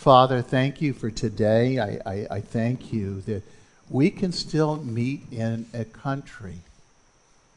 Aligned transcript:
Father, 0.00 0.40
thank 0.40 0.80
you 0.80 0.94
for 0.94 1.10
today. 1.10 1.78
I, 1.78 2.00
I, 2.06 2.26
I 2.30 2.40
thank 2.40 2.90
you 2.90 3.20
that 3.26 3.42
we 3.90 4.10
can 4.10 4.32
still 4.32 4.76
meet 4.76 5.30
in 5.30 5.66
a 5.74 5.84
country, 5.84 6.60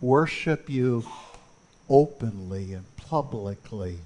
worship 0.01 0.69
you 0.69 1.05
openly 1.89 2.73
and 2.73 2.83
publicly. 2.97 3.99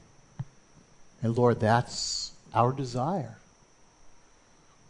And 1.24 1.36
Lord, 1.36 1.60
that's 1.60 2.32
our 2.54 2.72
desire. 2.74 3.40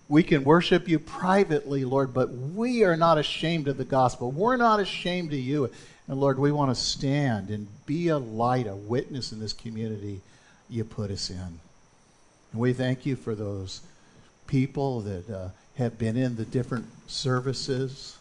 We 0.10 0.24
can 0.24 0.44
worship 0.44 0.90
you 0.90 1.00
privately, 1.00 1.86
Lord, 1.86 2.14
but 2.14 2.30
we 2.30 2.84
are 2.84 2.98
not 2.98 3.18
ashamed 3.18 3.70
of 3.70 3.78
the 3.78 3.86
gospel. 3.86 4.30
We're 4.30 4.58
not 4.58 4.82
ashamed 4.82 5.32
of 5.32 5.40
you. 5.40 5.72
And 6.10 6.20
Lord, 6.20 6.38
we 6.38 6.52
want 6.52 6.76
to 6.76 6.76
stand 6.76 7.50
and 7.50 7.70
be 7.86 8.10
a 8.10 8.18
light, 8.18 8.68
a 8.68 8.76
witness 8.76 9.32
in 9.32 9.40
this 9.40 9.54
community 9.54 10.20
you 10.70 10.84
put 10.84 11.12
us 11.12 11.30
in. 11.30 11.60
And 12.52 12.62
we 12.62 12.74
thank 12.74 13.06
you 13.06 13.16
for 13.16 13.36
those 13.36 13.82
people 14.48 15.02
that 15.02 15.30
uh, 15.30 15.50
have 15.76 15.98
been 15.98 16.18
in 16.18 16.36
the 16.36 16.46
different 16.46 16.86
services, 17.08 18.18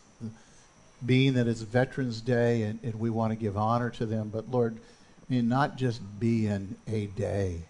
being 1.04 1.34
that 1.34 1.46
it's 1.46 1.60
Veterans 1.60 2.20
Day 2.20 2.62
and, 2.62 2.78
and 2.82 2.98
we 2.98 3.10
want 3.10 3.32
to 3.32 3.36
give 3.36 3.56
honor 3.56 3.90
to 3.90 4.06
them. 4.06 4.30
But 4.32 4.50
Lord, 4.50 4.76
I 4.76 5.34
mean, 5.34 5.48
not 5.48 5.76
just 5.76 6.00
be 6.20 6.46
in 6.46 6.76
a 6.86 7.06
day, 7.06 7.62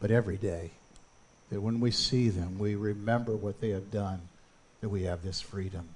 but 0.00 0.10
every 0.10 0.36
day. 0.36 0.70
That 1.50 1.60
when 1.60 1.80
we 1.80 1.90
see 1.90 2.28
them, 2.28 2.58
we 2.58 2.74
remember 2.74 3.36
what 3.36 3.60
they 3.60 3.70
have 3.70 3.90
done, 3.90 4.22
that 4.80 4.88
we 4.88 5.02
have 5.02 5.22
this 5.22 5.40
freedom. 5.40 5.90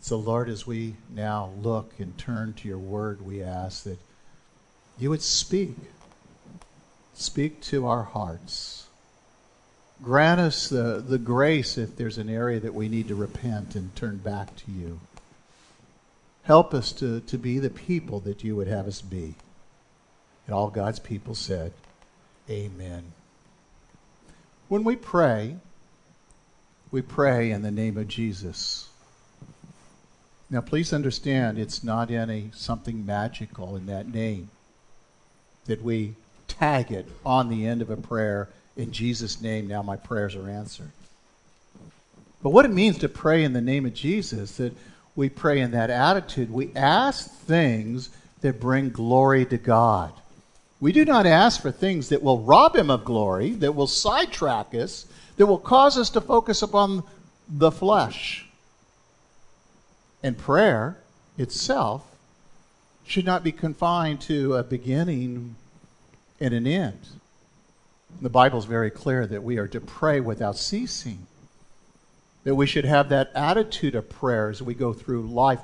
So, 0.00 0.18
Lord, 0.18 0.48
as 0.48 0.66
we 0.66 0.96
now 1.14 1.50
look 1.62 1.92
and 1.98 2.16
turn 2.18 2.54
to 2.54 2.68
your 2.68 2.78
word, 2.78 3.24
we 3.24 3.42
ask 3.42 3.84
that 3.84 3.98
you 4.98 5.10
would 5.10 5.22
speak. 5.22 5.76
Speak 7.14 7.60
to 7.62 7.86
our 7.86 8.02
hearts. 8.02 8.86
Grant 10.02 10.40
us 10.40 10.68
the, 10.68 11.04
the 11.06 11.18
grace 11.18 11.78
if 11.78 11.96
there's 11.96 12.18
an 12.18 12.28
area 12.28 12.58
that 12.58 12.74
we 12.74 12.88
need 12.88 13.08
to 13.08 13.14
repent 13.14 13.76
and 13.76 13.94
turn 13.94 14.16
back 14.16 14.56
to 14.56 14.70
you. 14.70 15.00
Help 16.42 16.74
us 16.74 16.90
to, 16.92 17.20
to 17.20 17.38
be 17.38 17.58
the 17.58 17.70
people 17.70 18.18
that 18.20 18.42
you 18.42 18.56
would 18.56 18.66
have 18.66 18.88
us 18.88 19.00
be. 19.00 19.34
And 20.46 20.54
all 20.54 20.70
God's 20.70 20.98
people 20.98 21.34
said, 21.34 21.72
Amen. 22.50 23.12
When 24.68 24.82
we 24.82 24.96
pray, 24.96 25.56
we 26.90 27.00
pray 27.00 27.50
in 27.50 27.62
the 27.62 27.70
name 27.70 27.96
of 27.96 28.08
Jesus. 28.08 28.88
Now, 30.50 30.60
please 30.60 30.92
understand, 30.92 31.58
it's 31.58 31.84
not 31.84 32.10
any 32.10 32.50
something 32.54 33.06
magical 33.06 33.76
in 33.76 33.86
that 33.86 34.12
name 34.12 34.50
that 35.66 35.82
we 35.82 36.16
tag 36.58 36.90
it 36.92 37.06
on 37.24 37.48
the 37.48 37.66
end 37.66 37.82
of 37.82 37.90
a 37.90 37.96
prayer 37.96 38.48
in 38.76 38.92
Jesus' 38.92 39.40
name. 39.40 39.68
Now 39.68 39.82
my 39.82 39.96
prayers 39.96 40.34
are 40.34 40.48
answered. 40.48 40.90
But 42.42 42.50
what 42.50 42.64
it 42.64 42.72
means 42.72 42.98
to 42.98 43.08
pray 43.08 43.44
in 43.44 43.52
the 43.52 43.60
name 43.60 43.86
of 43.86 43.94
Jesus, 43.94 44.56
that 44.56 44.74
we 45.14 45.28
pray 45.28 45.60
in 45.60 45.70
that 45.72 45.90
attitude, 45.90 46.50
we 46.50 46.72
ask 46.74 47.30
things 47.30 48.10
that 48.40 48.60
bring 48.60 48.90
glory 48.90 49.46
to 49.46 49.58
God. 49.58 50.12
We 50.80 50.90
do 50.90 51.04
not 51.04 51.26
ask 51.26 51.62
for 51.62 51.70
things 51.70 52.08
that 52.08 52.22
will 52.22 52.40
rob 52.40 52.74
him 52.74 52.90
of 52.90 53.04
glory, 53.04 53.50
that 53.52 53.74
will 53.76 53.86
sidetrack 53.86 54.74
us, 54.74 55.06
that 55.36 55.46
will 55.46 55.58
cause 55.58 55.96
us 55.96 56.10
to 56.10 56.20
focus 56.20 56.62
upon 56.62 57.04
the 57.48 57.70
flesh. 57.70 58.46
And 60.22 60.36
prayer 60.36 60.98
itself 61.38 62.04
should 63.06 63.24
not 63.24 63.44
be 63.44 63.52
confined 63.52 64.20
to 64.22 64.56
a 64.56 64.64
beginning 64.64 65.54
and 66.42 66.52
an 66.52 66.66
end. 66.66 66.98
The 68.20 68.28
Bible 68.28 68.58
is 68.58 68.64
very 68.64 68.90
clear 68.90 69.26
that 69.26 69.44
we 69.44 69.58
are 69.58 69.68
to 69.68 69.80
pray 69.80 70.20
without 70.20 70.56
ceasing, 70.56 71.26
that 72.44 72.56
we 72.56 72.66
should 72.66 72.84
have 72.84 73.08
that 73.08 73.30
attitude 73.34 73.94
of 73.94 74.10
prayer 74.10 74.50
as 74.50 74.60
we 74.60 74.74
go 74.74 74.92
through 74.92 75.22
life, 75.22 75.60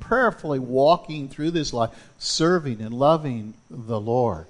prayerfully 0.00 0.58
walking 0.58 1.28
through 1.28 1.50
this 1.50 1.72
life, 1.72 1.90
serving 2.18 2.80
and 2.80 2.94
loving 2.94 3.54
the 3.70 4.00
Lord. 4.00 4.46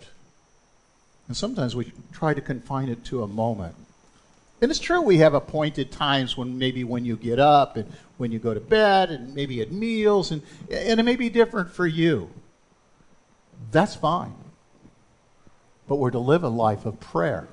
And 1.26 1.36
sometimes 1.36 1.74
we 1.74 1.92
try 2.12 2.32
to 2.32 2.40
confine 2.40 2.88
it 2.88 3.04
to 3.06 3.24
a 3.24 3.26
moment. 3.26 3.74
And 4.62 4.70
it's 4.70 4.80
true 4.80 5.02
we 5.02 5.18
have 5.18 5.34
appointed 5.34 5.90
times 5.90 6.36
when 6.36 6.58
maybe 6.58 6.84
when 6.84 7.04
you 7.04 7.16
get 7.16 7.40
up 7.40 7.76
and 7.76 7.92
when 8.16 8.30
you 8.30 8.38
go 8.38 8.54
to 8.54 8.60
bed 8.60 9.10
and 9.10 9.34
maybe 9.34 9.60
at 9.60 9.72
meals 9.72 10.30
and, 10.30 10.42
and 10.70 11.00
it 11.00 11.02
may 11.02 11.16
be 11.16 11.28
different 11.28 11.72
for 11.72 11.86
you. 11.86 12.30
That's 13.72 13.96
fine. 13.96 14.34
But 15.88 15.96
we're 15.96 16.10
to 16.10 16.18
live 16.18 16.42
a 16.42 16.48
life 16.48 16.86
of 16.86 17.00
prayer. 17.00 17.48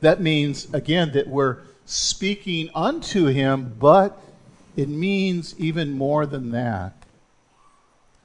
That 0.00 0.20
means, 0.20 0.72
again, 0.74 1.12
that 1.12 1.28
we're 1.28 1.58
speaking 1.84 2.70
unto 2.74 3.26
him, 3.26 3.76
but 3.78 4.20
it 4.76 4.88
means 4.88 5.54
even 5.58 5.92
more 5.92 6.26
than 6.26 6.50
that. 6.50 6.94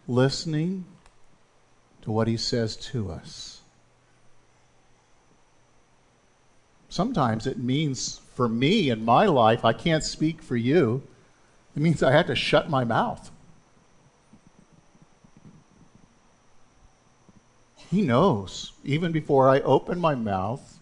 Listening 0.08 0.86
to 2.02 2.12
what 2.12 2.28
he 2.28 2.38
says 2.38 2.76
to 2.78 3.12
us. 3.12 3.58
sometimes 6.98 7.46
it 7.46 7.60
means 7.60 8.22
for 8.34 8.50
me 8.50 8.90
in 8.90 9.06
my 9.06 9.28
life, 9.28 9.64
I 9.64 9.72
can't 9.72 10.04
speak 10.04 10.42
for 10.42 10.56
you. 10.56 11.04
It 11.76 11.82
means 11.82 12.02
I 12.02 12.12
had 12.12 12.26
to 12.26 12.36
shut 12.36 12.72
my 12.72 12.84
mouth. 12.84 13.30
He 17.90 18.02
knows, 18.02 18.74
even 18.84 19.12
before 19.12 19.50
I 19.50 19.62
open 19.62 20.00
my 20.00 20.14
mouth, 20.16 20.80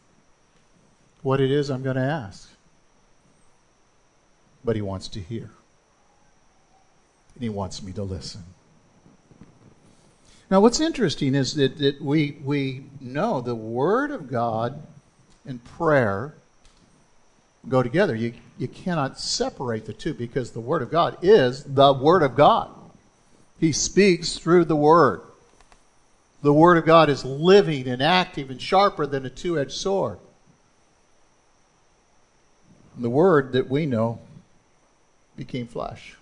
what 1.22 1.40
it 1.40 1.52
is 1.52 1.70
I'm 1.70 1.84
going 1.84 1.96
to 1.96 2.02
ask. 2.02 2.50
But 4.64 4.76
he 4.76 4.82
wants 4.82 5.08
to 5.10 5.20
hear. 5.20 5.52
And 7.36 7.44
he 7.44 7.50
wants 7.50 7.84
me 7.84 7.92
to 7.94 8.04
listen. 8.04 8.44
Now, 10.50 10.62
what's 10.62 10.80
interesting 10.80 11.36
is 11.36 11.56
that, 11.56 11.78
that 11.80 12.02
we, 12.02 12.38
we 12.44 12.86
know 13.02 13.42
the 13.42 13.56
Word 13.56 14.12
of 14.12 14.30
God 14.30 14.82
and 15.46 15.64
prayer 15.64 16.36
go 17.68 17.84
together. 17.84 18.16
You, 18.16 18.34
you 18.58 18.68
cannot 18.68 19.20
separate 19.20 19.86
the 19.86 19.94
two 19.94 20.14
because 20.14 20.52
the 20.52 20.60
Word 20.60 20.82
of 20.82 20.92
God 20.92 21.18
is 21.22 21.64
the 21.64 21.94
Word 21.94 22.24
of 22.24 22.36
God. 22.36 22.70
He 23.60 23.72
speaks 23.72 24.38
through 24.38 24.66
the 24.66 24.76
Word. 24.76 25.22
The 26.46 26.54
Word 26.54 26.78
of 26.78 26.86
God 26.86 27.10
is 27.10 27.26
living 27.26 27.88
and 27.88 28.02
active 28.02 28.50
and 28.50 28.62
sharper 28.62 29.06
than 29.06 29.26
a 29.26 29.30
two 29.30 29.60
edged 29.60 29.72
sword. 29.72 30.20
And 32.96 33.04
the 33.04 33.10
Word 33.10 33.52
that 33.54 33.70
we 33.70 33.86
know 33.86 34.20
became 35.36 35.68
flesh. 35.68 36.16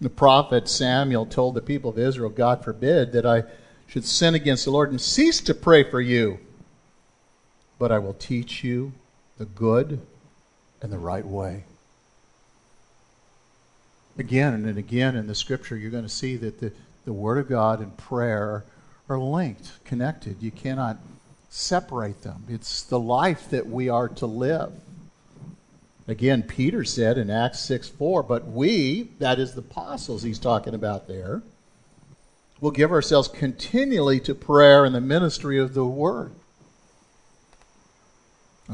The 0.00 0.10
prophet 0.10 0.68
Samuel 0.68 1.26
told 1.26 1.54
the 1.54 1.60
people 1.60 1.90
of 1.90 1.98
Israel, 1.98 2.30
God 2.30 2.62
forbid 2.62 3.12
that 3.12 3.26
I 3.26 3.44
should 3.86 4.04
sin 4.04 4.34
against 4.34 4.64
the 4.64 4.70
Lord 4.70 4.90
and 4.90 5.00
cease 5.00 5.40
to 5.40 5.54
pray 5.54 5.82
for 5.82 6.00
you 6.00 6.38
but 7.78 7.92
I 7.92 7.98
will 7.98 8.14
teach 8.14 8.64
you 8.64 8.92
the 9.38 9.44
good 9.44 10.00
and 10.82 10.92
the 10.92 10.98
right 10.98 11.26
way. 11.26 11.64
Again 14.18 14.52
and 14.54 14.76
again 14.76 15.14
in 15.14 15.28
the 15.28 15.34
scripture, 15.34 15.76
you're 15.76 15.92
going 15.92 16.02
to 16.02 16.08
see 16.08 16.36
that 16.36 16.58
the, 16.58 16.72
the 17.08 17.14
Word 17.14 17.38
of 17.38 17.48
God 17.48 17.80
and 17.80 17.96
prayer 17.96 18.66
are 19.08 19.18
linked, 19.18 19.82
connected. 19.86 20.42
You 20.42 20.50
cannot 20.50 20.98
separate 21.48 22.20
them. 22.20 22.44
It's 22.50 22.82
the 22.82 23.00
life 23.00 23.48
that 23.48 23.66
we 23.66 23.88
are 23.88 24.10
to 24.10 24.26
live. 24.26 24.74
Again, 26.06 26.42
Peter 26.42 26.84
said 26.84 27.16
in 27.16 27.30
Acts 27.30 27.60
6 27.60 27.88
4, 27.88 28.22
but 28.24 28.46
we, 28.46 29.08
that 29.20 29.38
is 29.38 29.54
the 29.54 29.62
apostles 29.62 30.22
he's 30.22 30.38
talking 30.38 30.74
about 30.74 31.08
there, 31.08 31.40
will 32.60 32.72
give 32.72 32.92
ourselves 32.92 33.28
continually 33.28 34.20
to 34.20 34.34
prayer 34.34 34.84
and 34.84 34.94
the 34.94 35.00
ministry 35.00 35.58
of 35.58 35.72
the 35.72 35.86
Word. 35.86 36.32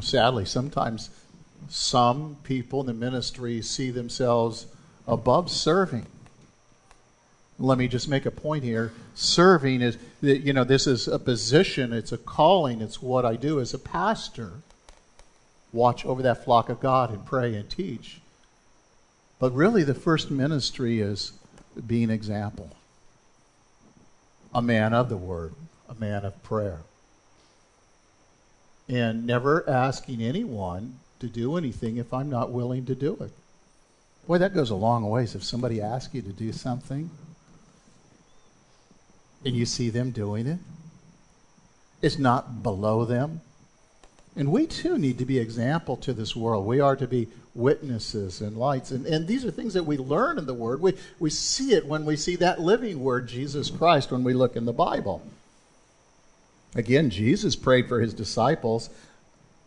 Sadly, 0.01 0.43
sometimes 0.43 1.09
some 1.69 2.35
people 2.43 2.81
in 2.81 2.87
the 2.87 2.93
ministry 2.93 3.61
see 3.61 3.91
themselves 3.91 4.65
above 5.07 5.49
serving. 5.49 6.07
Let 7.57 7.77
me 7.77 7.87
just 7.87 8.09
make 8.09 8.25
a 8.25 8.31
point 8.31 8.63
here. 8.63 8.91
Serving 9.13 9.81
is, 9.81 9.97
you 10.21 10.51
know, 10.51 10.63
this 10.63 10.87
is 10.87 11.07
a 11.07 11.17
position, 11.17 11.93
it's 11.93 12.11
a 12.11 12.17
calling, 12.17 12.81
it's 12.81 13.01
what 13.01 13.25
I 13.25 13.35
do 13.35 13.59
as 13.59 13.73
a 13.73 13.79
pastor. 13.79 14.51
Watch 15.71 16.05
over 16.05 16.21
that 16.21 16.43
flock 16.43 16.69
of 16.69 16.79
God 16.79 17.11
and 17.11 17.25
pray 17.25 17.55
and 17.55 17.69
teach. 17.69 18.19
But 19.39 19.53
really, 19.53 19.83
the 19.83 19.93
first 19.93 20.31
ministry 20.31 20.99
is 20.99 21.33
being 21.85 22.09
example. 22.09 22.71
A 24.53 24.61
man 24.61 24.93
of 24.93 25.09
the 25.09 25.17
word, 25.17 25.53
a 25.89 25.95
man 25.95 26.25
of 26.25 26.41
prayer 26.43 26.79
and 28.87 29.25
never 29.25 29.67
asking 29.69 30.21
anyone 30.21 30.99
to 31.19 31.27
do 31.27 31.57
anything 31.57 31.97
if 31.97 32.13
I'm 32.13 32.29
not 32.29 32.51
willing 32.51 32.85
to 32.85 32.95
do 32.95 33.17
it. 33.21 33.31
Boy, 34.27 34.37
that 34.37 34.53
goes 34.53 34.69
a 34.69 34.75
long 34.75 35.07
ways. 35.09 35.35
If 35.35 35.43
somebody 35.43 35.81
asks 35.81 36.13
you 36.13 36.21
to 36.21 36.33
do 36.33 36.51
something 36.51 37.09
and 39.45 39.55
you 39.55 39.65
see 39.65 39.89
them 39.89 40.11
doing 40.11 40.47
it, 40.47 40.59
it's 42.01 42.17
not 42.17 42.63
below 42.63 43.05
them, 43.05 43.41
And 44.35 44.51
we 44.51 44.67
too 44.67 44.97
need 44.97 45.17
to 45.19 45.25
be 45.25 45.39
example 45.39 45.95
to 45.97 46.13
this 46.13 46.35
world. 46.35 46.65
We 46.65 46.81
are 46.81 46.95
to 46.97 47.07
be 47.07 47.29
witnesses 47.53 48.41
and 48.41 48.57
lights. 48.57 48.91
And, 48.91 49.05
and 49.05 49.27
these 49.27 49.45
are 49.45 49.51
things 49.51 49.73
that 49.75 49.85
we 49.85 49.97
learn 49.97 50.37
in 50.37 50.45
the 50.45 50.53
Word. 50.53 50.81
We, 50.81 50.93
we 51.19 51.29
see 51.29 51.73
it 51.73 51.85
when 51.85 52.03
we 52.03 52.17
see 52.17 52.35
that 52.37 52.59
living 52.59 52.99
Word, 52.99 53.27
Jesus 53.27 53.69
Christ, 53.69 54.11
when 54.11 54.25
we 54.25 54.33
look 54.33 54.57
in 54.57 54.65
the 54.65 54.73
Bible. 54.73 55.25
Again, 56.75 57.09
Jesus 57.09 57.55
prayed 57.55 57.87
for 57.87 58.01
his 58.01 58.13
disciples. 58.13 58.89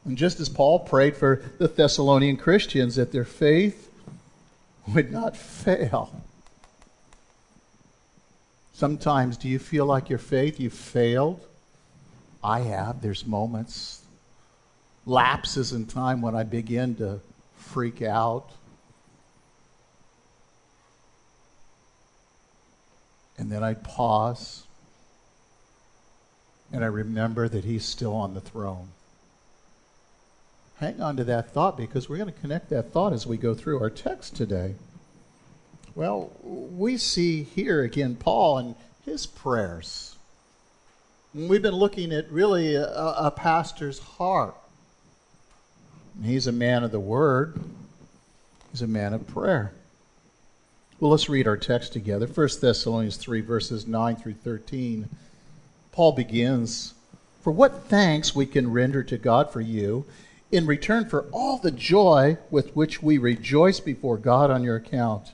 And 0.04 0.19
just 0.19 0.38
as 0.38 0.50
Paul 0.50 0.80
prayed 0.80 1.16
for 1.16 1.42
the 1.58 1.69
Thessalonian 1.69 2.36
Christians, 2.36 2.96
that 2.96 3.10
their 3.10 3.25
faith 3.25 3.90
would 4.86 5.10
not 5.10 5.34
fail. 5.34 6.22
Sometimes, 8.78 9.36
do 9.36 9.48
you 9.48 9.58
feel 9.58 9.86
like 9.86 10.08
your 10.08 10.20
faith, 10.20 10.60
you've 10.60 10.72
failed? 10.72 11.44
I 12.44 12.60
have. 12.60 13.02
There's 13.02 13.26
moments, 13.26 14.02
lapses 15.04 15.72
in 15.72 15.86
time 15.86 16.22
when 16.22 16.36
I 16.36 16.44
begin 16.44 16.94
to 16.94 17.19
freak 17.56 18.02
out. 18.02 18.52
And 23.36 23.50
then 23.50 23.64
I 23.64 23.75
pause 23.75 24.62
and 26.72 26.84
I 26.84 26.86
remember 26.86 27.48
that 27.48 27.64
He's 27.64 27.84
still 27.84 28.14
on 28.14 28.34
the 28.34 28.40
throne. 28.40 28.90
Hang 30.76 31.00
on 31.00 31.16
to 31.16 31.25
that 31.25 31.50
thought 31.50 31.76
because 31.76 32.08
we're 32.08 32.19
going 32.19 32.32
to 32.32 32.40
connect 32.40 32.70
that 32.70 32.92
thought 32.92 33.12
as 33.12 33.26
we 33.26 33.38
go 33.38 33.54
through 33.54 33.80
our 33.80 33.90
text 33.90 34.36
today. 34.36 34.76
Well, 35.99 36.31
we 36.45 36.97
see 36.97 37.43
here 37.43 37.83
again 37.83 38.15
Paul 38.15 38.59
and 38.59 38.75
his 39.05 39.27
prayers. 39.27 40.15
We've 41.35 41.61
been 41.61 41.75
looking 41.75 42.12
at 42.12 42.31
really 42.31 42.77
a, 42.77 42.87
a 42.87 43.33
pastor's 43.33 43.99
heart. 43.99 44.55
He's 46.23 46.47
a 46.47 46.53
man 46.53 46.85
of 46.85 46.93
the 46.93 47.00
word. 47.00 47.59
He's 48.71 48.81
a 48.81 48.87
man 48.87 49.12
of 49.12 49.27
prayer. 49.27 49.73
Well, 51.00 51.11
let's 51.11 51.29
read 51.29 51.49
our 51.49 51.56
text 51.56 51.95
together. 51.95 52.29
1 52.29 52.49
Thessalonians 52.61 53.17
3, 53.17 53.41
verses 53.41 53.89
9 53.89 54.15
through 54.15 54.35
13. 54.35 55.09
Paul 55.91 56.12
begins 56.12 56.95
For 57.43 57.50
what 57.50 57.87
thanks 57.87 58.37
we 58.37 58.47
can 58.47 58.71
render 58.71 59.03
to 59.03 59.19
God 59.19 59.53
for 59.53 59.61
you 59.61 60.05
in 60.53 60.65
return 60.65 61.09
for 61.09 61.23
all 61.33 61.59
the 61.59 61.73
joy 61.73 62.39
with 62.53 62.77
which 62.77 63.03
we 63.03 63.19
rejoice 63.19 63.81
before 63.81 64.17
God 64.17 64.49
on 64.53 64.62
your 64.62 64.77
account, 64.77 65.33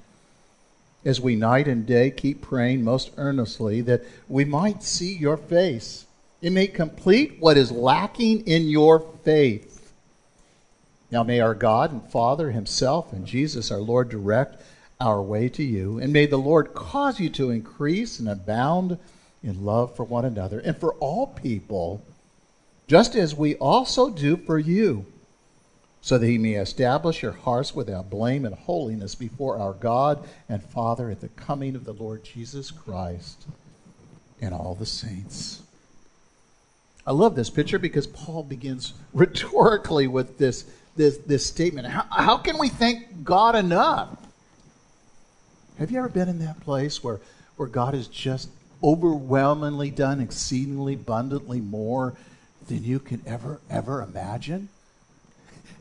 as 1.04 1.20
we 1.20 1.36
night 1.36 1.68
and 1.68 1.86
day 1.86 2.10
keep 2.10 2.40
praying 2.40 2.82
most 2.82 3.10
earnestly 3.16 3.80
that 3.82 4.02
we 4.28 4.44
might 4.44 4.82
see 4.82 5.14
your 5.14 5.36
face. 5.36 6.06
And 6.42 6.54
may 6.54 6.66
complete 6.66 7.36
what 7.40 7.56
is 7.56 7.72
lacking 7.72 8.46
in 8.46 8.68
your 8.68 9.00
faith. 9.22 9.92
Now 11.10 11.22
may 11.22 11.40
our 11.40 11.54
God 11.54 11.92
and 11.92 12.10
Father 12.10 12.50
Himself 12.50 13.12
and 13.12 13.26
Jesus 13.26 13.70
our 13.70 13.80
Lord 13.80 14.08
direct 14.08 14.60
our 15.00 15.22
way 15.22 15.48
to 15.50 15.62
you, 15.62 15.98
and 15.98 16.12
may 16.12 16.26
the 16.26 16.36
Lord 16.36 16.74
cause 16.74 17.20
you 17.20 17.28
to 17.30 17.50
increase 17.50 18.18
and 18.18 18.28
abound 18.28 18.98
in 19.42 19.64
love 19.64 19.94
for 19.94 20.04
one 20.04 20.24
another 20.24 20.60
and 20.60 20.76
for 20.76 20.94
all 20.94 21.26
people, 21.26 22.02
just 22.86 23.14
as 23.14 23.34
we 23.34 23.54
also 23.56 24.10
do 24.10 24.36
for 24.36 24.58
you, 24.58 25.06
so 26.04 26.18
that 26.18 26.26
He 26.26 26.36
may 26.36 26.52
establish 26.52 27.22
your 27.22 27.32
hearts 27.32 27.74
without 27.74 28.10
blame 28.10 28.44
and 28.44 28.54
holiness 28.54 29.14
before 29.14 29.56
our 29.56 29.72
God 29.72 30.22
and 30.50 30.62
Father 30.62 31.08
at 31.08 31.22
the 31.22 31.30
coming 31.30 31.74
of 31.74 31.86
the 31.86 31.94
Lord 31.94 32.22
Jesus 32.22 32.70
Christ 32.70 33.46
and 34.38 34.52
all 34.52 34.74
the 34.74 34.84
saints. 34.84 35.62
I 37.06 37.12
love 37.12 37.36
this 37.36 37.48
picture 37.48 37.78
because 37.78 38.06
Paul 38.06 38.42
begins 38.42 38.92
rhetorically 39.14 40.06
with 40.06 40.36
this 40.36 40.66
this, 40.94 41.16
this 41.16 41.46
statement. 41.46 41.86
How, 41.86 42.04
how 42.10 42.36
can 42.36 42.58
we 42.58 42.68
thank 42.68 43.24
God 43.24 43.56
enough? 43.56 44.18
Have 45.78 45.90
you 45.90 45.96
ever 45.96 46.10
been 46.10 46.28
in 46.28 46.38
that 46.40 46.60
place 46.60 47.02
where, 47.02 47.20
where 47.56 47.66
God 47.66 47.94
has 47.94 48.08
just 48.08 48.50
overwhelmingly 48.82 49.90
done 49.90 50.20
exceedingly 50.20 50.94
abundantly 50.94 51.62
more 51.62 52.14
than 52.68 52.84
you 52.84 53.00
can 53.00 53.22
ever, 53.26 53.62
ever 53.70 54.02
imagine? 54.02 54.68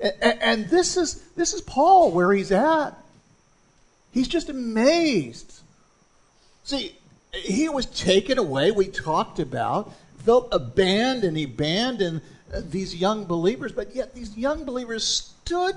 And, 0.01 0.41
and 0.41 0.69
this 0.69 0.97
is 0.97 1.15
this 1.35 1.53
is 1.53 1.61
Paul 1.61 2.11
where 2.11 2.31
he's 2.33 2.51
at. 2.51 2.91
He's 4.11 4.27
just 4.27 4.49
amazed. 4.49 5.61
See, 6.63 6.95
he 7.33 7.67
was 7.67 7.85
taken 7.87 8.37
away, 8.37 8.71
we 8.71 8.87
talked 8.87 9.39
about, 9.39 9.91
felt 10.19 10.49
abandoned, 10.51 11.35
he 11.35 11.43
abandoned 11.43 12.21
uh, 12.53 12.61
these 12.63 12.95
young 12.95 13.25
believers, 13.25 13.71
but 13.71 13.95
yet 13.95 14.13
these 14.13 14.37
young 14.37 14.65
believers 14.65 15.03
stood 15.03 15.75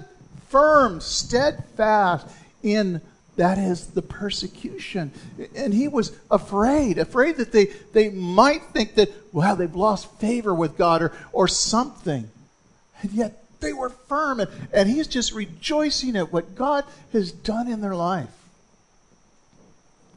firm, 0.48 1.00
steadfast 1.00 2.28
in 2.62 3.00
that 3.36 3.58
is 3.58 3.88
the 3.88 4.02
persecution. 4.02 5.12
And 5.54 5.74
he 5.74 5.88
was 5.88 6.12
afraid, 6.30 6.98
afraid 6.98 7.36
that 7.36 7.52
they, 7.52 7.66
they 7.92 8.08
might 8.08 8.62
think 8.72 8.94
that, 8.94 9.10
well, 9.32 9.56
they've 9.56 9.74
lost 9.74 10.10
favor 10.18 10.54
with 10.54 10.78
God 10.78 11.02
or, 11.02 11.12
or 11.32 11.46
something. 11.46 12.30
And 13.02 13.12
yet 13.12 13.44
they 13.66 13.72
were 13.72 13.90
firm. 13.90 14.40
And, 14.40 14.50
and 14.72 14.88
he's 14.88 15.08
just 15.08 15.32
rejoicing 15.32 16.16
at 16.16 16.32
what 16.32 16.54
God 16.54 16.84
has 17.12 17.32
done 17.32 17.68
in 17.68 17.80
their 17.80 17.96
life. 17.96 18.30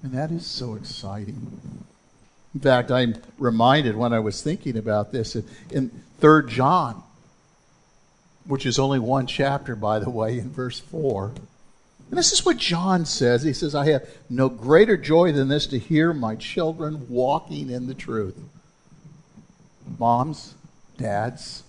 And 0.03 0.13
that 0.13 0.31
is 0.31 0.45
so 0.45 0.75
exciting. 0.75 1.83
In 2.53 2.59
fact, 2.61 2.91
I'm 2.91 3.15
reminded 3.37 3.95
when 3.95 4.13
I 4.13 4.19
was 4.19 4.41
thinking 4.41 4.77
about 4.77 5.11
this 5.11 5.35
in, 5.69 5.91
3 6.19 6.49
John, 6.49 7.03
which 8.45 8.65
is 8.65 8.79
only 8.79 8.99
one 8.99 9.27
chapter, 9.27 9.75
by 9.75 9.99
the 9.99 10.09
way, 10.09 10.39
in 10.39 10.49
verse 10.49 10.79
4. 10.79 11.31
And 12.09 12.17
this 12.17 12.31
is 12.31 12.45
what 12.45 12.57
John 12.57 13.05
says. 13.05 13.43
He 13.43 13.53
says, 13.53 13.75
I 13.75 13.89
have 13.91 14.09
no 14.29 14.49
greater 14.49 14.97
joy 14.97 15.31
than 15.31 15.47
this 15.47 15.67
to 15.67 15.79
hear 15.79 16.13
my 16.13 16.35
children 16.35 17.07
walking 17.07 17.69
in 17.69 17.87
the 17.87 17.93
truth. 17.93 18.37
Moms, 19.97 20.55
dads, 20.97 21.63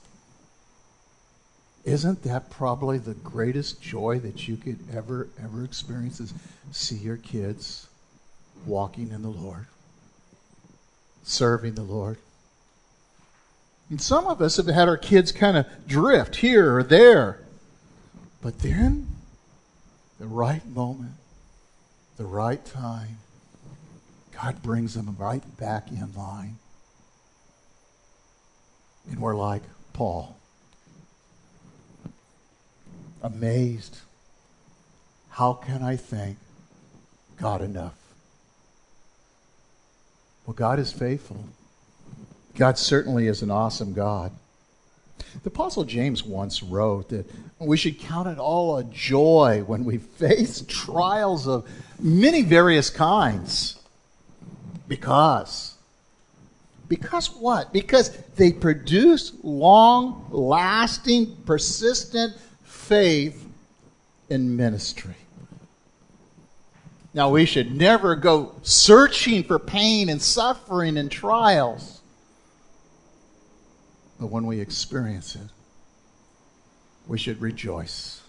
isn't 1.85 2.23
that 2.25 2.51
probably 2.51 2.99
the 2.99 3.15
greatest 3.15 3.81
joy 3.81 4.19
that 4.21 4.47
you 4.49 4.57
could 4.57 4.79
ever, 4.93 5.29
ever 5.43 5.65
experience 5.65 6.21
is 6.21 6.35
see 6.73 6.97
your 6.97 7.17
kids 7.17 7.89
walking 8.67 9.11
in 9.11 9.23
the 9.23 9.31
Lord, 9.31 9.67
serving 11.23 11.75
the 11.75 11.83
Lord? 11.83 12.19
And 13.89 14.01
some 14.01 14.27
of 14.27 14.41
us 14.41 14.57
have 14.57 14.67
had 14.67 14.89
our 14.89 14.97
kids 14.97 15.33
kind 15.33 15.57
of 15.57 15.67
drift 15.87 16.37
here 16.37 16.77
or 16.77 16.83
there. 16.83 17.41
But 18.41 18.61
then, 18.61 19.09
the 20.19 20.27
right 20.27 20.65
moment, 20.67 21.15
the 22.17 22.25
right 22.25 22.65
time, 22.65 23.19
God 24.33 24.63
brings 24.63 24.95
them 24.95 25.17
right 25.19 25.43
back 25.59 25.91
in 25.91 26.13
line. 26.15 26.57
And 29.11 29.19
we're 29.19 29.35
like 29.35 29.63
Paul, 29.93 30.37
amazed. 33.23 33.99
How 35.31 35.53
can 35.53 35.83
I 35.83 35.97
thank 35.97 36.39
God 37.41 37.63
enough? 37.63 37.95
Well, 40.47 40.55
God 40.55 40.79
is 40.79 40.93
faithful. 40.93 41.45
God 42.57 42.79
certainly 42.79 43.27
is 43.27 43.43
an 43.43 43.51
awesome 43.51 43.93
God. 43.93 44.33
The 45.43 45.51
Apostle 45.51 45.85
James 45.85 46.25
once 46.25 46.63
wrote 46.63 47.11
that 47.11 47.31
we 47.59 47.77
should 47.77 48.01
count 48.01 48.27
it 48.27 48.39
all 48.39 48.79
a 48.79 48.85
joy 48.85 49.63
when 49.67 49.85
we 49.85 49.99
face 50.19 50.65
trials 50.67 51.47
of 51.47 51.69
many 51.99 52.43
various 52.43 52.91
kinds. 52.91 53.79
Because. 54.89 55.75
Because 56.89 57.31
what? 57.31 57.73
Because 57.73 58.11
they 58.37 58.53
produce 58.53 59.33
long 59.45 60.27
lasting, 60.31 61.37
persistent 61.47 62.35
faith 62.91 63.47
in 64.29 64.57
ministry. 64.57 65.15
Now, 67.15 67.31
we 67.31 67.45
should 67.47 67.73
never 67.73 68.17
go 68.17 68.57
searching 68.63 69.45
for 69.45 69.61
pain 69.61 70.09
and 70.09 70.21
suffering 70.21 70.97
and 70.97 71.09
trials. 71.09 72.01
But 74.19 74.27
when 74.27 74.45
we 74.45 74.59
experience 74.59 75.37
it, 75.37 75.49
we 77.07 77.17
should 77.17 77.41
rejoice. 77.41 78.23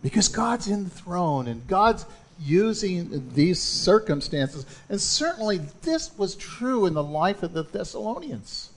Because 0.00 0.28
God's 0.28 0.68
in 0.68 0.84
the 0.84 0.90
throne 0.90 1.48
and 1.48 1.66
God's 1.66 2.06
using 2.40 3.32
these 3.34 3.60
circumstances. 3.60 4.64
And 4.88 5.00
certainly 5.00 5.58
this 5.82 6.16
was 6.16 6.36
true 6.36 6.86
in 6.86 6.94
the 6.94 7.02
life 7.02 7.42
of 7.42 7.52
the 7.52 7.64
Thessalonians. 7.64 8.69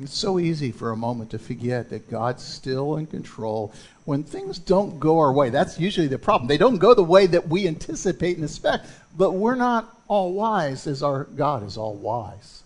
It's 0.00 0.16
so 0.16 0.38
easy 0.38 0.70
for 0.70 0.90
a 0.90 0.96
moment 0.96 1.30
to 1.30 1.38
forget 1.38 1.90
that 1.90 2.10
God's 2.10 2.42
still 2.44 2.96
in 2.96 3.06
control 3.06 3.72
when 4.04 4.22
things 4.22 4.58
don't 4.58 5.00
go 5.00 5.18
our 5.18 5.32
way. 5.32 5.50
That's 5.50 5.78
usually 5.78 6.06
the 6.06 6.18
problem. 6.18 6.46
They 6.48 6.56
don't 6.56 6.78
go 6.78 6.94
the 6.94 7.02
way 7.02 7.26
that 7.26 7.48
we 7.48 7.66
anticipate 7.66 8.36
and 8.36 8.44
expect, 8.44 8.86
but 9.16 9.32
we're 9.32 9.54
not 9.54 9.98
all 10.06 10.32
wise 10.32 10.86
as 10.86 11.02
our 11.02 11.24
God 11.24 11.64
is 11.64 11.76
all 11.76 11.94
wise 11.94 12.62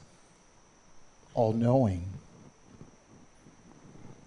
all 1.35 1.53
knowing. 1.53 2.05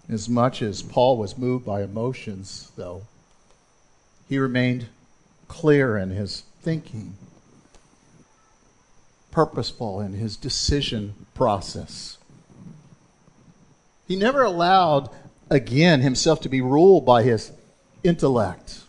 As 0.08 0.28
much 0.28 0.62
as 0.62 0.82
Paul 0.82 1.16
was 1.16 1.36
moved 1.36 1.64
by 1.64 1.82
emotions, 1.82 2.70
though, 2.76 3.02
he 4.28 4.38
remained 4.38 4.86
clear 5.48 5.96
in 5.96 6.10
his 6.10 6.42
thinking, 6.62 7.14
purposeful 9.30 10.00
in 10.00 10.14
his 10.14 10.36
decision 10.36 11.14
process. 11.34 12.18
He 14.06 14.16
never 14.16 14.42
allowed, 14.42 15.10
again, 15.50 16.00
himself 16.00 16.40
to 16.42 16.48
be 16.48 16.60
ruled 16.60 17.04
by 17.04 17.22
his 17.22 17.52
intellect 18.02 18.80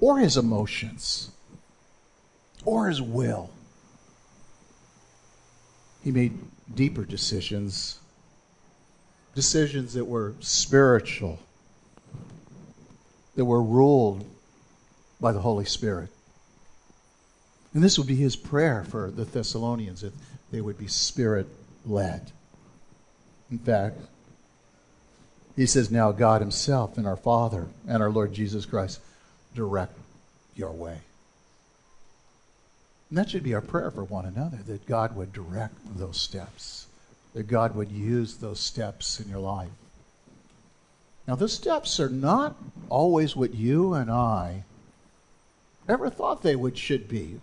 or 0.00 0.18
his 0.18 0.36
emotions 0.36 1.30
or 2.64 2.88
his 2.88 3.00
will. 3.00 3.50
He 6.02 6.10
made 6.10 6.38
deeper 6.74 7.04
decisions, 7.04 7.98
decisions 9.34 9.94
that 9.94 10.04
were 10.04 10.34
spiritual, 10.40 11.38
that 13.36 13.44
were 13.44 13.62
ruled 13.62 14.24
by 15.20 15.32
the 15.32 15.40
Holy 15.40 15.64
Spirit. 15.64 16.10
And 17.74 17.82
this 17.82 17.98
would 17.98 18.06
be 18.06 18.16
his 18.16 18.36
prayer 18.36 18.84
for 18.84 19.10
the 19.10 19.24
Thessalonians 19.24 20.00
that 20.00 20.14
they 20.50 20.60
would 20.60 20.78
be 20.78 20.88
spirit 20.88 21.46
led. 21.84 22.32
In 23.50 23.58
fact, 23.58 23.98
he 25.56 25.66
says, 25.66 25.90
Now 25.90 26.12
God 26.12 26.40
Himself 26.40 26.96
and 26.98 27.06
our 27.06 27.16
Father 27.16 27.66
and 27.88 28.02
our 28.02 28.10
Lord 28.10 28.32
Jesus 28.32 28.66
Christ 28.66 29.00
direct 29.54 29.96
your 30.54 30.72
way. 30.72 30.98
And 33.08 33.18
that 33.18 33.30
should 33.30 33.42
be 33.42 33.54
our 33.54 33.60
prayer 33.60 33.90
for 33.90 34.04
one 34.04 34.26
another 34.26 34.58
that 34.66 34.86
God 34.86 35.16
would 35.16 35.32
direct 35.32 35.74
those 35.98 36.20
steps, 36.20 36.86
that 37.34 37.48
God 37.48 37.74
would 37.74 37.90
use 37.90 38.36
those 38.36 38.60
steps 38.60 39.18
in 39.18 39.28
your 39.28 39.40
life. 39.40 39.70
Now, 41.26 41.34
those 41.34 41.52
steps 41.52 41.98
are 42.00 42.08
not 42.08 42.56
always 42.88 43.34
what 43.34 43.54
you 43.54 43.94
and 43.94 44.10
I 44.10 44.64
ever 45.88 46.08
thought 46.10 46.42
they 46.42 46.56
would 46.56 46.78
should 46.78 47.08
be. 47.08 47.40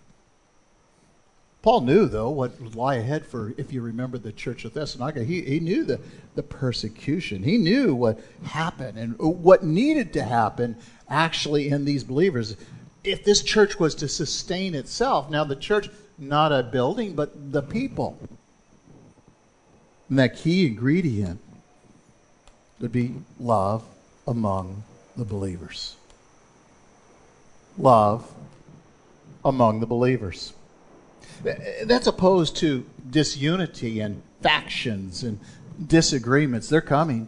Paul 1.65 1.81
knew, 1.81 2.05
though, 2.07 2.29
what 2.29 2.61
would 2.61 2.75
lie 2.75 2.97
ahead 2.97 3.25
for, 3.25 3.55
if 3.57 3.73
you 3.73 3.81
remember 3.81 4.19
the 4.19 4.31
church 4.31 4.65
of 4.65 4.75
Thessalonica, 4.75 5.23
he, 5.23 5.41
he 5.41 5.59
knew 5.59 5.83
the, 5.83 5.99
the 6.35 6.43
persecution. 6.43 7.41
He 7.41 7.57
knew 7.57 7.95
what 7.95 8.19
happened 8.43 8.99
and 8.99 9.17
what 9.17 9.63
needed 9.63 10.13
to 10.13 10.21
happen 10.21 10.77
actually 11.09 11.69
in 11.69 11.83
these 11.83 12.03
believers. 12.03 12.55
If 13.03 13.23
this 13.23 13.41
church 13.41 13.79
was 13.79 13.95
to 13.95 14.07
sustain 14.07 14.75
itself, 14.75 15.31
now 15.31 15.43
the 15.43 15.55
church, 15.55 15.89
not 16.19 16.51
a 16.51 16.61
building, 16.61 17.15
but 17.15 17.51
the 17.51 17.63
people. 17.63 18.19
And 20.07 20.19
that 20.19 20.37
key 20.37 20.67
ingredient 20.67 21.41
would 22.79 22.91
be 22.91 23.15
love 23.39 23.83
among 24.27 24.83
the 25.17 25.25
believers. 25.25 25.95
Love 27.75 28.31
among 29.43 29.79
the 29.79 29.87
believers. 29.87 30.53
That's 31.83 32.07
opposed 32.07 32.57
to 32.57 32.85
disunity 33.09 33.99
and 33.99 34.21
factions 34.41 35.23
and 35.23 35.39
disagreements. 35.85 36.69
They're 36.69 36.81
coming. 36.81 37.27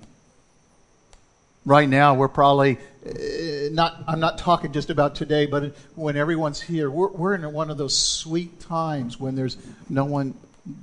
Right 1.65 1.89
now, 1.89 2.15
we're 2.15 2.29
probably 2.29 2.77
uh, 3.05 3.69
not, 3.71 4.03
I'm 4.07 4.21
not 4.21 4.37
talking 4.37 4.71
just 4.71 4.89
about 4.89 5.15
today, 5.15 5.45
but 5.45 5.75
when 5.95 6.15
everyone's 6.15 6.61
here, 6.61 6.89
we're, 6.89 7.09
we're 7.09 7.35
in 7.35 7.51
one 7.51 7.69
of 7.69 7.77
those 7.77 7.97
sweet 7.97 8.59
times 8.59 9.19
when 9.19 9.35
there's 9.35 9.57
no 9.89 10.05
one 10.05 10.33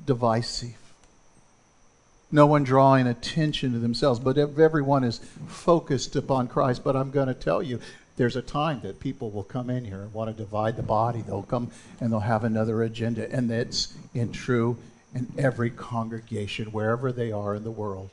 divisive, 0.05 0.77
no 2.31 2.47
one 2.47 2.65
drawing 2.65 3.07
attention 3.07 3.73
to 3.73 3.79
themselves, 3.79 4.21
but 4.21 4.37
everyone 4.37 5.05
is 5.05 5.21
focused 5.49 6.17
upon 6.17 6.49
Christ. 6.49 6.85
But 6.85 6.97
I'm 6.97 7.11
going 7.11 7.29
to 7.29 7.35
tell 7.35 7.63
you, 7.63 7.81
there's 8.17 8.37
a 8.37 8.43
time 8.43 8.81
that 8.83 9.01
people 9.01 9.31
will 9.31 9.43
come 9.43 9.71
in 9.71 9.85
here 9.85 10.03
and 10.03 10.13
want 10.13 10.35
to 10.35 10.43
divide 10.43 10.77
the 10.77 10.83
body. 10.83 11.23
They'll 11.23 11.43
come 11.43 11.71
and 12.01 12.13
they'll 12.13 12.21
have 12.21 12.45
another 12.45 12.83
agenda. 12.83 13.31
And 13.31 13.51
that's 13.51 13.95
in 14.15 14.33
true 14.33 14.77
in 15.15 15.33
every 15.39 15.71
congregation, 15.71 16.67
wherever 16.73 17.13
they 17.13 17.33
are 17.33 17.55
in 17.55 17.65
the 17.65 17.71
world. 17.71 18.11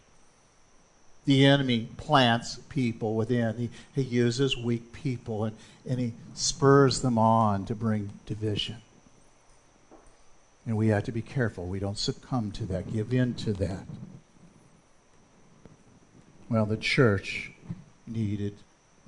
The 1.25 1.45
enemy 1.45 1.87
plants 1.97 2.55
people 2.69 3.15
within. 3.15 3.57
He, 3.57 3.69
he 3.93 4.01
uses 4.01 4.57
weak 4.57 4.91
people 4.91 5.45
and, 5.45 5.55
and 5.87 5.99
he 5.99 6.13
spurs 6.33 7.01
them 7.01 7.17
on 7.17 7.65
to 7.65 7.75
bring 7.75 8.09
division. 8.25 8.77
And 10.65 10.77
we 10.77 10.87
have 10.87 11.03
to 11.05 11.11
be 11.11 11.21
careful. 11.21 11.65
We 11.65 11.79
don't 11.79 11.97
succumb 11.97 12.51
to 12.51 12.65
that, 12.67 12.91
give 12.91 13.13
in 13.13 13.33
to 13.35 13.53
that. 13.53 13.85
Well, 16.49 16.65
the 16.65 16.77
church 16.77 17.51
needed 18.07 18.55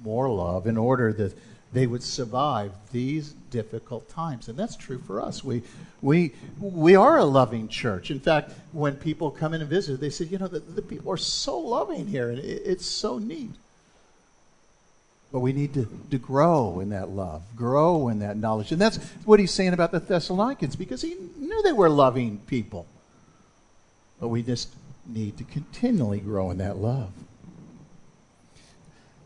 more 0.01 0.29
love 0.29 0.67
in 0.67 0.77
order 0.77 1.13
that 1.13 1.37
they 1.73 1.87
would 1.87 2.03
survive 2.03 2.71
these 2.91 3.31
difficult 3.49 4.07
times. 4.07 4.47
And 4.47 4.57
that's 4.57 4.75
true 4.75 4.99
for 4.99 5.21
us. 5.21 5.43
We, 5.43 5.63
we, 6.01 6.33
we 6.59 6.95
are 6.95 7.17
a 7.17 7.25
loving 7.25 7.67
church. 7.67 8.11
In 8.11 8.19
fact, 8.19 8.51
when 8.73 8.95
people 8.95 9.31
come 9.31 9.55
in 9.55 9.61
and 9.61 9.69
visit, 9.69 9.99
they 9.99 10.11
say, 10.11 10.25
you 10.25 10.37
know, 10.37 10.47
the, 10.47 10.59
the 10.59 10.83
people 10.83 11.11
are 11.11 11.17
so 11.17 11.57
loving 11.57 12.07
here, 12.07 12.29
and 12.29 12.37
it, 12.37 12.61
it's 12.65 12.85
so 12.85 13.17
neat. 13.17 13.51
But 15.31 15.39
we 15.39 15.51
need 15.51 15.73
to, 15.73 15.87
to 16.11 16.19
grow 16.19 16.79
in 16.79 16.89
that 16.89 17.09
love, 17.09 17.41
grow 17.55 18.07
in 18.09 18.19
that 18.19 18.37
knowledge. 18.37 18.71
And 18.71 18.79
that's 18.79 18.97
what 19.25 19.39
he's 19.39 19.51
saying 19.51 19.73
about 19.73 19.91
the 19.91 19.99
Thessalonians, 19.99 20.75
because 20.75 21.01
he 21.01 21.15
knew 21.39 21.63
they 21.63 21.73
were 21.73 21.89
loving 21.89 22.37
people. 22.45 22.85
But 24.19 24.27
we 24.27 24.43
just 24.43 24.69
need 25.07 25.37
to 25.39 25.43
continually 25.43 26.19
grow 26.19 26.51
in 26.51 26.59
that 26.59 26.77
love. 26.77 27.09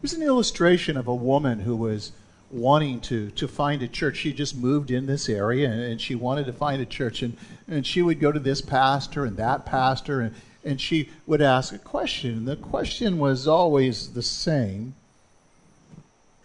There's 0.07 0.21
an 0.21 0.25
illustration 0.25 0.95
of 0.95 1.09
a 1.09 1.13
woman 1.13 1.59
who 1.59 1.75
was 1.75 2.13
wanting 2.49 3.01
to 3.01 3.29
to 3.31 3.45
find 3.45 3.83
a 3.83 3.89
church. 3.89 4.15
She 4.15 4.31
just 4.31 4.55
moved 4.55 4.89
in 4.89 5.05
this 5.05 5.27
area 5.27 5.69
and, 5.69 5.81
and, 5.81 5.99
she 5.99 6.15
wanted 6.15 6.45
to 6.45 6.53
find 6.53 6.81
a 6.81 6.85
church 6.85 7.21
and, 7.21 7.35
and 7.67 7.85
she 7.85 8.01
would 8.01 8.21
go 8.21 8.31
to 8.31 8.39
this 8.39 8.61
pastor 8.61 9.25
and 9.25 9.35
that 9.35 9.65
pastor 9.65 10.21
and, 10.21 10.33
and 10.63 10.79
she 10.79 11.09
would 11.25 11.41
ask 11.41 11.73
a 11.73 11.77
question. 11.77 12.45
The 12.45 12.55
question 12.55 13.17
was 13.19 13.49
always 13.49 14.13
the 14.13 14.21
same. 14.21 14.95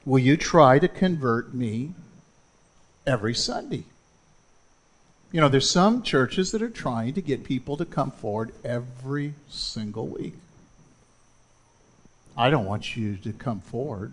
Will 0.04 0.18
you 0.18 0.36
try 0.36 0.80
to 0.80 0.88
convert 0.88 1.54
me 1.54 1.92
every 3.06 3.32
Sunday? 3.32 3.84
You 5.30 5.40
know, 5.40 5.48
there's 5.48 5.70
some 5.70 6.02
churches 6.02 6.50
that 6.50 6.62
are 6.62 6.68
trying 6.68 7.14
to 7.14 7.22
get 7.22 7.44
people 7.44 7.76
to 7.76 7.84
come 7.84 8.10
forward 8.10 8.50
every 8.64 9.34
single 9.48 10.08
week. 10.08 10.34
I 12.36 12.50
don't 12.50 12.64
want 12.64 12.96
you 12.96 13.16
to 13.16 13.32
come 13.32 13.60
forward. 13.60 14.12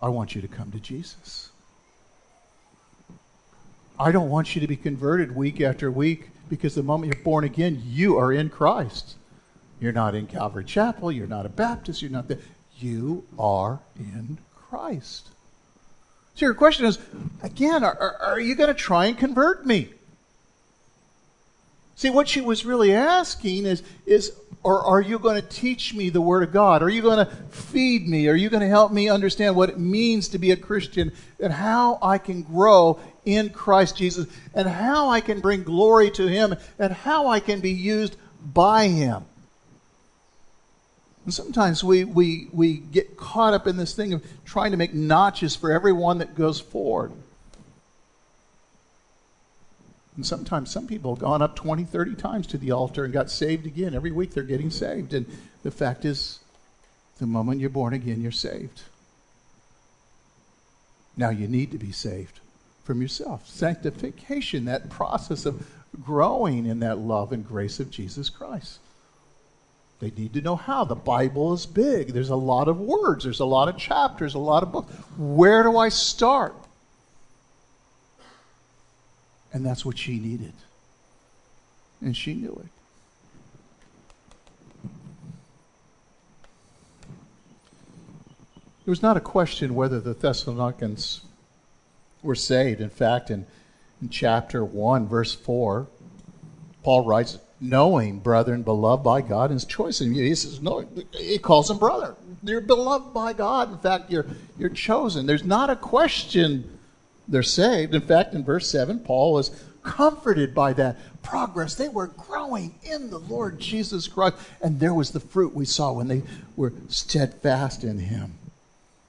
I 0.00 0.08
want 0.08 0.34
you 0.34 0.42
to 0.42 0.48
come 0.48 0.70
to 0.72 0.80
Jesus. 0.80 1.50
I 3.98 4.10
don't 4.10 4.30
want 4.30 4.54
you 4.54 4.60
to 4.60 4.66
be 4.66 4.76
converted 4.76 5.34
week 5.34 5.60
after 5.60 5.90
week 5.90 6.30
because 6.48 6.74
the 6.74 6.82
moment 6.82 7.14
you're 7.14 7.24
born 7.24 7.44
again, 7.44 7.82
you 7.86 8.18
are 8.18 8.32
in 8.32 8.50
Christ. 8.50 9.14
You're 9.80 9.92
not 9.92 10.14
in 10.14 10.26
Calvary 10.26 10.64
Chapel. 10.64 11.12
You're 11.12 11.26
not 11.26 11.46
a 11.46 11.48
Baptist. 11.48 12.02
You're 12.02 12.10
not 12.10 12.28
that. 12.28 12.40
You 12.78 13.24
are 13.38 13.80
in 13.96 14.38
Christ. 14.56 15.28
So 16.34 16.46
your 16.46 16.54
question 16.54 16.86
is 16.86 16.98
again, 17.42 17.84
are, 17.84 17.96
are, 17.96 18.16
are 18.16 18.40
you 18.40 18.54
going 18.54 18.68
to 18.68 18.74
try 18.74 19.06
and 19.06 19.16
convert 19.16 19.66
me? 19.66 19.90
See, 21.94 22.10
what 22.10 22.28
she 22.28 22.40
was 22.40 22.64
really 22.64 22.92
asking 22.92 23.66
is, 23.66 23.82
is 24.06 24.32
or 24.64 24.84
are 24.84 25.00
you 25.00 25.18
going 25.18 25.40
to 25.40 25.48
teach 25.48 25.92
me 25.92 26.08
the 26.08 26.20
Word 26.20 26.44
of 26.44 26.52
God? 26.52 26.82
Are 26.82 26.88
you 26.88 27.02
going 27.02 27.24
to 27.24 27.32
feed 27.50 28.08
me? 28.08 28.28
Are 28.28 28.34
you 28.34 28.48
going 28.48 28.60
to 28.60 28.68
help 28.68 28.92
me 28.92 29.08
understand 29.08 29.56
what 29.56 29.70
it 29.70 29.78
means 29.78 30.28
to 30.28 30.38
be 30.38 30.52
a 30.52 30.56
Christian 30.56 31.12
and 31.40 31.52
how 31.52 31.98
I 32.00 32.18
can 32.18 32.42
grow 32.42 33.00
in 33.24 33.50
Christ 33.50 33.96
Jesus 33.96 34.26
and 34.54 34.68
how 34.68 35.08
I 35.08 35.20
can 35.20 35.40
bring 35.40 35.64
glory 35.64 36.10
to 36.12 36.28
Him 36.28 36.54
and 36.78 36.92
how 36.92 37.26
I 37.26 37.40
can 37.40 37.60
be 37.60 37.72
used 37.72 38.16
by 38.54 38.86
Him? 38.86 39.24
And 41.24 41.34
sometimes 41.34 41.82
we, 41.82 42.04
we, 42.04 42.48
we 42.52 42.74
get 42.76 43.16
caught 43.16 43.54
up 43.54 43.66
in 43.66 43.76
this 43.76 43.94
thing 43.94 44.12
of 44.12 44.24
trying 44.44 44.70
to 44.70 44.76
make 44.76 44.94
notches 44.94 45.56
for 45.56 45.72
everyone 45.72 46.18
that 46.18 46.36
goes 46.36 46.60
forward. 46.60 47.12
And 50.16 50.26
sometimes 50.26 50.70
some 50.70 50.86
people 50.86 51.14
have 51.14 51.22
gone 51.22 51.40
up 51.40 51.56
20, 51.56 51.84
30 51.84 52.14
times 52.16 52.46
to 52.48 52.58
the 52.58 52.70
altar 52.70 53.04
and 53.04 53.12
got 53.12 53.30
saved 53.30 53.66
again. 53.66 53.94
Every 53.94 54.10
week 54.10 54.32
they're 54.32 54.42
getting 54.42 54.70
saved. 54.70 55.14
And 55.14 55.26
the 55.62 55.70
fact 55.70 56.04
is, 56.04 56.40
the 57.18 57.26
moment 57.26 57.60
you're 57.60 57.70
born 57.70 57.94
again, 57.94 58.20
you're 58.20 58.30
saved. 58.30 58.82
Now 61.16 61.30
you 61.30 61.46
need 61.48 61.70
to 61.72 61.78
be 61.78 61.92
saved 61.92 62.40
from 62.84 63.00
yourself. 63.00 63.48
Sanctification, 63.48 64.64
that 64.66 64.90
process 64.90 65.46
of 65.46 65.66
growing 66.02 66.66
in 66.66 66.80
that 66.80 66.98
love 66.98 67.32
and 67.32 67.46
grace 67.46 67.80
of 67.80 67.90
Jesus 67.90 68.28
Christ. 68.28 68.80
They 70.00 70.10
need 70.10 70.34
to 70.34 70.40
know 70.40 70.56
how. 70.56 70.84
The 70.84 70.96
Bible 70.96 71.52
is 71.52 71.64
big. 71.64 72.08
There's 72.08 72.30
a 72.30 72.36
lot 72.36 72.66
of 72.68 72.80
words, 72.80 73.24
there's 73.24 73.40
a 73.40 73.44
lot 73.44 73.68
of 73.68 73.76
chapters, 73.76 74.34
a 74.34 74.38
lot 74.38 74.62
of 74.62 74.72
books. 74.72 74.92
Where 75.16 75.62
do 75.62 75.76
I 75.76 75.90
start? 75.90 76.54
And 79.52 79.64
that's 79.64 79.84
what 79.84 79.98
she 79.98 80.18
needed. 80.18 80.54
And 82.00 82.16
she 82.16 82.34
knew 82.34 82.60
it. 82.64 82.70
There 88.84 88.90
was 88.90 89.02
not 89.02 89.16
a 89.16 89.20
question 89.20 89.74
whether 89.74 90.00
the 90.00 90.14
Thessalonians 90.14 91.20
were 92.22 92.34
saved. 92.34 92.80
In 92.80 92.90
fact, 92.90 93.30
in, 93.30 93.46
in 94.00 94.08
chapter 94.08 94.64
1, 94.64 95.06
verse 95.06 95.34
4, 95.34 95.86
Paul 96.82 97.04
writes, 97.04 97.38
knowing, 97.60 98.18
brethren, 98.18 98.62
beloved 98.62 99.04
by 99.04 99.20
God, 99.20 99.50
and 99.50 99.60
his 99.60 99.64
choice 99.64 100.00
in 100.00 100.14
you. 100.14 100.24
He 100.24 100.34
says, 100.34 100.60
no, 100.60 100.84
he 101.12 101.38
calls 101.38 101.68
them 101.68 101.78
brother. 101.78 102.16
You're 102.42 102.60
beloved 102.60 103.14
by 103.14 103.34
God. 103.34 103.70
In 103.70 103.78
fact, 103.78 104.10
you're, 104.10 104.26
you're 104.58 104.68
chosen. 104.68 105.26
There's 105.26 105.44
not 105.44 105.70
a 105.70 105.76
question 105.76 106.71
they're 107.28 107.42
saved. 107.42 107.94
In 107.94 108.02
fact, 108.02 108.34
in 108.34 108.44
verse 108.44 108.68
7, 108.68 109.00
Paul 109.00 109.32
was 109.32 109.50
comforted 109.82 110.54
by 110.54 110.72
that 110.74 110.98
progress. 111.22 111.74
They 111.74 111.88
were 111.88 112.08
growing 112.08 112.74
in 112.82 113.10
the 113.10 113.18
Lord 113.18 113.58
Jesus 113.58 114.08
Christ. 114.08 114.36
And 114.60 114.80
there 114.80 114.94
was 114.94 115.10
the 115.10 115.20
fruit 115.20 115.54
we 115.54 115.64
saw 115.64 115.92
when 115.92 116.08
they 116.08 116.22
were 116.56 116.72
steadfast 116.88 117.84
in 117.84 117.98
him. 117.98 118.34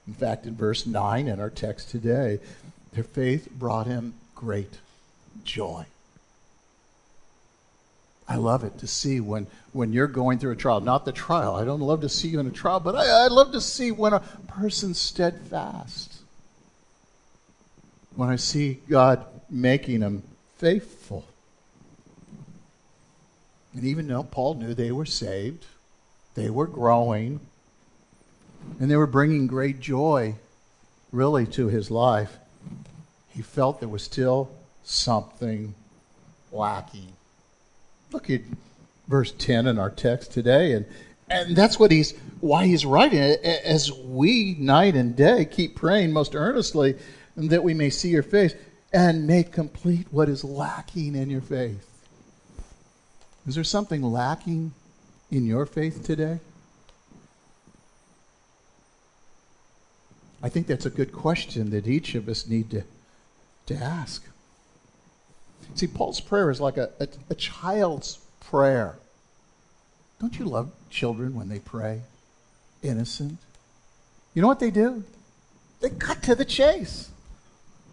In 0.06 0.14
fact, 0.14 0.46
in 0.46 0.54
verse 0.54 0.86
9 0.86 1.28
in 1.28 1.40
our 1.40 1.50
text 1.50 1.90
today, 1.90 2.38
their 2.92 3.04
faith 3.04 3.48
brought 3.50 3.86
him 3.86 4.14
great 4.34 4.78
joy. 5.44 5.86
I 8.26 8.36
love 8.36 8.64
it 8.64 8.78
to 8.78 8.86
see 8.86 9.20
when, 9.20 9.46
when 9.72 9.92
you're 9.92 10.06
going 10.06 10.38
through 10.38 10.52
a 10.52 10.56
trial. 10.56 10.80
Not 10.80 11.04
the 11.04 11.12
trial. 11.12 11.56
I 11.56 11.64
don't 11.64 11.80
love 11.80 12.00
to 12.02 12.08
see 12.08 12.28
you 12.28 12.40
in 12.40 12.46
a 12.46 12.50
trial, 12.50 12.80
but 12.80 12.94
I, 12.94 13.24
I 13.24 13.26
love 13.28 13.52
to 13.52 13.60
see 13.60 13.90
when 13.90 14.12
a 14.14 14.20
person's 14.48 14.98
steadfast. 14.98 16.13
When 18.16 18.28
I 18.28 18.36
see 18.36 18.80
God 18.88 19.24
making 19.50 20.00
them 20.00 20.22
faithful. 20.58 21.24
And 23.74 23.84
even 23.84 24.06
though 24.06 24.22
Paul 24.22 24.54
knew 24.54 24.72
they 24.72 24.92
were 24.92 25.06
saved, 25.06 25.66
they 26.34 26.48
were 26.48 26.66
growing, 26.66 27.40
and 28.78 28.90
they 28.90 28.96
were 28.96 29.06
bringing 29.06 29.46
great 29.46 29.80
joy, 29.80 30.34
really, 31.12 31.46
to 31.48 31.68
his 31.68 31.90
life, 31.90 32.38
he 33.28 33.42
felt 33.42 33.80
there 33.80 33.88
was 33.88 34.02
still 34.02 34.50
something 34.84 35.74
lacking. 36.52 37.12
Look 38.12 38.30
at 38.30 38.42
verse 39.08 39.32
10 39.32 39.66
in 39.66 39.78
our 39.78 39.90
text 39.90 40.32
today, 40.32 40.72
and, 40.72 40.86
and 41.28 41.56
that's 41.56 41.78
what 41.78 41.90
he's 41.90 42.14
why 42.40 42.66
he's 42.66 42.86
writing 42.86 43.18
it. 43.18 43.40
As 43.42 43.90
we 43.92 44.54
night 44.58 44.94
and 44.94 45.16
day 45.16 45.46
keep 45.46 45.74
praying 45.74 46.12
most 46.12 46.34
earnestly 46.36 46.96
that 47.36 47.64
we 47.64 47.74
may 47.74 47.90
see 47.90 48.08
your 48.08 48.22
face 48.22 48.54
and 48.92 49.26
make 49.26 49.52
complete 49.52 50.06
what 50.10 50.28
is 50.28 50.44
lacking 50.44 51.16
in 51.16 51.28
your 51.30 51.40
faith. 51.40 51.90
Is 53.46 53.56
there 53.56 53.64
something 53.64 54.02
lacking 54.02 54.72
in 55.30 55.46
your 55.46 55.66
faith 55.66 56.04
today? 56.04 56.38
I 60.42 60.48
think 60.48 60.66
that's 60.66 60.86
a 60.86 60.90
good 60.90 61.12
question 61.12 61.70
that 61.70 61.86
each 61.86 62.14
of 62.14 62.28
us 62.28 62.46
need 62.46 62.70
to, 62.70 62.84
to 63.66 63.74
ask. 63.74 64.24
See, 65.74 65.86
Paul's 65.86 66.20
prayer 66.20 66.50
is 66.50 66.60
like 66.60 66.76
a, 66.76 66.90
a, 67.00 67.08
a 67.30 67.34
child's 67.34 68.18
prayer. 68.40 68.96
Don't 70.20 70.38
you 70.38 70.44
love 70.44 70.70
children 70.90 71.34
when 71.34 71.48
they 71.48 71.58
pray? 71.58 72.02
Innocent. 72.82 73.38
You 74.34 74.42
know 74.42 74.48
what 74.48 74.60
they 74.60 74.70
do? 74.70 75.04
They 75.80 75.90
cut 75.90 76.22
to 76.24 76.34
the 76.34 76.44
chase. 76.44 77.10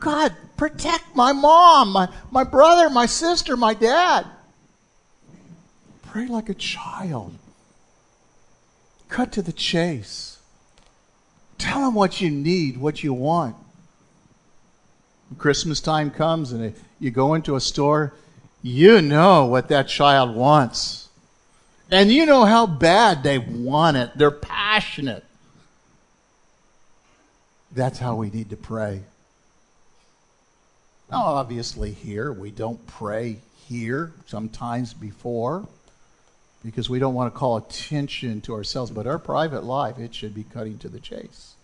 God, 0.02 0.36
protect 0.58 1.16
my 1.16 1.32
mom, 1.32 1.94
my, 1.94 2.10
my 2.32 2.44
brother, 2.44 2.90
my 2.90 3.06
sister, 3.06 3.56
my 3.56 3.76
dad. 3.76 4.26
Pray 6.02 6.28
like 6.28 6.50
a 6.50 6.56
child. 6.56 7.36
Cut 9.10 9.32
to 9.34 9.44
the 9.44 9.54
chase. 9.54 10.40
Tell 11.60 11.82
them 11.82 11.94
what 11.94 12.20
you 12.20 12.32
need, 12.32 12.78
what 12.78 13.04
you 13.04 13.14
want. 13.14 13.56
Christmas 15.38 15.80
time 15.80 16.10
comes 16.10 16.52
and 16.52 16.74
you 17.00 17.12
go 17.12 17.36
into 17.36 17.56
a 17.56 17.62
store, 17.62 18.14
you 18.64 19.02
know 19.02 19.46
what 19.46 19.70
that 19.70 19.88
child 19.88 20.36
wants. 20.36 21.10
And 21.92 22.12
you 22.12 22.26
know 22.26 22.46
how 22.46 22.66
bad 22.66 23.22
they 23.22 23.38
want 23.38 23.98
it. 23.98 24.12
They're 24.16 24.32
passionate. 24.32 25.24
That's 27.72 28.00
how 28.00 28.16
we 28.16 28.32
need 28.32 28.50
to 28.50 28.58
pray. 28.58 29.04
Now, 31.12 31.24
obviously, 31.24 31.92
here 31.92 32.32
we 32.32 32.52
don't 32.52 32.88
pray 32.88 33.40
here 33.68 34.14
sometimes 34.28 34.94
before 34.94 35.68
because 36.64 36.90
we 36.90 37.00
don't 37.00 37.14
want 37.14 37.34
to 37.34 37.38
call 37.38 37.58
attention 37.58 38.40
to 38.42 38.54
ourselves, 38.54 38.92
but 38.92 39.06
our 39.06 39.20
private 39.20 39.66
life, 39.66 40.00
it 40.00 40.16
should 40.16 40.34
be 40.34 40.44
cutting 40.44 40.78
to 40.78 40.88
the 40.88 41.02
chase. 41.02 41.56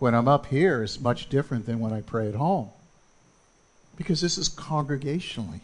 When 0.00 0.14
I'm 0.14 0.26
up 0.26 0.46
here, 0.46 0.82
it's 0.82 0.98
much 0.98 1.28
different 1.28 1.66
than 1.66 1.78
when 1.78 1.92
I 1.92 2.00
pray 2.00 2.28
at 2.28 2.34
home 2.34 2.70
because 3.96 4.20
this 4.20 4.38
is 4.38 4.48
congregationally. 4.48 5.60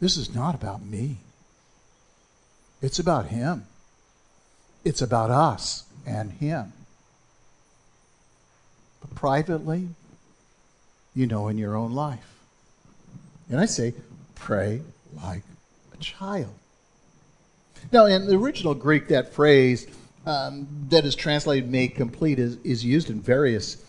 This 0.00 0.16
is 0.16 0.34
not 0.34 0.54
about 0.54 0.82
me. 0.82 1.16
It's 2.80 3.00
about 3.00 3.26
Him. 3.26 3.66
It's 4.84 5.02
about 5.02 5.30
us 5.30 5.84
and 6.06 6.32
Him. 6.32 6.72
But 9.00 9.14
privately, 9.14 9.88
you 11.14 11.26
know 11.26 11.48
in 11.48 11.58
your 11.58 11.76
own 11.76 11.92
life. 11.92 12.38
And 13.50 13.60
I 13.60 13.66
say, 13.66 13.94
pray 14.34 14.82
like 15.22 15.42
a 15.92 15.96
child. 15.98 16.54
Now, 17.92 18.06
in 18.06 18.26
the 18.26 18.36
original 18.36 18.74
Greek, 18.74 19.08
that 19.08 19.32
phrase 19.32 19.86
um, 20.26 20.68
that 20.90 21.04
is 21.04 21.14
translated 21.14 21.70
made 21.70 21.94
complete 21.94 22.38
is, 22.38 22.58
is 22.64 22.84
used 22.84 23.08
in 23.08 23.20
various 23.20 23.82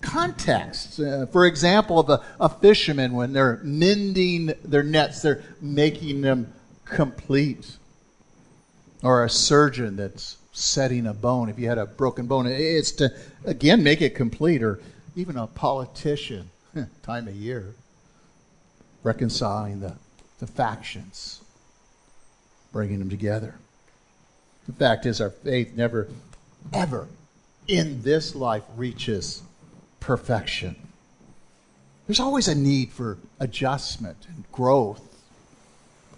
contexts. 0.00 0.98
Uh, 0.98 1.26
for 1.30 1.46
example, 1.46 2.00
of 2.00 2.10
a, 2.10 2.24
a 2.40 2.48
fisherman, 2.48 3.12
when 3.12 3.32
they're 3.32 3.60
mending 3.62 4.52
their 4.64 4.82
nets, 4.82 5.22
they're 5.22 5.42
making 5.60 6.20
them 6.22 6.52
complete. 6.84 7.76
Or 9.02 9.24
a 9.24 9.30
surgeon 9.30 9.94
that's 9.94 10.38
setting 10.52 11.06
a 11.06 11.14
bone. 11.14 11.48
If 11.48 11.58
you 11.58 11.68
had 11.68 11.78
a 11.78 11.86
broken 11.86 12.26
bone, 12.26 12.46
it's 12.46 12.90
to, 12.92 13.12
again, 13.44 13.84
make 13.84 14.02
it 14.02 14.16
complete. 14.16 14.62
Or 14.62 14.80
even 15.18 15.36
a 15.36 15.48
politician 15.48 16.48
time 17.02 17.26
of 17.26 17.34
year, 17.34 17.74
reconciling 19.02 19.80
the, 19.80 19.92
the 20.38 20.46
factions, 20.46 21.42
bringing 22.72 23.00
them 23.00 23.10
together. 23.10 23.56
The 24.68 24.74
fact 24.74 25.06
is, 25.06 25.20
our 25.20 25.30
faith 25.30 25.74
never, 25.74 26.06
ever 26.72 27.08
in 27.66 28.02
this 28.02 28.36
life 28.36 28.62
reaches 28.76 29.42
perfection. 29.98 30.76
There's 32.06 32.20
always 32.20 32.46
a 32.46 32.54
need 32.54 32.92
for 32.92 33.18
adjustment 33.40 34.18
and 34.28 34.44
growth, 34.52 35.02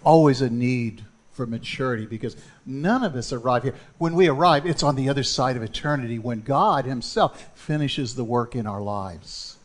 always 0.03 0.41
a 0.41 0.49
need 0.49 1.03
for 1.31 1.47
maturity 1.47 2.05
because 2.05 2.35
none 2.65 3.03
of 3.03 3.15
us 3.15 3.31
arrive 3.31 3.63
here. 3.63 3.75
When 3.97 4.15
we 4.15 4.27
arrive, 4.27 4.65
it's 4.65 4.83
on 4.83 4.95
the 4.95 5.09
other 5.09 5.23
side 5.23 5.55
of 5.55 5.63
eternity 5.63 6.19
when 6.19 6.41
God 6.41 6.85
Himself 6.85 7.49
finishes 7.55 8.15
the 8.15 8.23
work 8.23 8.55
in 8.55 8.67
our 8.67 8.81
lives 8.81 9.57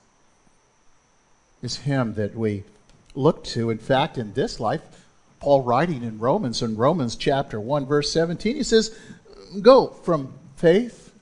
It's 1.63 1.77
Him 1.77 2.15
that 2.15 2.35
we 2.35 2.65
look 3.15 3.45
to. 3.45 3.71
In 3.71 3.79
fact, 3.79 4.19
in 4.19 4.35
this 4.35 4.61
life, 4.61 4.83
Paul 5.41 5.63
writing 5.63 6.03
in 6.03 6.19
Romans, 6.19 6.63
in 6.63 6.77
Romans 6.77 7.17
chapter 7.17 7.61
1, 7.61 7.87
verse 7.87 8.13
17, 8.13 8.57
he 8.57 8.63
says, 8.63 8.97
Go 9.63 9.89
from 9.89 10.35
faith 10.57 11.13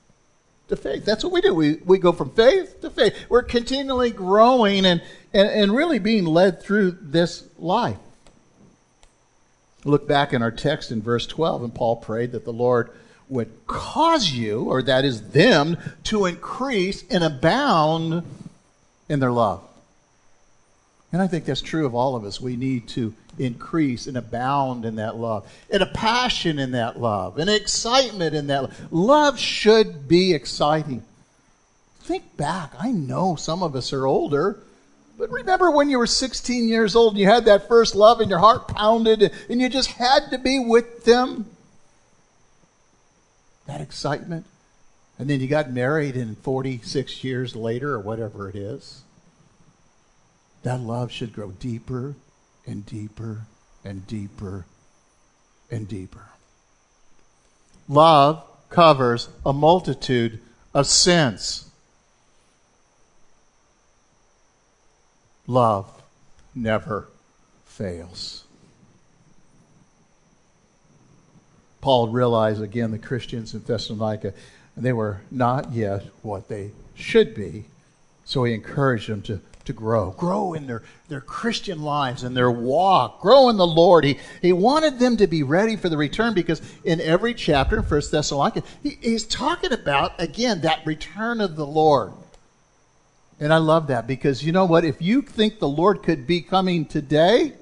to 0.67 0.75
faith. 0.75 1.05
That's 1.05 1.23
what 1.23 1.33
we 1.33 1.41
do. 1.41 1.53
We, 1.53 1.75
we 1.85 1.97
go 1.97 2.11
from 2.11 2.31
faith 2.31 2.81
to 2.81 2.89
faith. 2.89 3.15
We're 3.29 3.43
continually 3.43 4.11
growing 4.11 4.85
and, 4.85 5.01
and, 5.33 5.49
and 5.49 5.75
really 5.75 5.99
being 5.99 6.25
led 6.25 6.61
through 6.61 6.97
this 7.01 7.43
life. 7.57 7.97
Look 9.85 10.07
back 10.07 10.33
in 10.33 10.41
our 10.41 10.51
text 10.51 10.91
in 10.91 11.01
verse 11.01 11.27
12, 11.27 11.63
and 11.63 11.73
Paul 11.73 11.95
prayed 11.97 12.31
that 12.33 12.43
the 12.43 12.51
Lord 12.51 12.89
would 13.29 13.51
cause 13.67 14.31
you, 14.31 14.63
or 14.63 14.81
that 14.81 15.05
is 15.05 15.29
them, 15.29 15.77
to 16.05 16.25
increase 16.25 17.03
and 17.09 17.23
abound 17.23 18.23
in 19.07 19.19
their 19.19 19.31
love. 19.31 19.63
And 21.11 21.21
I 21.21 21.27
think 21.27 21.45
that's 21.45 21.61
true 21.61 21.85
of 21.85 21.95
all 21.95 22.15
of 22.15 22.25
us. 22.25 22.41
We 22.41 22.55
need 22.55 22.87
to 22.89 23.13
increase 23.37 24.07
and 24.07 24.17
abound 24.17 24.85
in 24.85 24.95
that 24.95 25.15
love, 25.15 25.47
and 25.69 25.83
a 25.83 25.87
passion 25.87 26.57
in 26.57 26.71
that 26.71 26.99
love, 26.99 27.37
and 27.37 27.49
excitement 27.49 28.35
in 28.35 28.47
that 28.47 28.63
love. 28.63 28.91
Love 28.91 29.39
should 29.39 30.07
be 30.07 30.33
exciting. 30.33 31.03
Think 31.99 32.37
back. 32.37 32.73
I 32.79 32.91
know 32.91 33.35
some 33.35 33.61
of 33.63 33.75
us 33.75 33.93
are 33.93 34.05
older, 34.05 34.59
but 35.17 35.29
remember 35.29 35.71
when 35.71 35.89
you 35.89 35.97
were 35.97 36.07
16 36.07 36.67
years 36.67 36.95
old 36.95 37.13
and 37.13 37.19
you 37.19 37.27
had 37.27 37.45
that 37.45 37.67
first 37.67 37.95
love 37.95 38.19
and 38.19 38.29
your 38.29 38.39
heart 38.39 38.67
pounded 38.67 39.31
and 39.49 39.61
you 39.61 39.69
just 39.69 39.91
had 39.91 40.29
to 40.31 40.37
be 40.37 40.59
with 40.59 41.05
them? 41.05 41.45
That 43.65 43.81
excitement. 43.81 44.45
And 45.17 45.29
then 45.29 45.39
you 45.39 45.47
got 45.47 45.71
married, 45.71 46.15
and 46.15 46.37
46 46.37 47.23
years 47.23 47.55
later, 47.55 47.93
or 47.93 47.99
whatever 47.99 48.49
it 48.49 48.55
is, 48.55 49.03
that 50.63 50.81
love 50.81 51.11
should 51.11 51.31
grow 51.31 51.51
deeper 51.51 52.15
and 52.67 52.85
deeper 52.85 53.43
and 53.83 54.05
deeper 54.07 54.65
and 55.71 55.87
deeper. 55.87 56.29
Love 57.87 58.43
covers 58.69 59.29
a 59.45 59.53
multitude 59.53 60.39
of 60.73 60.87
sins. 60.87 61.64
Love 65.47 66.01
never 66.53 67.07
fails. 67.65 68.45
Paul 71.81 72.07
realized 72.07 72.63
again 72.63 72.89
the 72.89 72.97
Christians 72.97 73.53
in 73.53 73.61
Thessalonica, 73.61 74.33
they 74.75 74.93
were 74.93 75.21
not 75.29 75.71
yet 75.71 76.05
what 76.23 76.47
they 76.47 76.71
should 76.95 77.35
be. 77.35 77.65
So 78.23 78.43
he 78.43 78.55
encouraged 78.55 79.07
them 79.07 79.21
to, 79.23 79.39
to 79.65 79.73
grow, 79.73 80.11
grow 80.11 80.53
in 80.53 80.65
their, 80.65 80.81
their 81.09 81.21
Christian 81.21 81.83
lives 81.83 82.23
and 82.23 82.35
their 82.35 82.49
walk, 82.49 83.21
grow 83.21 83.49
in 83.49 83.57
the 83.57 83.67
Lord. 83.67 84.03
He, 84.03 84.17
he 84.41 84.51
wanted 84.51 84.97
them 84.97 85.15
to 85.17 85.27
be 85.27 85.43
ready 85.43 85.75
for 85.75 85.89
the 85.89 85.97
return 85.97 86.33
because 86.33 86.59
in 86.83 86.99
every 86.99 87.35
chapter 87.35 87.77
in 87.77 87.83
1 87.83 88.01
Thessalonica, 88.11 88.63
he, 88.81 88.97
he's 88.99 89.25
talking 89.25 89.71
about, 89.71 90.19
again, 90.19 90.61
that 90.61 90.83
return 90.87 91.39
of 91.39 91.55
the 91.55 91.67
Lord. 91.67 92.13
And 93.39 93.53
I 93.53 93.57
love 93.57 93.87
that 93.87 94.07
because 94.07 94.43
you 94.43 94.51
know 94.51 94.65
what? 94.65 94.85
If 94.85 95.01
you 95.01 95.21
think 95.21 95.59
the 95.59 95.67
Lord 95.67 96.03
could 96.03 96.25
be 96.25 96.41
coming 96.41 96.85
today, 96.85 97.53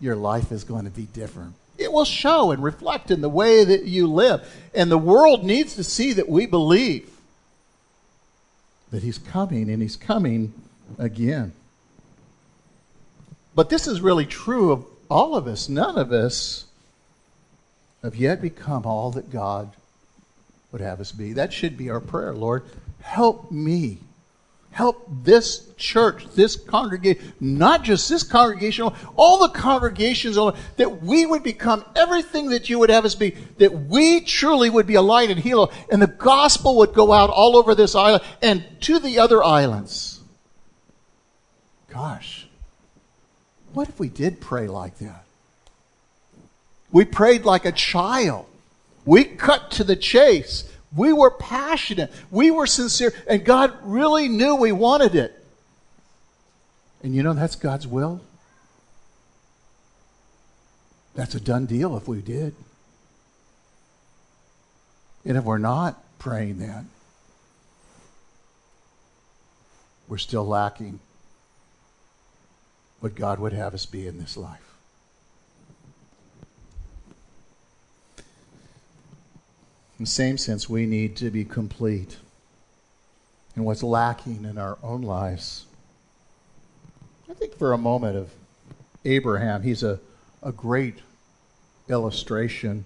your 0.00 0.16
life 0.16 0.50
is 0.50 0.64
going 0.64 0.84
to 0.84 0.90
be 0.90 1.04
different. 1.04 1.54
It 1.76 1.92
will 1.92 2.04
show 2.04 2.50
and 2.50 2.62
reflect 2.62 3.10
in 3.10 3.20
the 3.20 3.28
way 3.28 3.64
that 3.64 3.84
you 3.84 4.06
live. 4.06 4.48
And 4.74 4.90
the 4.90 4.98
world 4.98 5.44
needs 5.44 5.74
to 5.76 5.84
see 5.84 6.12
that 6.14 6.28
we 6.28 6.46
believe 6.46 7.10
that 8.90 9.02
He's 9.02 9.18
coming 9.18 9.70
and 9.70 9.82
He's 9.82 9.96
coming 9.96 10.54
again. 10.98 11.52
But 13.54 13.68
this 13.68 13.86
is 13.86 14.00
really 14.00 14.26
true 14.26 14.72
of 14.72 14.86
all 15.10 15.36
of 15.36 15.46
us. 15.46 15.68
None 15.68 15.98
of 15.98 16.12
us 16.12 16.64
have 18.02 18.16
yet 18.16 18.40
become 18.40 18.86
all 18.86 19.10
that 19.12 19.30
God 19.30 19.72
would 20.72 20.80
have 20.80 21.00
us 21.00 21.12
be. 21.12 21.32
That 21.32 21.52
should 21.52 21.76
be 21.76 21.90
our 21.90 22.00
prayer, 22.00 22.34
Lord. 22.34 22.64
Help 23.08 23.50
me 23.50 24.00
help 24.78 25.08
this 25.24 25.72
church, 25.76 26.24
this 26.36 26.54
congregation, 26.54 27.32
not 27.40 27.82
just 27.82 28.08
this 28.08 28.22
congregation, 28.22 28.88
all 29.16 29.38
the 29.40 29.48
congregations, 29.48 30.36
that 30.76 31.02
we 31.02 31.26
would 31.26 31.42
become 31.42 31.84
everything 31.96 32.50
that 32.50 32.68
you 32.68 32.78
would 32.78 32.88
have 32.88 33.04
us 33.04 33.16
be, 33.16 33.30
that 33.56 33.72
we 33.72 34.20
truly 34.20 34.70
would 34.70 34.86
be 34.86 34.94
a 34.94 35.02
light 35.02 35.30
and 35.30 35.40
healer, 35.40 35.66
and 35.90 36.00
the 36.00 36.06
gospel 36.06 36.76
would 36.76 36.92
go 36.92 37.12
out 37.12 37.28
all 37.28 37.56
over 37.56 37.74
this 37.74 37.96
island 37.96 38.22
and 38.40 38.64
to 38.80 39.00
the 39.00 39.18
other 39.18 39.42
islands. 39.42 40.20
Gosh, 41.88 42.46
what 43.72 43.88
if 43.88 43.98
we 43.98 44.08
did 44.08 44.40
pray 44.40 44.68
like 44.68 44.98
that? 44.98 45.24
We 46.92 47.04
prayed 47.04 47.44
like 47.44 47.64
a 47.64 47.72
child. 47.72 48.46
We 49.04 49.24
cut 49.24 49.72
to 49.72 49.82
the 49.82 49.96
chase. 49.96 50.70
We 50.94 51.12
were 51.12 51.30
passionate. 51.30 52.10
We 52.30 52.50
were 52.50 52.66
sincere. 52.66 53.12
And 53.26 53.44
God 53.44 53.74
really 53.82 54.28
knew 54.28 54.54
we 54.54 54.72
wanted 54.72 55.14
it. 55.14 55.34
And 57.02 57.14
you 57.14 57.22
know, 57.22 57.34
that's 57.34 57.56
God's 57.56 57.86
will. 57.86 58.20
That's 61.14 61.34
a 61.34 61.40
done 61.40 61.66
deal 61.66 61.96
if 61.96 62.08
we 62.08 62.20
did. 62.20 62.54
And 65.24 65.36
if 65.36 65.44
we're 65.44 65.58
not 65.58 66.02
praying 66.18 66.58
that, 66.60 66.84
we're 70.08 70.18
still 70.18 70.46
lacking 70.46 71.00
what 73.00 73.14
God 73.14 73.38
would 73.38 73.52
have 73.52 73.74
us 73.74 73.84
be 73.84 74.06
in 74.06 74.18
this 74.18 74.36
life. 74.36 74.67
In 79.98 80.04
the 80.04 80.10
same 80.10 80.38
sense, 80.38 80.68
we 80.68 80.86
need 80.86 81.16
to 81.16 81.30
be 81.30 81.44
complete 81.44 82.18
in 83.56 83.64
what's 83.64 83.82
lacking 83.82 84.44
in 84.44 84.56
our 84.56 84.78
own 84.80 85.02
lives. 85.02 85.66
I 87.28 87.34
think 87.34 87.58
for 87.58 87.72
a 87.72 87.78
moment 87.78 88.16
of 88.16 88.30
Abraham, 89.04 89.62
he's 89.62 89.82
a, 89.82 89.98
a 90.40 90.52
great 90.52 91.00
illustration. 91.88 92.84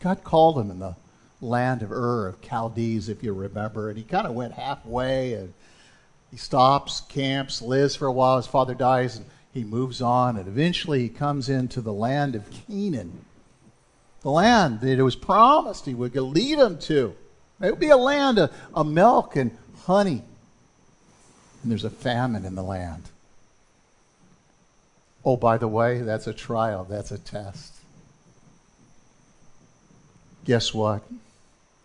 God 0.00 0.22
called 0.22 0.58
him 0.58 0.70
in 0.70 0.80
the 0.80 0.96
land 1.40 1.82
of 1.82 1.90
Ur 1.90 2.28
of 2.28 2.42
Chaldees, 2.42 3.08
if 3.08 3.22
you 3.22 3.32
remember, 3.32 3.88
and 3.88 3.96
he 3.96 4.04
kind 4.04 4.26
of 4.26 4.34
went 4.34 4.52
halfway 4.52 5.32
and 5.32 5.54
he 6.30 6.36
stops, 6.36 7.00
camps, 7.08 7.62
lives 7.62 7.96
for 7.96 8.06
a 8.06 8.12
while. 8.12 8.36
His 8.36 8.46
father 8.46 8.74
dies, 8.74 9.16
and 9.16 9.24
he 9.54 9.64
moves 9.64 10.02
on, 10.02 10.36
and 10.36 10.46
eventually 10.46 11.00
he 11.00 11.08
comes 11.08 11.48
into 11.48 11.80
the 11.80 11.92
land 11.92 12.34
of 12.34 12.50
Canaan 12.50 13.24
the 14.22 14.30
land 14.30 14.80
that 14.80 14.98
it 14.98 15.02
was 15.02 15.16
promised 15.16 15.86
he 15.86 15.94
would 15.94 16.14
lead 16.14 16.58
them 16.58 16.78
to. 16.78 17.14
It 17.60 17.70
would 17.70 17.80
be 17.80 17.90
a 17.90 17.96
land 17.96 18.38
of, 18.38 18.52
of 18.74 18.86
milk 18.86 19.36
and 19.36 19.56
honey. 19.84 20.22
And 21.62 21.70
there's 21.70 21.84
a 21.84 21.90
famine 21.90 22.44
in 22.44 22.54
the 22.54 22.62
land. 22.62 23.10
Oh, 25.24 25.36
by 25.36 25.58
the 25.58 25.68
way, 25.68 26.00
that's 26.02 26.26
a 26.26 26.32
trial, 26.32 26.84
that's 26.84 27.12
a 27.12 27.18
test. 27.18 27.74
Guess 30.44 30.74
what? 30.74 31.02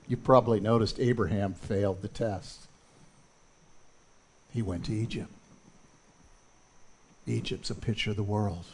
You 0.08 0.17
probably 0.17 0.60
noticed 0.60 1.00
Abraham 1.00 1.54
failed 1.54 2.02
the 2.02 2.08
test. 2.08 2.67
He 4.52 4.62
went 4.62 4.86
to 4.86 4.93
Egypt. 4.93 5.32
Egypt's 7.28 7.69
a 7.69 7.76
picture 7.76 8.12
of 8.12 8.15
the 8.15 8.23
world. 8.23 8.65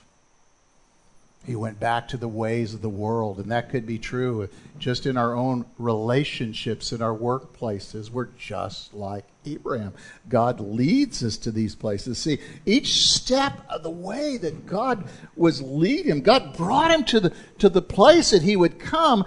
He 1.46 1.58
went 1.58 1.78
back 1.78 2.08
to 2.10 2.18
the 2.18 2.28
ways 2.28 2.74
of 2.74 2.82
the 2.82 2.90
world, 2.90 3.38
and 3.38 3.52
that 3.52 3.70
could 3.70 3.86
be 3.86 4.00
true 4.00 4.48
just 4.80 5.06
in 5.06 5.18
our 5.18 5.36
own 5.36 5.66
relationships, 5.78 6.94
in 6.94 7.02
our 7.02 7.16
workplaces. 7.16 8.10
We're 8.10 8.30
just 8.38 8.94
like 8.94 9.26
Abraham. 9.46 9.94
God 10.30 10.62
leads 10.62 11.22
us 11.22 11.36
to 11.38 11.52
these 11.52 11.76
places. 11.76 12.18
See, 12.18 12.40
each 12.66 12.94
step 13.10 13.60
of 13.70 13.84
the 13.84 13.90
way 13.90 14.38
that 14.38 14.66
God 14.66 15.04
was 15.36 15.62
leading 15.62 16.12
him, 16.12 16.22
God 16.22 16.56
brought 16.56 16.92
him 16.92 17.04
to 17.06 17.20
the, 17.20 17.34
to 17.60 17.68
the 17.68 17.82
place 17.82 18.30
that 18.30 18.44
he 18.44 18.56
would 18.56 18.80
come 18.80 19.26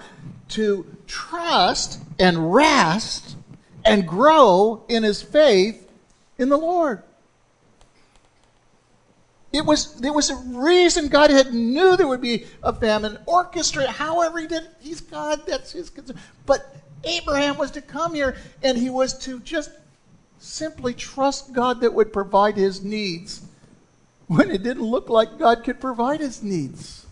to 0.49 0.87
trust 1.07 2.01
and 2.19 2.55
rest 2.55 3.37
and 3.85 4.09
grow 4.09 4.85
in 4.89 5.03
his 5.03 5.21
faith 5.21 5.87
in 6.39 6.49
the 6.49 6.57
Lord. 6.57 7.03
It 9.53 9.65
was 9.65 9.95
there 10.01 10.13
was 10.13 10.31
a 10.31 10.37
reason 10.37 11.09
God 11.09 11.31
had 11.31 11.55
knew 11.55 11.97
there 11.97 12.09
would 12.09 12.21
be 12.21 12.47
a 12.63 12.73
famine, 12.73 13.19
orchestrated. 13.27 13.91
However, 13.91 14.41
He 14.41 14.47
did. 14.47 14.69
He's 14.81 15.01
God. 15.01 15.47
That's 15.47 15.73
His 15.73 15.89
concern. 15.89 16.19
But 16.45 16.77
Abraham 17.07 17.57
was 17.57 17.71
to 17.73 17.81
come 17.81 18.15
here, 18.15 18.37
and 18.63 18.77
he 18.77 18.91
was 18.91 19.17
to 19.21 19.41
just 19.41 19.71
simply 20.39 20.93
trust 20.93 21.53
God 21.53 21.81
that 21.81 21.95
would 21.95 22.13
provide 22.13 22.57
his 22.57 22.83
needs 22.85 23.43
when 24.27 24.51
it 24.51 24.63
didn't 24.63 24.83
look 24.83 25.09
like 25.09 25.39
God 25.39 25.65
could 25.65 25.81
provide 25.81 26.21
his 26.21 26.43
needs. 26.43 27.07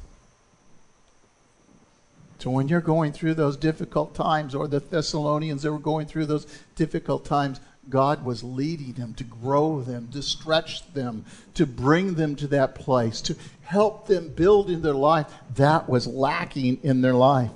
So 2.38 2.50
when 2.50 2.68
you're 2.68 2.80
going 2.80 3.12
through 3.12 3.34
those 3.34 3.56
difficult 3.56 4.14
times, 4.14 4.54
or 4.54 4.68
the 4.68 4.80
Thessalonians 4.80 5.62
that 5.62 5.72
were 5.72 5.78
going 5.78 6.06
through 6.06 6.26
those 6.26 6.46
difficult 6.74 7.24
times, 7.24 7.60
God 7.88 8.24
was 8.24 8.42
leading 8.42 8.92
them 8.92 9.14
to 9.14 9.24
grow 9.24 9.80
them, 9.80 10.08
to 10.12 10.22
stretch 10.22 10.92
them, 10.92 11.24
to 11.54 11.66
bring 11.66 12.14
them 12.14 12.36
to 12.36 12.46
that 12.48 12.74
place, 12.74 13.20
to 13.22 13.36
help 13.62 14.06
them 14.06 14.28
build 14.28 14.70
in 14.70 14.82
their 14.82 14.94
life 14.94 15.26
that 15.54 15.88
was 15.88 16.06
lacking 16.06 16.78
in 16.82 17.00
their 17.00 17.14
life. 17.14 17.50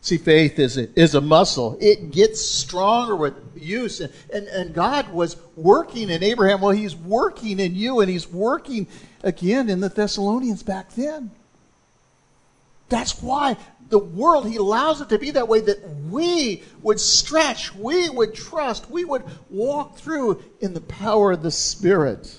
See, 0.00 0.18
faith 0.18 0.58
is 0.58 0.76
a, 0.76 0.98
is 0.98 1.14
a 1.14 1.20
muscle. 1.20 1.78
It 1.80 2.10
gets 2.10 2.44
stronger 2.44 3.14
with 3.14 3.34
use. 3.54 4.00
And, 4.00 4.12
and, 4.34 4.48
and 4.48 4.74
God 4.74 5.12
was 5.12 5.36
working 5.54 6.10
in 6.10 6.24
Abraham. 6.24 6.60
Well, 6.60 6.72
He's 6.72 6.96
working 6.96 7.60
in 7.60 7.76
you, 7.76 8.00
and 8.00 8.10
He's 8.10 8.28
working 8.28 8.88
again 9.22 9.68
in 9.68 9.78
the 9.78 9.88
Thessalonians 9.88 10.64
back 10.64 10.92
then. 10.94 11.30
That's 12.92 13.22
why 13.22 13.56
the 13.88 13.98
world, 13.98 14.46
He 14.46 14.56
allows 14.56 15.00
it 15.00 15.08
to 15.08 15.18
be 15.18 15.30
that 15.30 15.48
way 15.48 15.60
that 15.60 15.88
we 16.10 16.62
would 16.82 17.00
stretch, 17.00 17.74
we 17.74 18.10
would 18.10 18.34
trust, 18.34 18.90
we 18.90 19.06
would 19.06 19.24
walk 19.48 19.96
through 19.96 20.42
in 20.60 20.74
the 20.74 20.82
power 20.82 21.32
of 21.32 21.42
the 21.42 21.50
Spirit. 21.50 22.38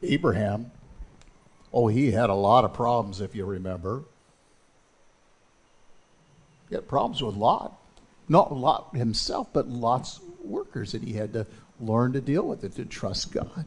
Abraham, 0.00 0.70
oh, 1.72 1.88
he 1.88 2.12
had 2.12 2.30
a 2.30 2.34
lot 2.34 2.64
of 2.64 2.72
problems, 2.72 3.20
if 3.20 3.34
you 3.34 3.44
remember. 3.44 4.04
He 6.68 6.76
had 6.76 6.86
problems 6.86 7.20
with 7.20 7.34
Lot. 7.34 7.76
Not 8.28 8.54
Lot 8.54 8.94
himself, 8.94 9.48
but 9.52 9.68
Lot's 9.68 10.20
workers, 10.44 10.94
and 10.94 11.02
he 11.02 11.14
had 11.14 11.32
to 11.32 11.46
learn 11.80 12.12
to 12.12 12.20
deal 12.20 12.46
with 12.46 12.62
it, 12.62 12.76
to 12.76 12.84
trust 12.84 13.32
God. 13.32 13.64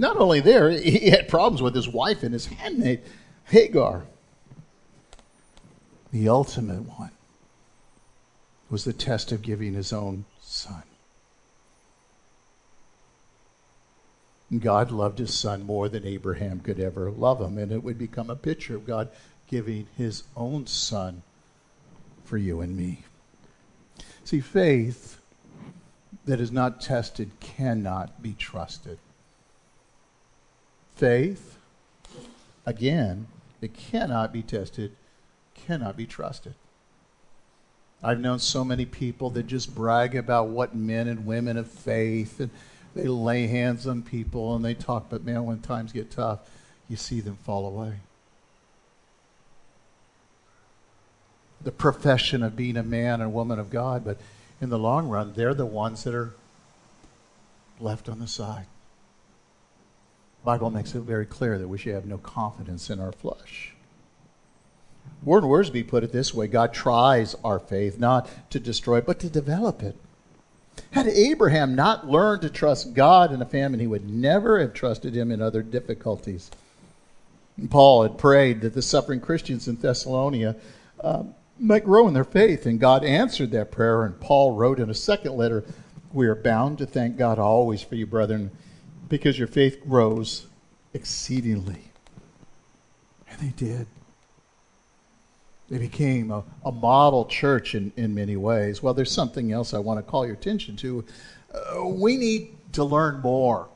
Not 0.00 0.16
only 0.16 0.40
there, 0.40 0.70
he 0.80 1.10
had 1.10 1.28
problems 1.28 1.60
with 1.60 1.74
his 1.74 1.86
wife 1.86 2.22
and 2.22 2.32
his 2.32 2.46
handmaid. 2.46 3.02
Hagar, 3.44 4.06
the 6.10 6.28
ultimate 6.28 6.88
one, 6.98 7.10
was 8.70 8.84
the 8.84 8.94
test 8.94 9.30
of 9.30 9.42
giving 9.42 9.74
his 9.74 9.92
own 9.92 10.24
son. 10.40 10.84
God 14.58 14.90
loved 14.90 15.18
his 15.18 15.34
son 15.34 15.64
more 15.64 15.88
than 15.88 16.06
Abraham 16.06 16.60
could 16.60 16.80
ever 16.80 17.10
love 17.10 17.40
him, 17.40 17.58
and 17.58 17.70
it 17.70 17.84
would 17.84 17.98
become 17.98 18.30
a 18.30 18.36
picture 18.36 18.74
of 18.74 18.86
God 18.86 19.10
giving 19.48 19.86
his 19.98 20.22
own 20.34 20.66
son 20.66 21.22
for 22.24 22.38
you 22.38 22.62
and 22.62 22.74
me. 22.74 23.02
See, 24.24 24.40
faith 24.40 25.20
that 26.24 26.40
is 26.40 26.50
not 26.50 26.80
tested 26.80 27.32
cannot 27.40 28.22
be 28.22 28.32
trusted. 28.32 28.98
Faith, 31.00 31.56
again, 32.66 33.26
it 33.62 33.72
cannot 33.72 34.34
be 34.34 34.42
tested, 34.42 34.94
cannot 35.54 35.96
be 35.96 36.04
trusted. 36.04 36.52
I've 38.02 38.20
known 38.20 38.38
so 38.38 38.64
many 38.64 38.84
people 38.84 39.30
that 39.30 39.46
just 39.46 39.74
brag 39.74 40.14
about 40.14 40.48
what 40.48 40.74
men 40.74 41.08
and 41.08 41.24
women 41.24 41.56
of 41.56 41.70
faith 41.70 42.38
and 42.38 42.50
they 42.94 43.08
lay 43.08 43.46
hands 43.46 43.86
on 43.86 44.02
people 44.02 44.54
and 44.54 44.62
they 44.62 44.74
talk, 44.74 45.06
but 45.08 45.24
man, 45.24 45.46
when 45.46 45.60
times 45.60 45.90
get 45.90 46.10
tough, 46.10 46.40
you 46.86 46.96
see 46.96 47.20
them 47.20 47.38
fall 47.44 47.66
away. 47.66 47.94
The 51.62 51.72
profession 51.72 52.42
of 52.42 52.56
being 52.56 52.76
a 52.76 52.82
man 52.82 53.22
and 53.22 53.32
woman 53.32 53.58
of 53.58 53.70
God, 53.70 54.04
but 54.04 54.18
in 54.60 54.68
the 54.68 54.78
long 54.78 55.08
run, 55.08 55.32
they're 55.32 55.54
the 55.54 55.64
ones 55.64 56.04
that 56.04 56.14
are 56.14 56.34
left 57.80 58.06
on 58.06 58.18
the 58.18 58.28
side. 58.28 58.66
Bible 60.44 60.70
makes 60.70 60.94
it 60.94 61.00
very 61.00 61.26
clear 61.26 61.58
that 61.58 61.68
we 61.68 61.78
should 61.78 61.94
have 61.94 62.06
no 62.06 62.18
confidence 62.18 62.90
in 62.90 63.00
our 63.00 63.12
flesh. 63.12 63.74
Warren 65.22 65.44
Wiersbe 65.44 65.86
put 65.86 66.04
it 66.04 66.12
this 66.12 66.32
way 66.32 66.46
God 66.46 66.72
tries 66.72 67.34
our 67.44 67.58
faith 67.58 67.98
not 67.98 68.28
to 68.50 68.58
destroy 68.58 69.00
but 69.00 69.18
to 69.20 69.28
develop 69.28 69.82
it. 69.82 69.96
Had 70.92 71.06
Abraham 71.06 71.74
not 71.74 72.08
learned 72.08 72.42
to 72.42 72.50
trust 72.50 72.94
God 72.94 73.32
in 73.32 73.42
a 73.42 73.46
famine, 73.46 73.80
he 73.80 73.86
would 73.86 74.08
never 74.08 74.60
have 74.60 74.72
trusted 74.72 75.14
him 75.14 75.30
in 75.30 75.42
other 75.42 75.62
difficulties. 75.62 76.50
Paul 77.68 78.04
had 78.04 78.18
prayed 78.18 78.62
that 78.62 78.74
the 78.74 78.82
suffering 78.82 79.20
Christians 79.20 79.68
in 79.68 79.76
Thessalonica 79.76 80.56
uh, 81.00 81.24
might 81.58 81.84
grow 81.84 82.08
in 82.08 82.14
their 82.14 82.24
faith, 82.24 82.64
and 82.64 82.80
God 82.80 83.04
answered 83.04 83.50
that 83.50 83.70
prayer. 83.70 84.04
And 84.04 84.18
Paul 84.20 84.52
wrote 84.52 84.80
in 84.80 84.88
a 84.88 84.94
second 84.94 85.36
letter, 85.36 85.64
We 86.12 86.26
are 86.26 86.34
bound 86.34 86.78
to 86.78 86.86
thank 86.86 87.18
God 87.18 87.38
always 87.38 87.82
for 87.82 87.96
you, 87.96 88.06
brethren, 88.06 88.50
because 89.10 89.38
your 89.38 89.48
faith 89.48 89.82
grows 89.86 90.46
exceedingly. 90.94 91.92
And 93.28 93.38
they 93.40 93.52
did. 93.54 93.86
They 95.68 95.78
became 95.78 96.30
a, 96.30 96.42
a 96.64 96.72
model 96.72 97.26
church 97.26 97.74
in, 97.74 97.92
in 97.96 98.14
many 98.14 98.36
ways. 98.36 98.82
Well, 98.82 98.94
there's 98.94 99.12
something 99.12 99.52
else 99.52 99.74
I 99.74 99.78
want 99.78 99.98
to 99.98 100.10
call 100.10 100.24
your 100.24 100.34
attention 100.34 100.76
to. 100.76 101.04
Uh, 101.52 101.84
we 101.86 102.16
need 102.16 102.56
to 102.72 102.82
learn 102.82 103.20
more. 103.20 103.68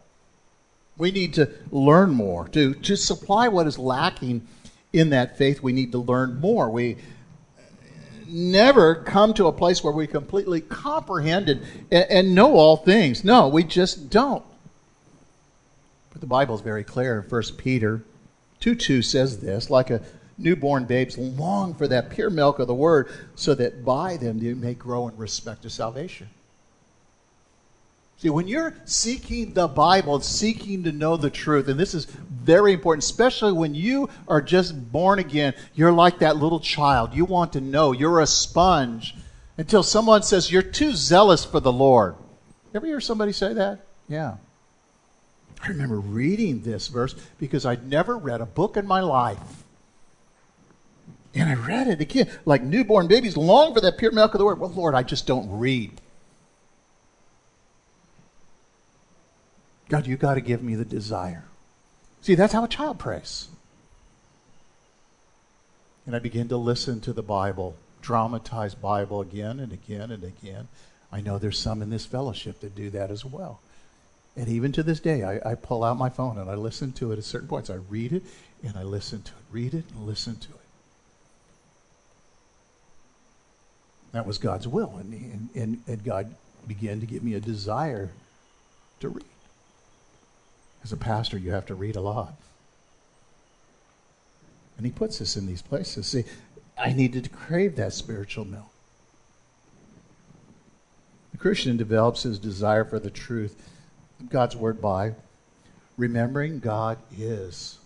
We 0.97 1.11
need 1.11 1.35
to 1.35 1.51
learn 1.71 2.11
more. 2.11 2.49
To, 2.49 2.75
to 2.75 2.97
supply 2.97 3.49
what 3.49 3.67
is 3.67 3.79
lacking 3.79 4.47
in 4.93 5.11
that 5.11 5.37
faith, 5.37 5.63
we 5.63 5.73
need 5.73 5.93
to 5.93 5.99
learn 5.99 6.41
more. 6.41 6.71
We 6.71 6.97
never 8.27 8.95
come 8.95 9.35
to 9.35 9.47
a 9.47 9.53
place 9.53 9.83
where 9.83 9.93
we 9.93 10.07
completely 10.07 10.61
comprehend 10.61 11.49
and, 11.49 11.63
and 11.91 12.35
know 12.35 12.55
all 12.55 12.77
things. 12.77 13.25
No, 13.25 13.49
we 13.49 13.65
just 13.65 14.11
don't. 14.11 14.45
But 16.15 16.21
the 16.21 16.27
Bible 16.27 16.55
is 16.55 16.63
very 16.63 16.85
clear. 16.85 17.27
1 17.29 17.43
Peter 17.59 18.03
2 18.61 18.75
2 18.75 19.03
says 19.03 19.41
this 19.41 19.69
like 19.69 19.91
a 19.91 20.01
newborn 20.39 20.85
babes 20.85 21.19
long 21.19 21.75
for 21.75 21.87
that 21.89 22.11
pure 22.11 22.31
milk 22.31 22.59
of 22.59 22.67
the 22.67 22.75
word 22.75 23.09
so 23.35 23.55
that 23.55 23.85
by 23.85 24.17
them 24.17 24.39
you 24.39 24.57
may 24.57 24.75
grow 24.75 25.07
in 25.09 25.17
respect 25.17 25.63
to 25.63 25.71
salvation. 25.71 26.29
See, 28.17 28.31
when 28.31 28.47
you're 28.47 28.75
seeking 28.85 29.55
the 29.55 29.67
Bible, 29.67 30.21
seeking 30.21 30.85
to 30.85 30.93
know 30.93 31.17
the 31.17 31.31
truth, 31.31 31.69
and 31.69 31.79
this 31.79 31.95
is 31.95 32.05
very 32.05 32.73
important, 32.73 33.03
especially 33.03 33.53
when 33.53 33.75
you 33.75 34.09
are 34.29 34.41
just 34.41 34.93
born 34.93 35.19
again, 35.19 35.53
you're 35.75 35.93
like 35.93 36.21
that 36.21 36.37
little 36.37 36.61
child. 36.61 37.13
You 37.13 37.25
want 37.25 37.53
to 37.55 37.61
know. 37.61 37.93
You're 37.93 38.21
a 38.21 38.27
sponge 38.27 39.17
until 39.59 39.83
someone 39.83 40.23
says, 40.23 40.51
You're 40.51 40.63
too 40.63 40.93
zealous 40.93 41.45
for 41.45 41.59
the 41.59 41.73
Lord. 41.73 42.15
Ever 42.73 42.87
hear 42.87 43.01
somebody 43.01 43.33
say 43.33 43.53
that? 43.53 43.85
Yeah. 44.09 44.37
I 45.65 45.69
remember 45.69 45.99
reading 45.99 46.61
this 46.61 46.89
verse 46.89 47.15
because 47.39 47.65
I'd 47.65 47.89
never 47.89 48.19
read 48.19 48.43
a 48.43 48.47
book 48.47 48.77
in 48.77 48.87
my 48.87 49.01
life 49.01 49.65
and 51.35 51.49
I 51.49 51.55
read 51.55 51.89
it 51.89 52.01
again, 52.01 52.29
like 52.45 52.63
newborn 52.63 53.09
babies 53.09 53.37
long 53.37 53.75
for 53.75 53.81
that 53.81 53.99
pure 53.99 54.13
milk 54.13 54.35
of 54.35 54.39
the 54.39 54.45
word. 54.45 54.61
Well, 54.61 54.71
Lord, 54.71 54.95
I 54.95 55.03
just 55.03 55.27
don't 55.27 55.59
read. 55.59 56.01
God, 59.89 60.07
you 60.07 60.17
got 60.17 60.35
to 60.35 60.41
give 60.41 60.63
me 60.63 60.75
the 60.75 60.85
desire. 60.85 61.45
See, 62.21 62.35
that's 62.35 62.53
how 62.53 62.65
a 62.65 62.69
child 62.69 62.99
prays. 62.99 63.49
And 66.07 66.15
I 66.15 66.19
begin 66.19 66.49
to 66.49 66.57
listen 66.57 67.01
to 67.01 67.13
the 67.13 67.23
Bible, 67.23 67.77
dramatized 68.01 68.81
Bible 68.81 69.21
again 69.21 69.59
and 69.59 69.73
again 69.73 70.11
and 70.11 70.23
again. 70.23 70.69
I 71.11 71.21
know 71.21 71.39
there's 71.39 71.59
some 71.59 71.83
in 71.83 71.91
this 71.91 72.07
fellowship 72.07 72.61
that 72.61 72.75
do 72.75 72.91
that 72.91 73.11
as 73.11 73.25
well. 73.25 73.61
And 74.37 74.49
even 74.49 74.73
to 74.73 74.83
this 74.83 75.01
day, 75.01 75.23
I, 75.23 75.53
I 75.53 75.55
pull 75.55 75.85
out 75.85 75.97
my 75.97 76.09
phone 76.09 76.39
and 76.39 76.51
I 76.51 76.55
listen 76.55 76.93
to 76.95 77.13
it 77.13 77.19
at 77.19 77.25
certain 77.25 77.49
points. 77.49 77.71
I 77.71 77.75
read 77.75 78.13
it 78.13 78.25
and 78.65 78.77
I 78.77 78.83
listen 78.83 79.23
to 79.23 79.31
it, 79.31 79.45
read 79.53 79.75
it 79.75 79.85
and 79.95 80.07
listen 80.07 80.37
to 80.37 80.49
it. 80.49 80.59
That 84.13 84.27
was 84.27 84.39
God's 84.39 84.67
will. 84.67 84.95
And, 84.99 85.51
and, 85.55 85.81
and 85.87 86.05
God 86.05 86.35
began 86.67 87.01
to 87.01 87.07
give 87.07 87.23
me 87.23 87.35
a 87.35 87.41
desire 87.41 88.11
to 89.01 89.09
read. 89.09 89.25
As 90.83 90.93
a 90.93 90.97
pastor, 90.97 91.39
you 91.39 91.53
have 91.53 91.67
to 91.67 91.75
read 91.75 91.97
a 91.97 92.01
lot. 92.01 92.35
And 94.77 94.85
he 94.85 94.93
puts 94.93 95.21
us 95.21 95.37
in 95.37 95.47
these 95.47 95.63
places. 95.63 96.09
See, 96.09 96.25
I 96.77 96.93
needed 96.93 97.25
to 97.25 97.31
crave 97.31 97.77
that 97.77 97.93
spiritual 97.93 98.45
milk. 98.45 98.71
The 101.33 101.39
Christian 101.39 101.77
develops 101.77 102.25
his 102.25 102.39
desire 102.39 102.85
for 102.85 102.99
the 102.99 103.11
truth 103.11 103.71
God's 104.29 104.57
word 104.57 104.81
by 104.81 105.15
remembering 105.97 106.61
God 106.61 106.99
is 107.17 107.79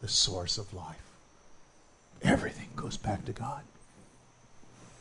the 0.00 0.08
source 0.08 0.58
of 0.58 0.74
life. 0.74 1.02
Everything 2.22 2.68
goes 2.76 2.96
back 2.96 3.24
to 3.24 3.32
God. 3.32 3.62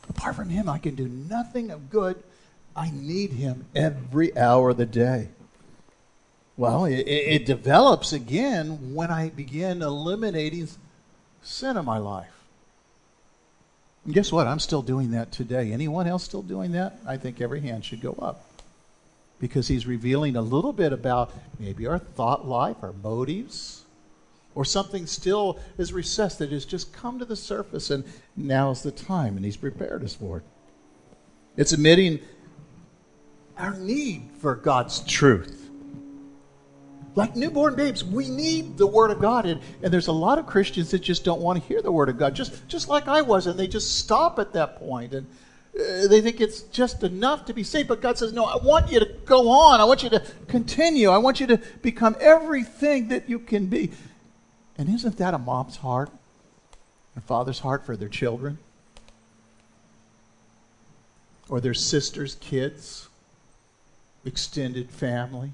Apart 0.09 0.35
from 0.35 0.49
Him, 0.49 0.69
I 0.69 0.77
can 0.77 0.95
do 0.95 1.07
nothing 1.07 1.71
of 1.71 1.89
good. 1.89 2.21
I 2.75 2.91
need 2.91 3.31
Him 3.31 3.65
every 3.75 4.35
hour 4.37 4.71
of 4.71 4.77
the 4.77 4.85
day. 4.85 5.29
Well, 6.57 6.85
it, 6.85 6.99
it 7.07 7.45
develops 7.45 8.13
again 8.13 8.93
when 8.93 9.09
I 9.09 9.29
begin 9.29 9.81
eliminating 9.81 10.67
sin 11.41 11.77
in 11.77 11.85
my 11.85 11.97
life. 11.97 12.41
And 14.05 14.13
guess 14.13 14.31
what? 14.31 14.47
I'm 14.47 14.59
still 14.59 14.81
doing 14.81 15.11
that 15.11 15.31
today. 15.31 15.71
Anyone 15.71 16.07
else 16.07 16.23
still 16.23 16.41
doing 16.41 16.71
that? 16.73 16.99
I 17.07 17.17
think 17.17 17.39
every 17.39 17.61
hand 17.61 17.85
should 17.85 18.01
go 18.01 18.13
up. 18.13 18.45
Because 19.41 19.67
he's 19.67 19.85
revealing 19.85 20.37
a 20.37 20.41
little 20.41 20.71
bit 20.71 20.93
about 20.93 21.33
maybe 21.59 21.85
our 21.87 21.99
thought 21.99 22.47
life, 22.47 22.77
our 22.81 22.93
motives, 22.93 23.83
or 24.55 24.63
something 24.63 25.05
still 25.05 25.59
is 25.77 25.91
recessed 25.91 26.39
that 26.39 26.51
has 26.51 26.63
just 26.63 26.93
come 26.93 27.19
to 27.19 27.25
the 27.25 27.35
surface 27.35 27.89
and 27.89 28.05
now's 28.37 28.83
the 28.83 28.91
time 28.91 29.35
and 29.35 29.43
he's 29.43 29.57
prepared 29.57 30.03
us 30.03 30.13
for 30.13 30.37
it. 30.37 30.43
It's 31.57 31.73
admitting 31.73 32.19
our 33.57 33.75
need 33.75 34.29
for 34.39 34.55
God's 34.55 35.01
truth. 35.01 35.69
Like 37.13 37.35
newborn 37.35 37.75
babes, 37.75 38.05
we 38.05 38.29
need 38.29 38.77
the 38.77 38.87
Word 38.87 39.11
of 39.11 39.19
God. 39.19 39.45
And, 39.45 39.59
and 39.83 39.91
there's 39.93 40.07
a 40.07 40.13
lot 40.13 40.39
of 40.39 40.45
Christians 40.45 40.91
that 40.91 40.99
just 40.99 41.25
don't 41.25 41.41
want 41.41 41.61
to 41.61 41.67
hear 41.67 41.81
the 41.81 41.91
Word 41.91 42.07
of 42.07 42.17
God, 42.17 42.35
just, 42.35 42.67
just 42.69 42.87
like 42.87 43.09
I 43.09 43.21
was, 43.21 43.47
and 43.47 43.59
they 43.59 43.67
just 43.67 43.97
stop 43.99 44.39
at 44.39 44.53
that 44.53 44.77
point. 44.77 45.13
And 45.13 45.27
uh, 45.73 46.07
they 46.07 46.19
think 46.19 46.41
it's 46.41 46.63
just 46.63 47.01
enough 47.03 47.45
to 47.45 47.53
be 47.53 47.63
saved. 47.63 47.87
But 47.87 48.01
God 48.01 48.17
says, 48.17 48.33
No, 48.33 48.45
I 48.45 48.57
want 48.57 48.91
you 48.91 48.99
to 48.99 49.05
go 49.25 49.49
on. 49.49 49.79
I 49.79 49.85
want 49.85 50.03
you 50.03 50.09
to 50.09 50.21
continue. 50.47 51.09
I 51.09 51.17
want 51.17 51.39
you 51.39 51.47
to 51.47 51.57
become 51.81 52.15
everything 52.19 53.07
that 53.07 53.29
you 53.29 53.39
can 53.39 53.67
be. 53.67 53.91
And 54.77 54.89
isn't 54.89 55.17
that 55.17 55.33
a 55.33 55.37
mom's 55.37 55.77
heart? 55.77 56.09
A 57.15 57.21
father's 57.21 57.59
heart 57.59 57.85
for 57.85 57.95
their 57.95 58.09
children? 58.09 58.57
Or 61.49 61.61
their 61.61 61.73
sisters, 61.73 62.35
kids, 62.35 63.07
extended 64.25 64.89
family? 64.89 65.51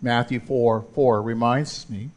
Matthew 0.00 0.40
4 0.40 0.84
4 0.94 1.22
reminds 1.22 1.88
me. 1.88 2.10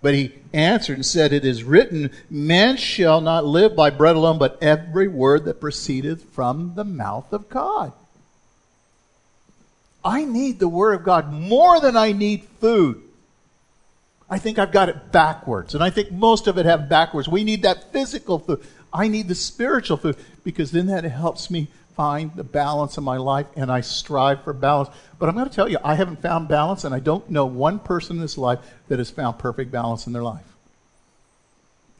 But 0.00 0.14
he 0.14 0.34
answered 0.52 0.94
and 0.94 1.06
said, 1.06 1.32
It 1.32 1.44
is 1.44 1.64
written, 1.64 2.10
Man 2.30 2.76
shall 2.76 3.20
not 3.20 3.44
live 3.44 3.74
by 3.74 3.90
bread 3.90 4.16
alone, 4.16 4.38
but 4.38 4.58
every 4.62 5.08
word 5.08 5.44
that 5.46 5.60
proceedeth 5.60 6.22
from 6.32 6.74
the 6.76 6.84
mouth 6.84 7.32
of 7.32 7.48
God. 7.48 7.92
I 10.04 10.24
need 10.24 10.58
the 10.58 10.68
Word 10.68 10.94
of 10.94 11.04
God 11.04 11.32
more 11.32 11.80
than 11.80 11.96
I 11.96 12.12
need 12.12 12.44
food. 12.60 13.02
I 14.30 14.38
think 14.38 14.58
I've 14.58 14.72
got 14.72 14.88
it 14.88 15.10
backwards. 15.10 15.74
And 15.74 15.82
I 15.82 15.90
think 15.90 16.12
most 16.12 16.46
of 16.46 16.58
it 16.58 16.66
have 16.66 16.88
backwards. 16.88 17.28
We 17.28 17.44
need 17.44 17.62
that 17.62 17.92
physical 17.92 18.38
food. 18.38 18.64
I 18.92 19.08
need 19.08 19.28
the 19.28 19.34
spiritual 19.34 19.96
food 19.96 20.16
because 20.44 20.70
then 20.70 20.86
that 20.86 21.04
helps 21.04 21.50
me 21.50 21.68
find 21.98 22.32
the 22.36 22.44
balance 22.44 22.96
in 22.96 23.02
my 23.02 23.16
life 23.16 23.46
and 23.56 23.72
I 23.72 23.80
strive 23.80 24.44
for 24.44 24.52
balance. 24.52 24.88
But 25.18 25.28
I'm 25.28 25.34
going 25.34 25.48
to 25.48 25.54
tell 25.54 25.68
you, 25.68 25.78
I 25.82 25.96
haven't 25.96 26.22
found 26.22 26.46
balance, 26.46 26.84
and 26.84 26.94
I 26.94 27.00
don't 27.00 27.28
know 27.28 27.44
one 27.44 27.80
person 27.80 28.16
in 28.16 28.22
this 28.22 28.38
life 28.38 28.60
that 28.86 29.00
has 29.00 29.10
found 29.10 29.40
perfect 29.40 29.72
balance 29.72 30.06
in 30.06 30.12
their 30.12 30.22
life. 30.22 30.46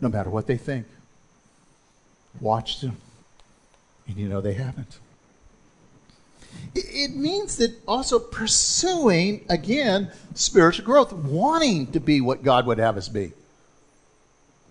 No 0.01 0.09
matter 0.09 0.31
what 0.31 0.47
they 0.47 0.57
think. 0.57 0.87
Watch 2.41 2.81
them, 2.81 2.97
and 4.07 4.17
you 4.17 4.29
know 4.29 4.41
they 4.41 4.53
haven't. 4.53 5.01
It 6.77 7.17
means 7.17 7.57
that 7.57 7.75
also 7.89 8.21
pursuing, 8.21 9.45
again, 9.49 10.13
spiritual 10.35 10.85
growth, 10.85 11.13
wanting 11.13 11.91
to 11.91 11.99
be 11.99 12.21
what 12.21 12.45
God 12.45 12.67
would 12.67 12.79
have 12.79 12.97
us 12.97 13.09
be. 13.09 13.33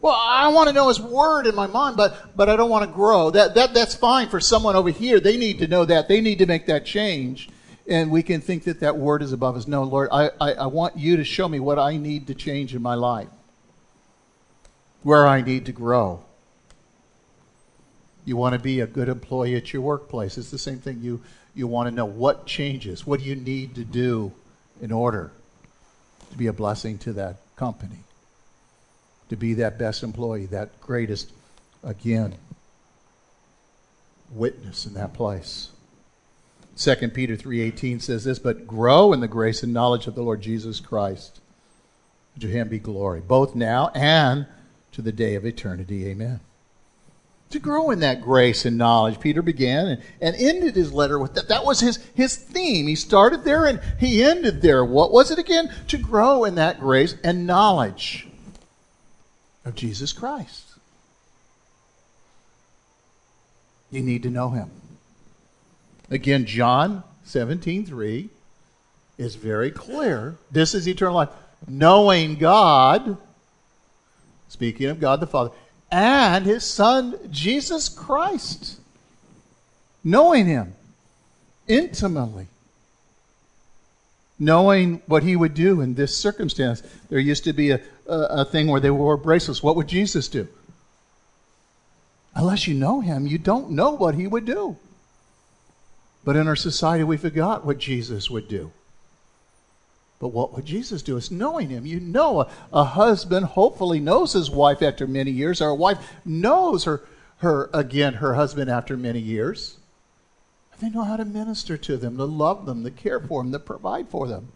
Well, 0.02 0.14
I 0.16 0.50
want 0.50 0.68
to 0.68 0.74
know 0.74 0.90
His 0.90 1.00
Word 1.00 1.48
in 1.48 1.56
my 1.56 1.68
mind, 1.68 1.98
but, 1.98 2.36
but 2.36 2.50
I 2.50 2.56
don't 2.56 2.70
want 2.70 2.86
to 2.86 2.94
grow. 2.94 3.32
That, 3.32 3.56
that, 3.56 3.74
that's 3.74 3.96
fine 3.96 4.30
for 4.30 4.40
someone 4.40 4.76
over 4.76 4.90
here. 4.90 5.20
They 5.20 5.38
need 5.38 5.60
to 5.60 5.68
know 5.68 5.86
that. 5.86 6.08
They 6.08 6.22
need 6.22 6.40
to 6.40 6.46
make 6.46 6.68
that 6.68 6.86
change. 6.86 7.50
And 7.88 8.12
we 8.12 8.22
can 8.22 8.42
think 8.42 8.66
that 8.66 8.82
that 8.82 8.98
Word 8.98 9.24
is 9.24 9.32
above 9.32 9.56
us. 9.56 9.68
No, 9.68 9.84
Lord, 9.84 10.10
I, 10.12 10.30
I, 10.40 10.54
I 10.54 10.66
want 10.68 10.98
you 10.98 11.18
to 11.18 11.24
show 11.24 11.50
me 11.50 11.60
what 11.60 11.80
I 11.80 11.98
need 11.98 12.28
to 12.28 12.36
change 12.36 12.76
in 12.76 12.82
my 12.82 12.96
life, 12.96 13.30
where 15.04 15.26
I 15.26 15.42
need 15.42 15.66
to 15.66 15.72
grow. 15.72 16.24
You 18.24 18.38
want 18.38 18.54
to 18.54 18.60
be 18.60 18.82
a 18.82 18.88
good 18.88 19.10
employee 19.10 19.56
at 19.56 19.72
your 19.72 19.82
workplace. 19.82 20.38
It's 20.38 20.52
the 20.52 20.58
same 20.58 20.80
thing. 20.80 21.00
You, 21.02 21.22
you 21.56 21.66
want 21.66 21.88
to 21.88 21.96
know 21.96 22.06
what 22.06 22.46
changes, 22.46 23.08
what 23.08 23.22
do 23.22 23.26
you 23.26 23.36
need 23.36 23.74
to 23.76 23.86
do 23.86 24.34
in 24.82 24.92
order 24.92 25.32
to 26.30 26.38
be 26.38 26.48
a 26.48 26.54
blessing 26.54 26.98
to 27.00 27.14
that 27.14 27.38
company 27.56 28.00
to 29.30 29.36
be 29.36 29.54
that 29.56 29.78
best 29.78 30.04
employee, 30.04 30.46
that 30.48 30.80
greatest, 30.80 31.32
again, 31.84 32.36
witness 34.32 34.86
in 34.86 34.94
that 34.94 35.14
place. 35.14 35.70
2 36.78 37.10
Peter 37.10 37.36
3:18 37.36 38.00
says 38.00 38.24
this, 38.24 38.40
but 38.40 38.68
grow 38.68 39.12
in 39.12 39.20
the 39.20 39.28
grace 39.28 39.64
and 39.64 39.74
knowledge 39.74 40.08
of 40.08 40.16
the 40.16 40.22
Lord 40.22 40.42
Jesus 40.42 40.80
Christ. 40.80 41.40
To 42.40 42.48
him 42.48 42.68
be 42.70 42.78
glory, 42.78 43.20
both 43.20 43.56
now 43.56 43.90
and 43.96 44.46
to 44.92 45.02
the 45.02 45.12
day 45.12 45.34
of 45.34 45.46
eternity. 45.46 46.06
Amen. 46.08 46.40
To 47.50 47.60
grow 47.60 47.90
in 47.90 48.00
that 48.02 48.22
grace 48.22 48.66
and 48.66 48.78
knowledge, 48.78 49.20
Peter 49.20 49.42
began 49.42 49.88
and, 49.88 50.04
and 50.22 50.36
ended 50.36 50.76
his 50.76 50.92
letter 50.92 51.18
with 51.18 51.34
that. 51.34 51.48
That 51.48 51.66
was 51.66 51.80
his, 51.80 51.98
his 52.14 52.36
theme. 52.36 52.88
He 52.88 52.96
started 52.96 53.44
there 53.44 53.66
and 53.66 53.80
he 53.98 54.22
ended 54.22 54.62
there. 54.62 54.84
What 54.84 55.12
was 55.12 55.32
it 55.32 55.40
again? 55.40 55.74
To 55.88 55.98
grow 55.98 56.44
in 56.44 56.56
that 56.56 56.80
grace 56.80 57.16
and 57.24 57.48
knowledge 57.48 58.27
of 59.68 59.76
Jesus 59.76 60.14
Christ. 60.14 60.74
You 63.92 64.02
need 64.02 64.24
to 64.24 64.30
know 64.30 64.50
him. 64.50 64.72
Again, 66.10 66.46
John 66.46 67.04
17 67.26 67.86
3 67.86 68.30
is 69.18 69.36
very 69.36 69.72
clear. 69.72 70.38
This 70.52 70.74
is 70.74 70.88
eternal 70.88 71.16
life. 71.16 71.30
Knowing 71.68 72.36
God, 72.36 73.18
speaking 74.48 74.88
of 74.88 75.00
God 75.00 75.20
the 75.20 75.28
Father, 75.28 75.52
and 75.92 76.46
his 76.46 76.64
Son, 76.64 77.18
Jesus 77.30 77.90
Christ. 77.90 78.80
Knowing 80.04 80.46
him 80.46 80.76
intimately 81.68 82.48
knowing 84.40 85.02
what 85.08 85.24
he 85.24 85.36
would 85.36 85.54
do 85.54 85.82
in 85.82 85.96
this 85.96 86.16
circumstance. 86.16 86.84
There 87.10 87.20
used 87.20 87.44
to 87.46 87.54
be 87.54 87.72
a, 87.72 87.82
a, 88.08 88.46
thing 88.46 88.68
where 88.68 88.80
they 88.80 88.90
wore 88.90 89.18
bracelets. 89.18 89.62
What 89.62 89.76
would 89.76 89.88
Jesus 89.88 90.28
do? 90.28 90.48
Unless 92.36 92.68
you 92.68 92.74
know 92.74 93.02
him, 93.02 93.28
you 93.28 93.38
don't 93.38 93.72
know 93.72 93.92
what 93.92 94.16
he 94.16 94.28
would 94.28 94.46
do. 94.46 94.78
But 96.24 96.36
in 96.36 96.48
our 96.48 96.56
society, 96.56 97.04
we 97.04 97.18
forgot 97.18 97.66
what 97.66 97.78
Jesus 97.78 98.30
would 98.30 98.48
do. 98.48 98.72
But 100.20 100.30
what 100.30 100.54
would 100.54 100.66
Jesus 100.66 101.02
do? 101.02 101.18
Is 101.18 101.32
knowing 101.32 101.70
him. 101.70 101.86
You 101.86 102.00
know, 102.00 102.42
a, 102.42 102.50
a 102.74 102.84
husband 102.84 103.46
hopefully 103.46 104.00
knows 104.00 104.34
his 104.34 104.50
wife 104.50 104.82
after 104.82 105.08
many 105.08 105.32
years, 105.32 105.62
or 105.62 105.70
a 105.70 105.76
wife 105.76 106.00
knows 106.26 106.84
her, 106.86 107.02
her 107.38 107.70
again, 107.74 108.16
her 108.16 108.34
husband 108.34 108.70
after 108.70 108.98
many 108.98 109.20
years. 109.20 109.78
They 110.80 110.90
know 110.90 111.04
how 111.04 111.18
to 111.18 111.26
minister 111.26 111.78
to 111.78 111.98
them, 111.98 112.18
to 112.18 112.26
love 112.26 112.66
them, 112.66 112.84
to 112.84 112.92
care 112.92 113.20
for 113.20 113.42
them, 113.42 113.52
to 113.52 113.60
provide 113.60 114.10
for 114.10 114.28
them. 114.28 114.52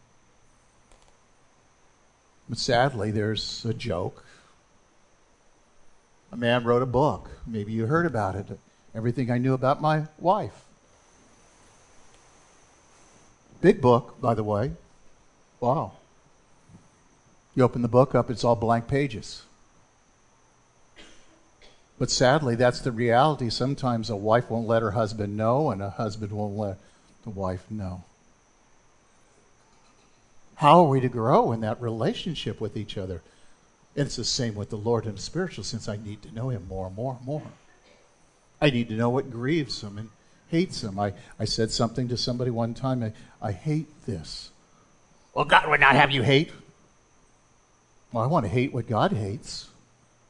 But 2.51 2.57
sadly, 2.57 3.11
there's 3.11 3.63
a 3.63 3.73
joke. 3.73 4.25
A 6.33 6.35
man 6.35 6.65
wrote 6.65 6.81
a 6.81 6.85
book. 6.85 7.29
Maybe 7.47 7.71
you 7.71 7.85
heard 7.85 8.05
about 8.05 8.35
it. 8.35 8.59
Everything 8.93 9.31
I 9.31 9.37
knew 9.37 9.53
about 9.53 9.81
my 9.81 10.07
wife. 10.19 10.65
Big 13.61 13.79
book, 13.79 14.19
by 14.19 14.33
the 14.33 14.43
way. 14.43 14.73
Wow. 15.61 15.93
You 17.55 17.63
open 17.63 17.83
the 17.83 17.87
book 17.87 18.13
up, 18.13 18.29
it's 18.29 18.43
all 18.43 18.57
blank 18.57 18.85
pages. 18.85 19.43
But 21.97 22.11
sadly, 22.11 22.55
that's 22.55 22.81
the 22.81 22.91
reality. 22.91 23.49
Sometimes 23.49 24.09
a 24.09 24.17
wife 24.17 24.49
won't 24.49 24.67
let 24.67 24.81
her 24.81 24.91
husband 24.91 25.37
know, 25.37 25.71
and 25.71 25.81
a 25.81 25.91
husband 25.91 26.33
won't 26.33 26.57
let 26.57 26.79
the 27.23 27.29
wife 27.29 27.71
know. 27.71 28.03
How 30.61 30.81
are 30.81 30.89
we 30.89 30.99
to 30.99 31.09
grow 31.09 31.53
in 31.53 31.61
that 31.61 31.81
relationship 31.81 32.61
with 32.61 32.77
each 32.77 32.95
other? 32.95 33.23
And 33.95 34.05
it's 34.05 34.15
the 34.15 34.23
same 34.23 34.53
with 34.53 34.69
the 34.69 34.75
Lord 34.75 35.07
in 35.07 35.15
a 35.15 35.17
spiritual 35.17 35.63
sense. 35.63 35.89
I 35.89 35.97
need 35.97 36.21
to 36.21 36.31
know 36.31 36.49
Him 36.49 36.67
more 36.67 36.85
and 36.85 36.95
more 36.95 37.15
and 37.17 37.25
more. 37.25 37.41
I 38.61 38.69
need 38.69 38.87
to 38.89 38.93
know 38.93 39.09
what 39.09 39.31
grieves 39.31 39.81
Him 39.81 39.97
and 39.97 40.09
hates 40.49 40.83
Him. 40.83 40.99
I, 40.99 41.13
I 41.39 41.45
said 41.45 41.71
something 41.71 42.07
to 42.09 42.15
somebody 42.15 42.51
one 42.51 42.75
time 42.75 43.01
I, 43.01 43.11
I 43.41 43.53
hate 43.53 43.87
this. 44.05 44.51
Well, 45.33 45.45
God 45.45 45.67
would 45.67 45.79
not 45.79 45.95
have 45.95 46.11
you 46.11 46.21
hate. 46.21 46.51
Well, 48.11 48.23
I 48.23 48.27
want 48.27 48.45
to 48.45 48.51
hate 48.51 48.71
what 48.71 48.87
God 48.87 49.13
hates. 49.13 49.67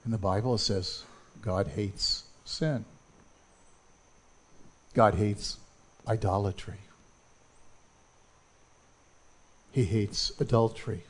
In 0.06 0.12
the 0.12 0.18
Bible, 0.18 0.58
says, 0.58 1.04
God 1.42 1.68
hates 1.76 2.24
sin. 2.46 2.86
God 4.94 5.16
hates 5.16 5.58
idolatry. 6.08 6.78
He 9.72 9.86
hates 9.86 10.32
adultery 10.40 11.04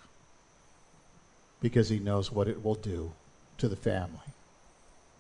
because 1.62 1.90
he 1.90 2.00
knows 2.00 2.32
what 2.32 2.48
it 2.48 2.64
will 2.64 2.76
do 2.76 3.12
to 3.58 3.68
the 3.68 3.76
family, 3.76 4.20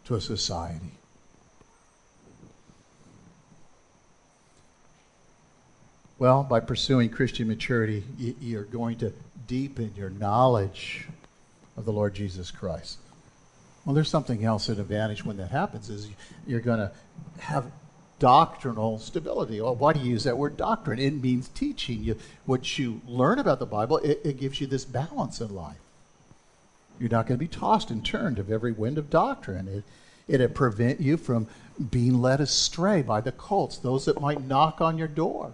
to 0.05 0.15
a 0.15 0.21
society. 0.21 0.93
Well, 6.19 6.43
by 6.43 6.59
pursuing 6.59 7.09
Christian 7.09 7.47
maturity, 7.47 8.03
you're 8.17 8.63
going 8.63 8.99
to 8.99 9.11
deepen 9.47 9.93
your 9.95 10.11
knowledge 10.11 11.07
of 11.75 11.85
the 11.85 11.91
Lord 11.91 12.13
Jesus 12.13 12.51
Christ. 12.51 12.99
Well, 13.85 13.95
there's 13.95 14.09
something 14.09 14.45
else 14.45 14.69
at 14.69 14.77
advantage 14.77 15.25
when 15.25 15.37
that 15.37 15.49
happens 15.49 15.89
is 15.89 16.09
you're 16.45 16.59
going 16.59 16.79
to 16.79 16.91
have 17.39 17.71
doctrinal 18.21 18.99
stability. 18.99 19.59
Well, 19.59 19.75
why 19.75 19.93
do 19.93 19.99
you 19.99 20.11
use 20.11 20.25
that 20.25 20.37
word 20.37 20.55
doctrine? 20.55 20.99
It 20.99 21.15
means 21.15 21.49
teaching. 21.49 22.03
You, 22.03 22.17
what 22.45 22.77
you 22.77 23.01
learn 23.07 23.39
about 23.39 23.57
the 23.57 23.65
Bible, 23.65 23.97
it, 23.97 24.21
it 24.23 24.39
gives 24.39 24.61
you 24.61 24.67
this 24.67 24.85
balance 24.85 25.41
in 25.41 25.53
life. 25.55 25.79
You're 26.99 27.09
not 27.09 27.25
going 27.25 27.39
to 27.39 27.43
be 27.43 27.47
tossed 27.47 27.89
and 27.89 28.05
turned 28.05 28.37
of 28.37 28.51
every 28.51 28.73
wind 28.73 28.99
of 28.99 29.09
doctrine. 29.09 29.67
It, 29.67 29.83
it'll 30.27 30.49
prevent 30.49 31.01
you 31.01 31.17
from 31.17 31.47
being 31.89 32.21
led 32.21 32.39
astray 32.39 33.01
by 33.01 33.21
the 33.21 33.31
cults, 33.31 33.79
those 33.79 34.05
that 34.05 34.21
might 34.21 34.45
knock 34.45 34.81
on 34.81 34.99
your 34.99 35.07
door. 35.07 35.53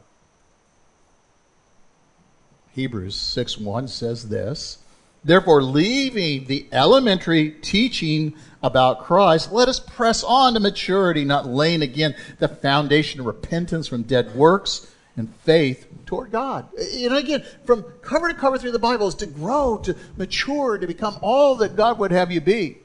Hebrews 2.74 3.16
6 3.16 3.58
1 3.58 3.88
says 3.88 4.28
this 4.28 4.80
Therefore, 5.28 5.62
leaving 5.62 6.46
the 6.46 6.68
elementary 6.72 7.52
teaching 7.52 8.34
about 8.64 9.04
Christ, 9.04 9.52
let 9.52 9.68
us 9.68 9.78
press 9.78 10.24
on 10.24 10.54
to 10.54 10.62
maturity, 10.62 11.26
not 11.26 11.46
laying 11.46 11.82
again 11.82 12.16
the 12.40 12.48
foundation 12.48 13.20
of 13.20 13.26
repentance 13.26 13.90
from 13.90 14.04
dead 14.04 14.34
works 14.36 14.90
and 15.18 15.36
faith 15.44 15.86
toward 16.06 16.32
God. 16.32 16.70
And 16.78 17.14
again, 17.14 17.44
from 17.66 17.84
cover 18.02 18.30
to 18.30 18.34
cover 18.36 18.58
through 18.58 18.72
the 18.72 18.80
Bible 18.80 19.10
is 19.10 19.16
to 19.16 19.26
grow, 19.26 19.78
to 19.80 19.98
mature, 20.16 20.78
to 20.78 20.88
become 20.88 21.18
all 21.22 21.56
that 21.58 21.76
God 21.76 22.00
would 22.00 22.12
have 22.12 22.32
you 22.32 22.40
be. 22.40 22.78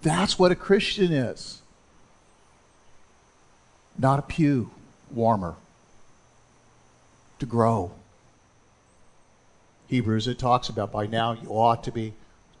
That's 0.00 0.38
what 0.38 0.52
a 0.52 0.56
Christian 0.56 1.12
is. 1.12 1.60
Not 3.98 4.20
a 4.20 4.22
pew 4.22 4.70
warmer. 5.10 5.56
To 7.40 7.46
grow. 7.46 7.90
Hebrews, 9.90 10.28
it 10.28 10.38
talks 10.38 10.68
about 10.68 10.92
by 10.92 11.06
now 11.06 11.32
you 11.32 11.48
ought 11.48 11.82
to 11.82 11.90
be 11.90 12.12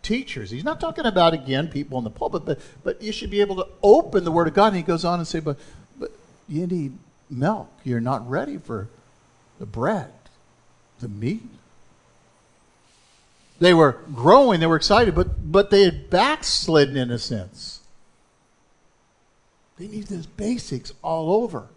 teachers. 0.02 0.50
He's 0.50 0.64
not 0.64 0.80
talking 0.80 1.06
about, 1.06 1.32
again, 1.32 1.68
people 1.68 1.96
in 1.98 2.02
the 2.02 2.10
pulpit, 2.10 2.44
but, 2.44 2.58
but 2.82 3.00
you 3.00 3.12
should 3.12 3.30
be 3.30 3.40
able 3.40 3.54
to 3.54 3.68
open 3.84 4.24
the 4.24 4.32
Word 4.32 4.48
of 4.48 4.54
God. 4.54 4.68
And 4.68 4.76
he 4.76 4.82
goes 4.82 5.04
on 5.04 5.20
and 5.20 5.28
say, 5.28 5.38
but, 5.38 5.56
but 5.96 6.10
you 6.48 6.66
need 6.66 6.92
milk. 7.30 7.70
You're 7.84 8.00
not 8.00 8.28
ready 8.28 8.58
for 8.58 8.88
the 9.60 9.66
bread, 9.66 10.10
the 10.98 11.08
meat. 11.08 11.42
They 13.60 13.74
were 13.74 13.98
growing, 14.12 14.58
they 14.58 14.66
were 14.66 14.74
excited, 14.74 15.14
but, 15.14 15.52
but 15.52 15.70
they 15.70 15.84
had 15.84 16.10
backslidden 16.10 16.96
in 16.96 17.12
a 17.12 17.18
sense. 17.18 17.78
They 19.78 19.86
need 19.86 20.08
those 20.08 20.26
basics 20.26 20.92
all 21.00 21.32
over. 21.32 21.68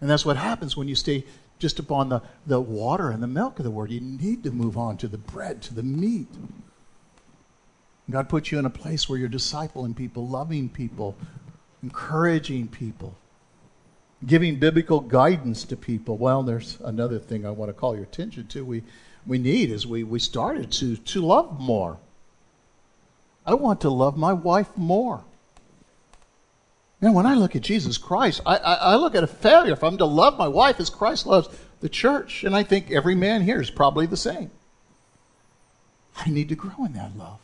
And 0.00 0.08
that's 0.08 0.24
what 0.24 0.36
happens 0.36 0.76
when 0.76 0.86
you 0.86 0.94
stay 0.94 1.24
just 1.58 1.78
upon 1.78 2.08
the, 2.08 2.22
the 2.46 2.60
water 2.60 3.10
and 3.10 3.22
the 3.22 3.26
milk 3.26 3.58
of 3.58 3.64
the 3.64 3.70
word. 3.70 3.90
You 3.90 4.00
need 4.00 4.42
to 4.44 4.50
move 4.50 4.76
on 4.76 4.96
to 4.98 5.08
the 5.08 5.18
bread, 5.18 5.62
to 5.62 5.74
the 5.74 5.82
meat. 5.82 6.28
God 8.10 8.28
puts 8.28 8.50
you 8.50 8.58
in 8.58 8.64
a 8.64 8.70
place 8.70 9.08
where 9.08 9.18
you're 9.18 9.28
discipling 9.28 9.94
people, 9.94 10.26
loving 10.26 10.68
people, 10.68 11.16
encouraging 11.82 12.68
people, 12.68 13.16
giving 14.24 14.58
biblical 14.58 15.00
guidance 15.00 15.64
to 15.64 15.76
people. 15.76 16.16
Well, 16.16 16.42
there's 16.42 16.78
another 16.80 17.18
thing 17.18 17.44
I 17.44 17.50
want 17.50 17.68
to 17.68 17.74
call 17.74 17.94
your 17.94 18.04
attention 18.04 18.46
to. 18.48 18.64
We, 18.64 18.82
we 19.26 19.38
need 19.38 19.70
is 19.70 19.86
we, 19.86 20.04
we 20.04 20.18
started 20.20 20.72
to, 20.72 20.96
to 20.96 21.20
love 21.20 21.60
more. 21.60 21.98
I 23.44 23.54
want 23.54 23.82
to 23.82 23.90
love 23.90 24.16
my 24.16 24.32
wife 24.32 24.76
more. 24.76 25.24
Now, 27.00 27.12
when 27.12 27.26
I 27.26 27.34
look 27.34 27.54
at 27.54 27.62
Jesus 27.62 27.96
Christ, 27.96 28.40
I, 28.44 28.56
I, 28.56 28.74
I, 28.74 28.94
look 28.96 29.14
at 29.14 29.22
a 29.22 29.28
failure 29.28 29.72
if 29.72 29.84
I'm 29.84 29.98
to 29.98 30.04
love 30.04 30.36
my 30.36 30.48
wife 30.48 30.80
as 30.80 30.90
Christ 30.90 31.26
loves 31.26 31.48
the 31.80 31.88
church. 31.88 32.42
And 32.42 32.56
I 32.56 32.64
think 32.64 32.90
every 32.90 33.14
man 33.14 33.42
here 33.42 33.60
is 33.60 33.70
probably 33.70 34.06
the 34.06 34.16
same. 34.16 34.50
I 36.16 36.28
need 36.28 36.48
to 36.48 36.56
grow 36.56 36.84
in 36.84 36.94
that 36.94 37.16
love. 37.16 37.38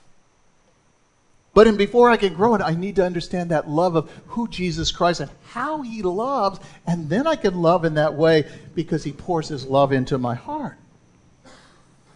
But 1.55 1.69
in, 1.69 1.77
before 1.77 2.11
I 2.11 2.17
can 2.17 2.35
grow 2.35 2.57
it, 2.57 2.63
I 2.63 2.75
need 2.75 2.97
to 2.97 3.07
understand 3.07 3.51
that 3.51 3.69
love 3.69 3.95
of 3.95 4.11
who 4.27 4.49
Jesus 4.49 4.91
Christ 4.91 5.21
and 5.21 5.31
how 5.51 5.83
he 5.83 6.03
loves. 6.03 6.59
And 6.85 7.09
then 7.09 7.29
I 7.29 7.37
can 7.37 7.63
love 7.63 7.85
in 7.85 7.95
that 7.95 8.15
way 8.15 8.47
because 8.75 9.05
he 9.05 9.13
pours 9.13 9.47
his 9.47 9.65
love 9.65 9.93
into 9.93 10.19
my 10.19 10.35
heart. 10.35 10.77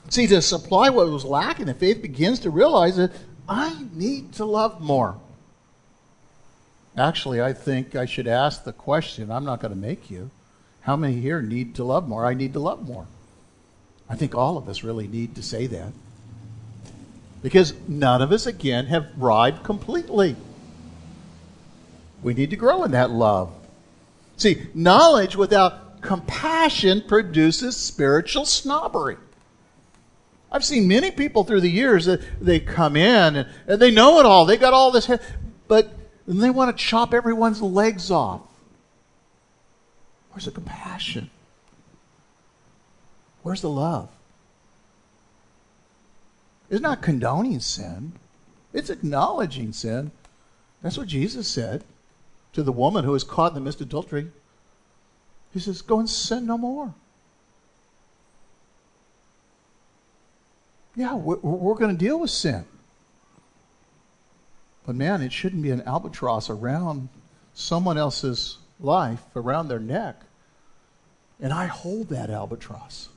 See, 0.09 0.27
to 0.27 0.43
supply 0.43 0.91
what 0.91 1.09
was 1.09 1.25
lacking, 1.25 1.67
the 1.67 1.75
faith 1.75 2.03
begins 2.03 2.41
to 2.41 2.51
realize 2.51 2.97
that 2.97 3.13
I 3.49 3.87
need 3.93 4.33
to 4.35 4.45
love 4.45 4.81
more. 4.81 5.21
Actually, 6.99 7.41
I 7.41 7.53
think 7.53 7.95
I 7.95 8.07
should 8.07 8.27
ask 8.27 8.65
the 8.65 8.73
question 8.73 9.31
I'm 9.31 9.45
not 9.45 9.61
going 9.61 9.73
to 9.73 9.79
make 9.79 10.11
you. 10.11 10.31
How 10.81 10.97
many 10.97 11.21
here 11.21 11.41
need 11.41 11.75
to 11.77 11.85
love 11.85 12.09
more? 12.09 12.27
I 12.27 12.35
need 12.35 12.55
to 12.55 12.59
love 12.59 12.87
more. 12.87 13.07
I 14.09 14.17
think 14.17 14.35
all 14.35 14.57
of 14.57 14.69
us 14.69 14.83
really 14.83 15.07
need 15.07 15.35
to 15.37 15.43
say 15.43 15.67
that. 15.67 15.93
Because 17.43 17.75
none 17.87 18.21
of 18.21 18.33
us, 18.33 18.47
again, 18.47 18.87
have 18.87 19.11
arrived 19.21 19.63
completely. 19.63 20.35
We 22.23 22.35
need 22.35 22.51
to 22.51 22.57
grow 22.57 22.83
in 22.83 22.91
that 22.93 23.11
love. 23.11 23.53
See, 24.37 24.67
knowledge 24.75 25.37
without 25.37 26.01
compassion 26.01 27.05
produces 27.07 27.77
spiritual 27.77 28.45
snobbery. 28.45 29.19
I've 30.51 30.65
seen 30.65 30.89
many 30.89 31.11
people 31.11 31.45
through 31.45 31.61
the 31.61 31.71
years 31.71 32.07
that 32.07 32.23
they 32.41 32.59
come 32.59 32.97
in 32.97 33.37
and, 33.37 33.81
they 33.81 33.91
know 33.91 34.19
it 34.19 34.27
all. 34.27 34.47
They 34.47 34.57
got 34.57 34.73
all 34.73 34.91
this, 34.91 35.11
but 35.69 35.93
they 36.29 36.51
want 36.51 36.77
to 36.77 36.85
chop 36.85 37.15
everyone's 37.15 37.63
legs 37.63 38.11
off. 38.11 38.43
Where's 40.31 40.45
the 40.45 40.51
compassion? 40.51 41.31
Where's 43.43 43.63
the 43.63 43.71
love? 43.71 44.11
It's 46.71 46.83
not 46.83 47.01
condoning 47.01 47.61
sin, 47.61 48.13
it's 48.73 48.91
acknowledging 48.91 49.73
sin. 49.73 50.11
That's 50.83 50.99
what 50.99 51.09
Jesus 51.09 51.49
said 51.49 51.83
to 52.53 52.63
the 52.63 52.73
woman 52.73 53.05
who 53.05 53.13
was 53.13 53.25
caught 53.25 53.53
in 53.53 53.55
the 53.55 53.61
midst 53.61 53.81
of 53.81 53.89
adultery. 53.89 54.31
He 55.53 55.61
says, 55.61 55.83
Go 55.83 55.99
and 55.99 56.09
sin 56.09 56.47
no 56.47 56.59
more. 56.59 56.95
Yeah, 60.95 61.15
we're 61.15 61.75
going 61.75 61.97
to 61.97 62.05
deal 62.05 62.21
with 62.21 62.31
sin. 62.31 62.65
But 64.89 64.97
man, 64.97 65.21
it 65.21 65.35
shouldn't 65.35 65.61
be 65.61 65.71
an 65.71 65.83
albatross 65.83 66.49
around 66.49 67.11
someone 67.53 67.99
else's 67.99 68.57
life, 68.81 69.21
around 69.37 69.69
their 69.69 69.79
neck. 69.79 70.23
And 71.39 71.53
I 71.53 71.67
hold 71.67 72.09
that 72.09 72.31
albatross. 72.31 73.11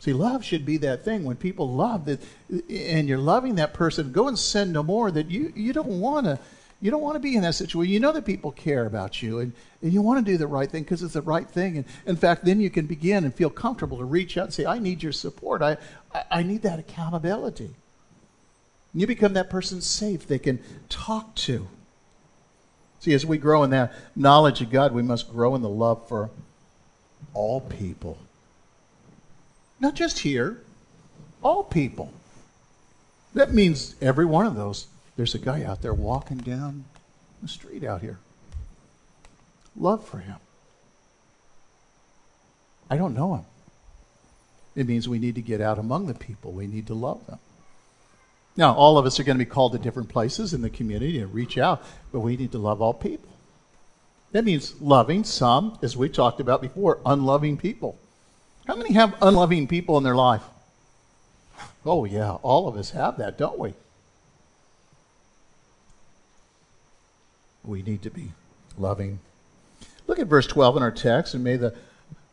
See, 0.00 0.12
love 0.12 0.44
should 0.44 0.66
be 0.66 0.78
that 0.78 1.04
thing 1.04 1.22
when 1.22 1.36
people 1.36 1.72
love 1.72 2.06
that, 2.06 2.20
and 2.68 3.08
you're 3.08 3.18
loving 3.18 3.54
that 3.54 3.72
person. 3.72 4.10
Go 4.10 4.26
and 4.26 4.36
sin 4.36 4.72
no 4.72 4.82
more. 4.82 5.12
That 5.12 5.30
you 5.30 5.52
you 5.54 5.72
don't 5.72 6.00
want 6.00 6.26
to 6.26 6.40
you 6.80 6.90
don't 6.90 7.02
want 7.02 7.14
to 7.14 7.20
be 7.20 7.36
in 7.36 7.42
that 7.42 7.54
situation. 7.54 7.92
You 7.92 8.00
know 8.00 8.10
that 8.10 8.24
people 8.26 8.50
care 8.50 8.84
about 8.84 9.22
you, 9.22 9.38
and, 9.38 9.52
and 9.80 9.92
you 9.92 10.02
want 10.02 10.26
to 10.26 10.32
do 10.32 10.38
the 10.38 10.48
right 10.48 10.68
thing 10.68 10.82
because 10.82 11.04
it's 11.04 11.14
the 11.14 11.22
right 11.22 11.48
thing. 11.48 11.76
And 11.76 11.86
in 12.04 12.16
fact, 12.16 12.44
then 12.44 12.60
you 12.60 12.68
can 12.68 12.86
begin 12.86 13.22
and 13.22 13.32
feel 13.32 13.48
comfortable 13.48 13.98
to 13.98 14.04
reach 14.04 14.36
out 14.38 14.46
and 14.46 14.52
say, 14.52 14.66
"I 14.66 14.80
need 14.80 15.04
your 15.04 15.12
support. 15.12 15.62
I 15.62 15.76
I, 16.12 16.24
I 16.32 16.42
need 16.42 16.62
that 16.62 16.80
accountability." 16.80 17.76
You 18.98 19.06
become 19.06 19.34
that 19.34 19.48
person 19.48 19.80
safe 19.80 20.26
they 20.26 20.40
can 20.40 20.58
talk 20.88 21.36
to. 21.36 21.68
See, 22.98 23.14
as 23.14 23.24
we 23.24 23.38
grow 23.38 23.62
in 23.62 23.70
that 23.70 23.94
knowledge 24.16 24.60
of 24.60 24.70
God, 24.70 24.92
we 24.92 25.02
must 25.04 25.30
grow 25.30 25.54
in 25.54 25.62
the 25.62 25.68
love 25.68 26.08
for 26.08 26.30
all 27.32 27.60
people. 27.60 28.18
Not 29.78 29.94
just 29.94 30.18
here, 30.18 30.62
all 31.44 31.62
people. 31.62 32.12
That 33.34 33.54
means 33.54 33.94
every 34.00 34.24
one 34.24 34.46
of 34.46 34.56
those. 34.56 34.88
There's 35.16 35.36
a 35.36 35.38
guy 35.38 35.62
out 35.62 35.80
there 35.80 35.94
walking 35.94 36.38
down 36.38 36.84
the 37.40 37.46
street 37.46 37.84
out 37.84 38.00
here. 38.00 38.18
Love 39.76 40.04
for 40.04 40.18
him. 40.18 40.38
I 42.90 42.96
don't 42.96 43.14
know 43.14 43.36
him. 43.36 43.44
It 44.74 44.88
means 44.88 45.08
we 45.08 45.20
need 45.20 45.36
to 45.36 45.42
get 45.42 45.60
out 45.60 45.78
among 45.78 46.06
the 46.06 46.14
people. 46.14 46.50
We 46.50 46.66
need 46.66 46.88
to 46.88 46.94
love 46.94 47.24
them. 47.28 47.38
Now, 48.58 48.74
all 48.74 48.98
of 48.98 49.06
us 49.06 49.20
are 49.20 49.22
going 49.22 49.38
to 49.38 49.44
be 49.44 49.48
called 49.48 49.70
to 49.70 49.78
different 49.78 50.08
places 50.08 50.52
in 50.52 50.62
the 50.62 50.68
community 50.68 51.20
and 51.20 51.32
reach 51.32 51.56
out, 51.56 51.80
but 52.10 52.18
we 52.18 52.36
need 52.36 52.50
to 52.50 52.58
love 52.58 52.82
all 52.82 52.92
people. 52.92 53.30
That 54.32 54.44
means 54.44 54.80
loving 54.80 55.22
some, 55.22 55.78
as 55.80 55.96
we 55.96 56.08
talked 56.08 56.40
about 56.40 56.60
before, 56.60 56.98
unloving 57.06 57.56
people. 57.56 57.96
How 58.66 58.74
many 58.74 58.94
have 58.94 59.14
unloving 59.22 59.68
people 59.68 59.96
in 59.96 60.02
their 60.02 60.16
life? 60.16 60.42
Oh, 61.86 62.04
yeah, 62.04 62.32
all 62.42 62.66
of 62.66 62.76
us 62.76 62.90
have 62.90 63.16
that, 63.18 63.38
don't 63.38 63.60
we? 63.60 63.74
We 67.64 67.82
need 67.82 68.02
to 68.02 68.10
be 68.10 68.32
loving. 68.76 69.20
Look 70.08 70.18
at 70.18 70.26
verse 70.26 70.48
12 70.48 70.78
in 70.78 70.82
our 70.82 70.90
text, 70.90 71.32
and 71.32 71.44
may 71.44 71.56
the, 71.56 71.76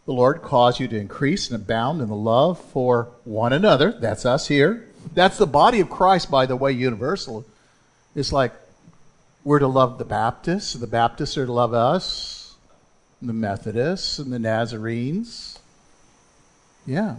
the 0.07 0.11
Lord 0.11 0.41
cause 0.41 0.79
you 0.79 0.87
to 0.87 0.97
increase 0.99 1.51
and 1.51 1.61
abound 1.61 2.01
in 2.01 2.07
the 2.07 2.15
love 2.15 2.59
for 2.59 3.09
one 3.25 3.53
another. 3.53 3.91
That's 3.91 4.25
us 4.25 4.47
here. 4.47 4.89
That's 5.13 5.37
the 5.37 5.47
body 5.47 5.79
of 5.79 5.89
Christ, 5.89 6.29
by 6.29 6.45
the 6.45 6.55
way, 6.55 6.71
universal. 6.71 7.45
It's 8.15 8.33
like 8.33 8.53
we're 9.43 9.59
to 9.59 9.67
love 9.67 9.97
the 9.97 10.05
Baptists, 10.05 10.73
the 10.73 10.87
Baptists 10.87 11.37
are 11.37 11.45
to 11.45 11.51
love 11.51 11.73
us, 11.73 12.55
the 13.21 13.33
Methodists, 13.33 14.19
and 14.19 14.33
the 14.33 14.39
Nazarenes 14.39 15.59
yeah. 16.85 17.15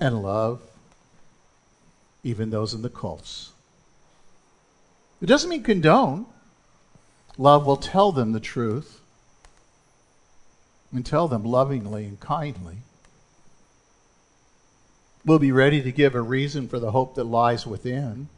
And 0.00 0.22
love 0.22 0.62
even 2.22 2.50
those 2.50 2.74
in 2.74 2.82
the 2.82 2.90
cults. 2.90 3.52
It 5.20 5.26
doesn't 5.26 5.50
mean 5.50 5.62
condone. 5.62 6.26
Love 7.36 7.66
will 7.66 7.76
tell 7.76 8.12
them 8.12 8.32
the 8.32 8.40
truth 8.40 9.00
and 10.92 11.04
tell 11.04 11.28
them 11.28 11.44
lovingly 11.44 12.04
and 12.04 12.20
kindly. 12.20 12.78
We'll 15.28 15.38
be 15.38 15.52
ready 15.52 15.82
to 15.82 15.92
give 15.92 16.14
a 16.14 16.22
reason 16.22 16.68
for 16.68 16.78
the 16.78 16.90
hope 16.90 17.16
that 17.16 17.24
lies 17.24 17.66
within. 17.66 18.28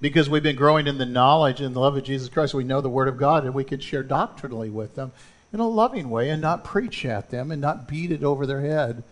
Because 0.00 0.28
we've 0.28 0.42
been 0.42 0.56
growing 0.56 0.88
in 0.88 0.98
the 0.98 1.06
knowledge 1.06 1.60
and 1.60 1.76
the 1.76 1.78
love 1.78 1.96
of 1.96 2.02
Jesus 2.02 2.28
Christ, 2.28 2.54
we 2.54 2.64
know 2.64 2.80
the 2.80 2.88
Word 2.88 3.06
of 3.06 3.16
God 3.16 3.44
and 3.44 3.54
we 3.54 3.62
can 3.62 3.78
share 3.78 4.02
doctrinally 4.02 4.68
with 4.68 4.96
them 4.96 5.12
in 5.52 5.60
a 5.60 5.68
loving 5.68 6.10
way 6.10 6.28
and 6.28 6.42
not 6.42 6.64
preach 6.64 7.04
at 7.06 7.30
them 7.30 7.52
and 7.52 7.62
not 7.62 7.86
beat 7.86 8.10
it 8.10 8.24
over 8.24 8.46
their 8.46 8.62
head, 8.62 9.04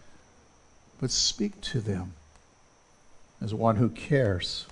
but 1.00 1.12
speak 1.12 1.60
to 1.60 1.80
them 1.80 2.14
as 3.40 3.54
one 3.54 3.76
who 3.76 3.88
cares. 3.88 4.66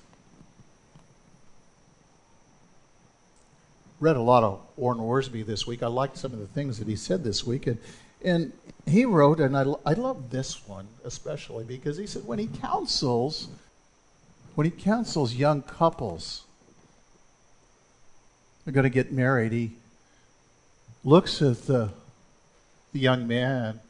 Read 4.00 4.16
a 4.16 4.22
lot 4.22 4.42
of 4.42 4.60
Warren 4.74 4.98
Wiersbe 4.98 5.46
this 5.46 5.68
week. 5.68 5.84
I 5.84 5.86
liked 5.86 6.18
some 6.18 6.32
of 6.32 6.40
the 6.40 6.48
things 6.48 6.80
that 6.80 6.88
he 6.88 6.96
said 6.96 7.22
this 7.22 7.46
week. 7.46 7.68
And, 7.68 7.78
and 8.26 8.52
he 8.86 9.04
wrote, 9.04 9.38
and 9.38 9.56
I, 9.56 9.64
I 9.86 9.92
love 9.92 10.30
this 10.30 10.66
one 10.68 10.88
especially 11.04 11.64
because 11.64 11.96
he 11.96 12.06
said 12.06 12.26
when 12.26 12.40
he 12.40 12.48
counsels, 12.48 13.48
when 14.56 14.64
he 14.64 14.70
counsels 14.70 15.34
young 15.34 15.62
couples, 15.62 16.42
they're 18.64 18.74
going 18.74 18.84
to 18.84 18.90
get 18.90 19.12
married, 19.12 19.52
he 19.52 19.72
looks 21.04 21.40
at 21.40 21.66
the, 21.66 21.90
the 22.92 22.98
young 22.98 23.28
man 23.28 23.80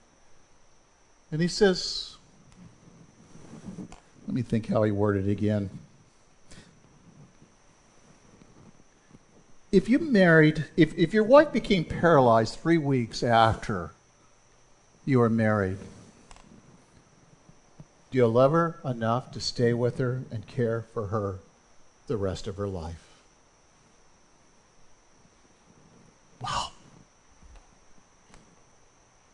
and 1.32 1.40
he 1.40 1.48
says, 1.48 2.16
let 4.26 4.34
me 4.34 4.42
think 4.42 4.66
how 4.68 4.82
he 4.82 4.90
worded 4.90 5.28
it 5.28 5.32
again. 5.32 5.70
If 9.72 9.88
you 9.88 9.98
married, 9.98 10.66
if, 10.76 10.96
if 10.96 11.14
your 11.14 11.24
wife 11.24 11.52
became 11.52 11.84
paralyzed 11.84 12.58
three 12.60 12.78
weeks 12.78 13.22
after 13.22 13.92
you 15.06 15.22
are 15.22 15.30
married. 15.30 15.78
Do 18.10 18.18
you 18.18 18.26
love 18.26 18.52
her 18.52 18.80
enough 18.84 19.30
to 19.32 19.40
stay 19.40 19.72
with 19.72 19.98
her 19.98 20.24
and 20.30 20.46
care 20.46 20.84
for 20.92 21.06
her 21.06 21.38
the 22.08 22.16
rest 22.16 22.46
of 22.46 22.56
her 22.56 22.68
life? 22.68 23.02
Wow. 26.40 26.68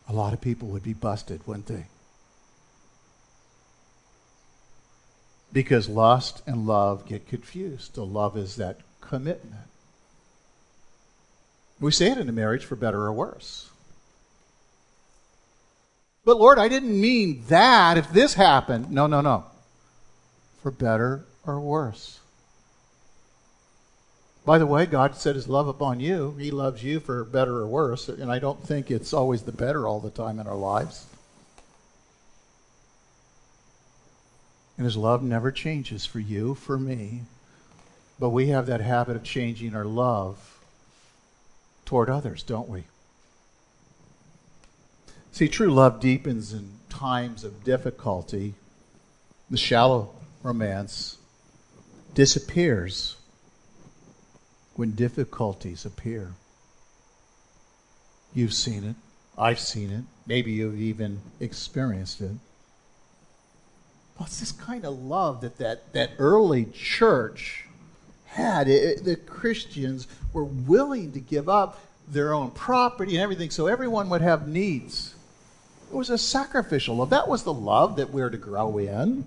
A 0.07 0.13
lot 0.13 0.33
of 0.33 0.41
people 0.41 0.67
would 0.69 0.83
be 0.83 0.93
busted, 0.93 1.45
wouldn't 1.47 1.67
they? 1.67 1.87
Because 5.51 5.89
lust 5.89 6.41
and 6.45 6.67
love 6.67 7.07
get 7.07 7.27
confused. 7.27 7.95
The 7.95 8.05
love 8.05 8.37
is 8.37 8.57
that 8.57 8.79
commitment. 9.01 9.55
We 11.79 11.91
say 11.91 12.11
it 12.11 12.17
in 12.17 12.29
a 12.29 12.33
marriage 12.33 12.65
for 12.65 12.75
better 12.75 13.03
or 13.03 13.13
worse. 13.13 13.69
But 16.25 16.37
Lord, 16.37 16.57
I 16.57 16.67
didn't 16.69 16.99
mean 16.99 17.43
that 17.49 17.97
if 17.97 18.11
this 18.11 18.35
happened. 18.35 18.91
No, 18.91 19.07
no, 19.07 19.21
no. 19.21 19.45
For 20.61 20.71
better 20.71 21.25
or 21.45 21.59
worse. 21.59 22.19
By 24.45 24.57
the 24.57 24.65
way, 24.65 24.85
God 24.85 25.15
set 25.15 25.35
his 25.35 25.47
love 25.47 25.67
upon 25.67 25.99
you. 25.99 26.35
He 26.37 26.51
loves 26.51 26.83
you 26.83 26.99
for 26.99 27.23
better 27.23 27.57
or 27.57 27.67
worse, 27.67 28.09
and 28.09 28.31
I 28.31 28.39
don't 28.39 28.61
think 28.61 28.91
it's 28.91 29.13
always 29.13 29.43
the 29.43 29.53
better 29.53 29.87
all 29.87 29.99
the 29.99 30.09
time 30.09 30.39
in 30.39 30.47
our 30.47 30.55
lives. 30.55 31.05
And 34.77 34.85
his 34.85 34.97
love 34.97 35.23
never 35.23 35.51
changes 35.51 36.05
for 36.05 36.19
you, 36.19 36.55
for 36.55 36.77
me. 36.77 37.21
But 38.19 38.29
we 38.29 38.47
have 38.47 38.65
that 38.65 38.81
habit 38.81 39.15
of 39.15 39.23
changing 39.23 39.75
our 39.75 39.85
love 39.85 40.59
toward 41.85 42.09
others, 42.09 42.43
don't 42.43 42.67
we? 42.67 42.83
See, 45.33 45.47
true 45.47 45.71
love 45.73 45.99
deepens 45.99 46.53
in 46.53 46.69
times 46.89 47.43
of 47.43 47.63
difficulty. 47.63 48.53
The 49.49 49.57
shallow 49.57 50.13
romance 50.43 51.17
disappears 52.13 53.15
when 54.75 54.91
difficulties 54.91 55.85
appear. 55.85 56.33
You've 58.35 58.53
seen 58.53 58.83
it. 58.83 58.95
I've 59.35 59.59
seen 59.59 59.89
it. 59.89 60.03
Maybe 60.27 60.51
you've 60.51 60.79
even 60.79 61.21
experienced 61.39 62.21
it. 62.21 62.33
Well, 64.19 64.27
it's 64.27 64.39
this 64.39 64.51
kind 64.51 64.85
of 64.85 64.99
love 64.99 65.41
that 65.41 65.57
that, 65.57 65.93
that 65.93 66.11
early 66.19 66.65
church 66.65 67.65
had. 68.25 68.67
It, 68.67 69.03
the 69.03 69.15
Christians 69.15 70.07
were 70.31 70.43
willing 70.43 71.11
to 71.13 71.19
give 71.19 71.49
up 71.49 71.79
their 72.07 72.35
own 72.35 72.51
property 72.51 73.13
and 73.15 73.23
everything 73.23 73.49
so 73.49 73.65
everyone 73.65 74.09
would 74.09 74.21
have 74.21 74.47
needs. 74.47 75.12
It 75.93 75.97
was 75.97 76.09
a 76.09 76.17
sacrificial 76.17 76.95
love. 76.95 77.11
That 77.11 77.27
was 77.27 77.43
the 77.43 77.53
love 77.53 77.97
that 77.97 78.09
we're 78.09 78.31
to 78.31 78.37
grow 78.37 78.79
in. 78.79 79.25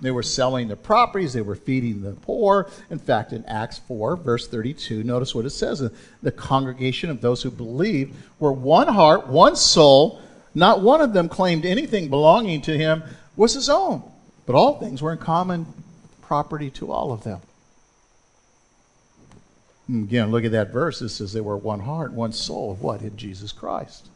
They 0.00 0.10
were 0.10 0.24
selling 0.24 0.66
their 0.66 0.76
properties, 0.76 1.32
they 1.32 1.42
were 1.42 1.54
feeding 1.54 2.02
the 2.02 2.10
poor. 2.10 2.68
In 2.90 2.98
fact, 2.98 3.32
in 3.32 3.44
Acts 3.44 3.78
4, 3.78 4.16
verse 4.16 4.48
32, 4.48 5.04
notice 5.04 5.32
what 5.32 5.44
it 5.44 5.50
says 5.50 5.88
the 6.22 6.32
congregation 6.32 7.08
of 7.08 7.20
those 7.20 7.44
who 7.44 7.52
believed 7.52 8.16
were 8.40 8.52
one 8.52 8.88
heart, 8.88 9.28
one 9.28 9.54
soul. 9.54 10.20
Not 10.56 10.82
one 10.82 11.00
of 11.00 11.12
them 11.12 11.28
claimed 11.28 11.64
anything 11.64 12.08
belonging 12.08 12.60
to 12.62 12.76
him 12.76 13.04
was 13.36 13.54
his 13.54 13.68
own, 13.68 14.02
but 14.46 14.56
all 14.56 14.80
things 14.80 15.02
were 15.02 15.12
in 15.12 15.18
common 15.18 15.66
property 16.20 16.70
to 16.70 16.90
all 16.90 17.12
of 17.12 17.22
them. 17.22 17.40
Hmm, 19.86 20.02
again, 20.02 20.32
look 20.32 20.44
at 20.44 20.52
that 20.52 20.72
verse. 20.72 21.00
It 21.00 21.10
says 21.10 21.32
they 21.32 21.40
were 21.40 21.56
one 21.56 21.80
heart, 21.80 22.12
one 22.12 22.32
soul. 22.32 22.76
What? 22.80 23.02
In 23.02 23.16
Jesus 23.16 23.52
Christ. 23.52 24.08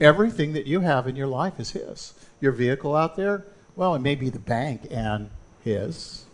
Everything 0.00 0.52
that 0.52 0.66
you 0.66 0.80
have 0.80 1.06
in 1.06 1.16
your 1.16 1.26
life 1.26 1.58
is 1.58 1.72
His. 1.72 2.14
Your 2.40 2.52
vehicle 2.52 2.94
out 2.94 3.16
there, 3.16 3.44
well, 3.74 3.94
it 3.94 4.00
may 4.00 4.14
be 4.14 4.30
the 4.30 4.38
bank 4.38 4.86
and 4.90 5.30
His. 5.64 6.24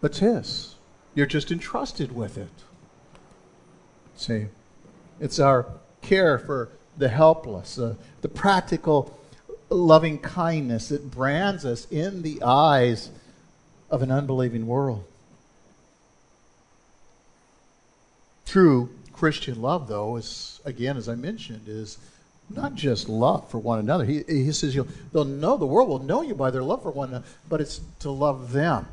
But 0.00 0.12
it's 0.12 0.20
His. 0.20 0.74
You're 1.14 1.26
just 1.26 1.50
entrusted 1.50 2.14
with 2.14 2.36
it. 2.36 2.50
See, 4.16 4.46
it's 5.18 5.38
our 5.38 5.66
care 6.02 6.38
for 6.38 6.68
the 6.96 7.08
helpless, 7.08 7.78
uh, 7.78 7.94
the 8.20 8.28
practical 8.28 9.18
loving 9.70 10.18
kindness 10.18 10.88
that 10.88 11.10
brands 11.10 11.64
us 11.64 11.86
in 11.90 12.22
the 12.22 12.42
eyes 12.42 13.10
of 13.90 14.02
an 14.02 14.10
unbelieving 14.10 14.66
world. 14.66 15.04
True 18.50 18.88
Christian 19.12 19.62
love, 19.62 19.86
though, 19.86 20.16
is, 20.16 20.60
again, 20.64 20.96
as 20.96 21.08
I 21.08 21.14
mentioned, 21.14 21.68
is 21.68 21.98
not 22.48 22.74
just 22.74 23.08
love 23.08 23.48
for 23.48 23.58
one 23.58 23.78
another. 23.78 24.04
He, 24.04 24.24
he 24.26 24.50
says 24.50 24.74
you 24.74 24.88
they'll 25.12 25.24
know, 25.24 25.56
the 25.56 25.66
world 25.66 25.88
will 25.88 26.00
know 26.00 26.22
you 26.22 26.34
by 26.34 26.50
their 26.50 26.64
love 26.64 26.82
for 26.82 26.90
one 26.90 27.10
another, 27.10 27.24
but 27.48 27.60
it's 27.60 27.80
to 28.00 28.10
love 28.10 28.50
them 28.50 28.88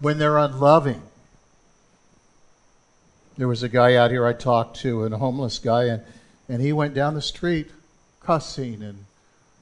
when 0.00 0.18
they're 0.18 0.36
unloving. 0.36 1.00
There 3.38 3.48
was 3.48 3.62
a 3.62 3.68
guy 3.70 3.94
out 3.94 4.10
here 4.10 4.26
I 4.26 4.34
talked 4.34 4.76
to, 4.80 5.04
a 5.04 5.16
homeless 5.16 5.58
guy, 5.58 5.84
and, 5.84 6.02
and 6.46 6.60
he 6.60 6.74
went 6.74 6.92
down 6.92 7.14
the 7.14 7.22
street 7.22 7.70
cussing 8.20 8.82
and 8.82 9.06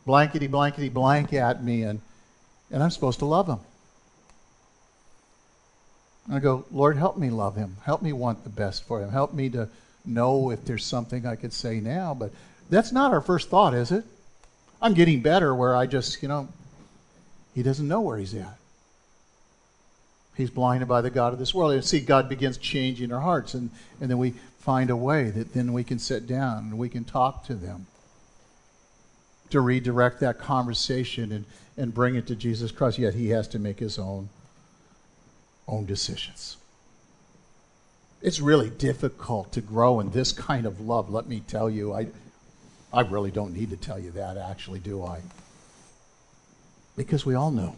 blankety 0.06 0.48
blankety 0.48 0.88
blank 0.88 1.32
at 1.32 1.62
me, 1.62 1.84
and, 1.84 2.00
and 2.72 2.82
I'm 2.82 2.90
supposed 2.90 3.20
to 3.20 3.26
love 3.26 3.46
him. 3.46 3.60
I 6.30 6.40
go, 6.40 6.64
Lord, 6.70 6.96
help 6.96 7.16
me 7.16 7.30
love 7.30 7.56
him. 7.56 7.76
Help 7.84 8.02
me 8.02 8.12
want 8.12 8.44
the 8.44 8.50
best 8.50 8.84
for 8.84 9.00
him. 9.00 9.10
Help 9.10 9.32
me 9.32 9.48
to 9.50 9.68
know 10.04 10.50
if 10.50 10.64
there's 10.64 10.84
something 10.84 11.26
I 11.26 11.36
could 11.36 11.52
say 11.52 11.80
now. 11.80 12.14
But 12.14 12.32
that's 12.68 12.92
not 12.92 13.12
our 13.12 13.20
first 13.20 13.48
thought, 13.48 13.74
is 13.74 13.92
it? 13.92 14.04
I'm 14.80 14.94
getting 14.94 15.22
better 15.22 15.54
where 15.54 15.74
I 15.74 15.86
just, 15.86 16.22
you 16.22 16.28
know, 16.28 16.48
he 17.54 17.62
doesn't 17.62 17.88
know 17.88 18.00
where 18.00 18.18
he's 18.18 18.34
at. 18.34 18.58
He's 20.36 20.50
blinded 20.50 20.86
by 20.86 21.00
the 21.00 21.10
God 21.10 21.32
of 21.32 21.38
this 21.38 21.52
world. 21.52 21.72
And 21.72 21.84
see, 21.84 22.00
God 22.00 22.28
begins 22.28 22.58
changing 22.58 23.12
our 23.12 23.20
hearts, 23.20 23.54
and, 23.54 23.70
and 24.00 24.08
then 24.08 24.18
we 24.18 24.34
find 24.60 24.90
a 24.90 24.96
way 24.96 25.30
that 25.30 25.54
then 25.54 25.72
we 25.72 25.82
can 25.82 25.98
sit 25.98 26.26
down 26.26 26.58
and 26.58 26.78
we 26.78 26.88
can 26.88 27.04
talk 27.04 27.44
to 27.46 27.54
them 27.54 27.86
to 29.50 29.60
redirect 29.60 30.20
that 30.20 30.38
conversation 30.38 31.32
and, 31.32 31.44
and 31.76 31.92
bring 31.92 32.14
it 32.14 32.26
to 32.28 32.36
Jesus 32.36 32.70
Christ. 32.70 32.98
Yet 32.98 33.14
he 33.14 33.30
has 33.30 33.48
to 33.48 33.58
make 33.58 33.80
his 33.80 33.98
own 33.98 34.28
own 35.68 35.86
decisions. 35.86 36.56
It's 38.20 38.40
really 38.40 38.70
difficult 38.70 39.52
to 39.52 39.60
grow 39.60 40.00
in 40.00 40.10
this 40.10 40.32
kind 40.32 40.66
of 40.66 40.80
love, 40.80 41.10
let 41.10 41.28
me 41.28 41.40
tell 41.46 41.70
you. 41.70 41.92
I, 41.92 42.08
I 42.92 43.02
really 43.02 43.30
don't 43.30 43.54
need 43.54 43.70
to 43.70 43.76
tell 43.76 43.98
you 43.98 44.10
that, 44.12 44.36
actually, 44.36 44.80
do 44.80 45.04
I? 45.04 45.20
Because 46.96 47.24
we 47.24 47.34
all 47.34 47.52
know 47.52 47.76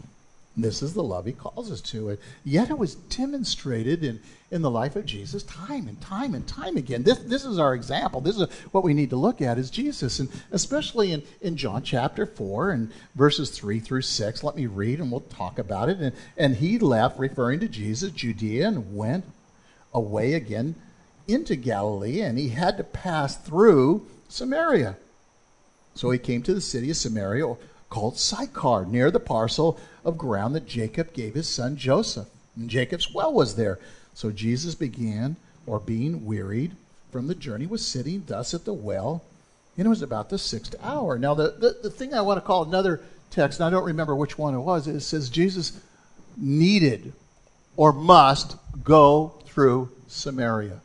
this 0.57 0.81
is 0.81 0.93
the 0.93 1.03
love 1.03 1.25
he 1.25 1.31
calls 1.31 1.71
us 1.71 1.79
to. 1.81 2.09
And 2.09 2.17
yet 2.43 2.69
it 2.69 2.77
was 2.77 2.95
demonstrated 2.95 4.03
in, 4.03 4.19
in 4.51 4.61
the 4.61 4.69
life 4.69 4.97
of 4.97 5.05
Jesus 5.05 5.43
time 5.43 5.87
and 5.87 5.99
time 6.01 6.35
and 6.35 6.45
time 6.45 6.75
again. 6.75 7.03
This, 7.03 7.19
this 7.19 7.45
is 7.45 7.57
our 7.57 7.73
example. 7.73 8.19
This 8.19 8.37
is 8.37 8.49
what 8.71 8.83
we 8.83 8.93
need 8.93 9.11
to 9.11 9.15
look 9.15 9.41
at 9.41 9.57
is 9.57 9.69
Jesus. 9.69 10.19
And 10.19 10.29
especially 10.51 11.13
in, 11.13 11.23
in 11.39 11.55
John 11.55 11.83
chapter 11.83 12.25
4 12.25 12.71
and 12.71 12.91
verses 13.15 13.49
3 13.51 13.79
through 13.79 14.01
6. 14.01 14.43
Let 14.43 14.57
me 14.57 14.65
read 14.65 14.99
and 14.99 15.09
we'll 15.09 15.21
talk 15.21 15.57
about 15.57 15.87
it. 15.87 15.99
And, 15.99 16.13
and 16.35 16.57
he 16.57 16.77
left, 16.77 17.17
referring 17.17 17.61
to 17.61 17.69
Jesus, 17.69 18.11
Judea, 18.11 18.67
and 18.67 18.95
went 18.95 19.23
away 19.93 20.33
again 20.33 20.75
into 21.29 21.55
Galilee. 21.55 22.19
And 22.19 22.37
he 22.37 22.49
had 22.49 22.75
to 22.75 22.83
pass 22.83 23.37
through 23.37 24.05
Samaria. 24.27 24.97
So 25.93 26.09
he 26.11 26.19
came 26.19 26.41
to 26.43 26.53
the 26.53 26.61
city 26.61 26.89
of 26.89 26.97
Samaria 26.97 27.55
called 27.91 28.17
Sychar, 28.17 28.85
near 28.85 29.11
the 29.11 29.19
parcel 29.19 29.79
of 30.03 30.17
ground 30.17 30.55
that 30.55 30.65
Jacob 30.65 31.13
gave 31.13 31.35
his 31.35 31.47
son 31.47 31.77
Joseph. 31.77 32.27
And 32.55 32.69
Jacob's 32.69 33.13
well 33.13 33.31
was 33.31 33.55
there. 33.55 33.77
So 34.15 34.31
Jesus 34.31 34.73
began, 34.73 35.35
or 35.67 35.79
being 35.79 36.25
wearied 36.25 36.71
from 37.11 37.27
the 37.27 37.35
journey, 37.35 37.67
was 37.67 37.85
sitting 37.85 38.23
thus 38.25 38.55
at 38.55 38.65
the 38.65 38.73
well, 38.73 39.23
and 39.77 39.85
it 39.85 39.89
was 39.89 40.01
about 40.01 40.29
the 40.29 40.39
sixth 40.39 40.73
hour. 40.81 41.19
Now, 41.19 41.33
the, 41.33 41.51
the, 41.51 41.77
the 41.83 41.89
thing 41.89 42.13
I 42.13 42.21
want 42.21 42.37
to 42.37 42.45
call 42.45 42.63
another 42.63 43.01
text, 43.29 43.59
and 43.59 43.67
I 43.67 43.69
don't 43.69 43.85
remember 43.85 44.15
which 44.15 44.37
one 44.37 44.55
it 44.55 44.59
was, 44.59 44.87
it 44.87 45.01
says 45.01 45.29
Jesus 45.29 45.79
needed 46.37 47.13
or 47.75 47.91
must 47.91 48.55
go 48.83 49.33
through 49.45 49.89
Samaria. 50.07 50.79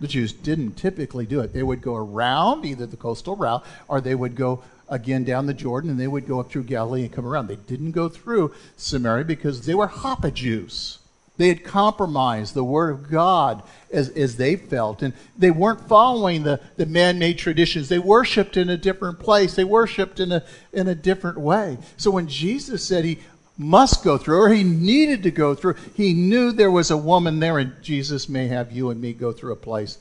The 0.00 0.08
Jews 0.08 0.32
didn't 0.32 0.72
typically 0.72 1.26
do 1.26 1.40
it. 1.40 1.52
They 1.52 1.62
would 1.62 1.82
go 1.82 1.94
around 1.94 2.64
either 2.64 2.86
the 2.86 2.96
coastal 2.96 3.36
route 3.36 3.64
or 3.86 4.00
they 4.00 4.14
would 4.14 4.34
go 4.34 4.62
again 4.90 5.24
down 5.24 5.46
the 5.46 5.54
Jordan, 5.54 5.90
and 5.90 5.98
they 5.98 6.08
would 6.08 6.26
go 6.26 6.40
up 6.40 6.50
through 6.50 6.64
Galilee 6.64 7.02
and 7.02 7.12
come 7.12 7.26
around. 7.26 7.46
They 7.46 7.56
didn't 7.56 7.92
go 7.92 8.08
through 8.08 8.52
Samaria 8.76 9.24
because 9.24 9.64
they 9.64 9.74
were 9.74 9.88
Hapa 9.88 10.34
Jews. 10.34 10.98
They 11.36 11.48
had 11.48 11.64
compromised 11.64 12.52
the 12.52 12.64
Word 12.64 12.90
of 12.90 13.10
God 13.10 13.62
as, 13.90 14.10
as 14.10 14.36
they 14.36 14.56
felt. 14.56 15.00
And 15.00 15.14
they 15.38 15.50
weren't 15.50 15.88
following 15.88 16.42
the, 16.42 16.60
the 16.76 16.84
man 16.84 17.18
made 17.18 17.38
traditions. 17.38 17.88
They 17.88 17.98
worshiped 17.98 18.58
in 18.58 18.68
a 18.68 18.76
different 18.76 19.20
place, 19.20 19.54
they 19.54 19.64
worshiped 19.64 20.20
in 20.20 20.32
a, 20.32 20.44
in 20.72 20.86
a 20.86 20.94
different 20.94 21.38
way. 21.38 21.78
So 21.96 22.10
when 22.10 22.28
Jesus 22.28 22.84
said 22.84 23.06
he 23.06 23.20
must 23.56 24.04
go 24.04 24.18
through, 24.18 24.38
or 24.38 24.48
he 24.50 24.64
needed 24.64 25.22
to 25.22 25.30
go 25.30 25.54
through, 25.54 25.76
he 25.94 26.12
knew 26.12 26.52
there 26.52 26.70
was 26.70 26.90
a 26.90 26.96
woman 26.96 27.40
there, 27.40 27.58
and 27.58 27.72
Jesus 27.82 28.28
may 28.28 28.48
have 28.48 28.72
you 28.72 28.90
and 28.90 29.00
me 29.00 29.12
go 29.12 29.32
through 29.32 29.52
a 29.52 29.56
place 29.56 29.98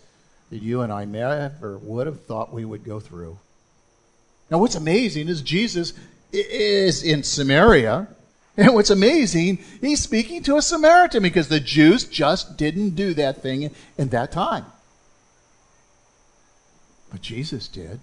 that 0.50 0.62
you 0.62 0.82
and 0.82 0.92
I 0.92 1.06
have 1.06 1.62
would 1.62 2.08
have 2.08 2.24
thought 2.24 2.54
we 2.54 2.66
would 2.66 2.84
go 2.84 3.00
through. 3.00 3.38
Now, 4.50 4.58
what's 4.58 4.76
amazing 4.76 5.28
is 5.28 5.42
Jesus 5.42 5.94
is 6.32 7.04
in 7.04 7.24
Samaria, 7.24 8.08
And 8.60 8.74
what's 8.74 8.90
amazing, 8.90 9.60
he's 9.80 10.02
speaking 10.02 10.44
to 10.44 10.58
a 10.58 10.62
Samaritan 10.62 11.24
because 11.24 11.48
the 11.48 11.62
Jews 11.62 12.04
just 12.04 12.58
didn't 12.58 12.90
do 12.90 13.14
that 13.14 13.42
thing 13.42 13.74
in 13.98 14.10
that 14.10 14.34
time. 14.34 14.66
But 17.10 17.22
Jesus 17.22 17.70
did. 17.70 18.02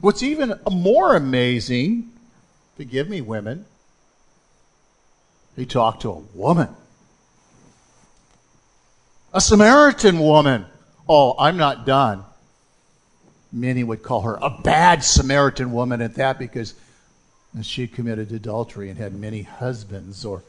What's 0.00 0.22
even 0.22 0.58
more 0.70 1.14
amazing, 1.14 2.10
forgive 2.74 3.06
me, 3.06 3.20
women, 3.20 3.66
he 5.56 5.66
talked 5.66 6.00
to 6.02 6.10
a 6.10 6.22
woman. 6.34 6.68
A 9.34 9.42
Samaritan 9.42 10.20
woman. 10.20 10.64
Oh, 11.06 11.34
I'm 11.38 11.58
not 11.58 11.84
done. 11.84 12.24
Many 13.54 13.84
would 13.84 14.02
call 14.02 14.22
her 14.22 14.36
a 14.42 14.50
bad 14.50 15.04
Samaritan 15.04 15.72
woman 15.72 16.02
at 16.02 16.16
that 16.16 16.40
because 16.40 16.74
she 17.62 17.86
committed 17.86 18.32
adultery 18.32 18.90
and 18.90 18.98
had 18.98 19.14
many 19.14 19.42
husbands 19.42 20.24
or 20.24 20.42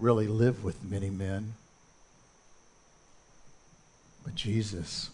really 0.00 0.26
lived 0.26 0.64
with 0.64 0.82
many 0.82 1.10
men. 1.10 1.54
But 4.24 4.34
Jesus 4.34 5.10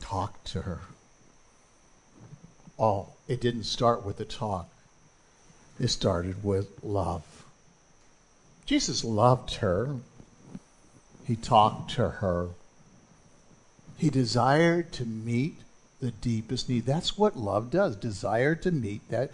talked 0.00 0.46
to 0.48 0.62
her. 0.62 0.80
Oh, 2.78 3.08
it 3.26 3.40
didn't 3.40 3.64
start 3.64 4.04
with 4.04 4.18
the 4.18 4.26
talk. 4.26 4.68
It 5.80 5.88
started 5.88 6.44
with 6.44 6.84
love. 6.84 7.46
Jesus 8.66 9.02
loved 9.02 9.54
her. 9.56 9.96
He 11.26 11.36
talked 11.36 11.92
to 11.92 12.10
her. 12.10 12.48
He 13.96 14.10
desired 14.10 14.92
to 14.92 15.06
meet 15.06 15.56
the 16.00 16.10
deepest 16.10 16.68
need. 16.68 16.86
That's 16.86 17.18
what 17.18 17.36
love 17.36 17.70
does. 17.70 17.96
Desire 17.96 18.54
to 18.56 18.70
meet 18.70 19.08
that 19.10 19.32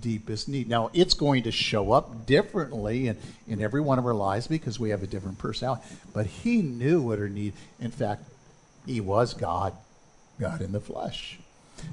deepest 0.00 0.48
need. 0.48 0.68
Now, 0.68 0.90
it's 0.92 1.14
going 1.14 1.44
to 1.44 1.52
show 1.52 1.92
up 1.92 2.26
differently 2.26 3.08
in, 3.08 3.16
in 3.46 3.62
every 3.62 3.80
one 3.80 3.98
of 3.98 4.06
our 4.06 4.14
lives 4.14 4.46
because 4.46 4.80
we 4.80 4.90
have 4.90 5.02
a 5.02 5.06
different 5.06 5.38
personality. 5.38 5.82
But 6.12 6.26
he 6.26 6.62
knew 6.62 7.02
what 7.02 7.18
her 7.18 7.28
need. 7.28 7.52
In 7.80 7.90
fact, 7.90 8.24
he 8.86 9.00
was 9.00 9.34
God, 9.34 9.74
God 10.40 10.60
in 10.60 10.72
the 10.72 10.80
flesh. 10.80 11.38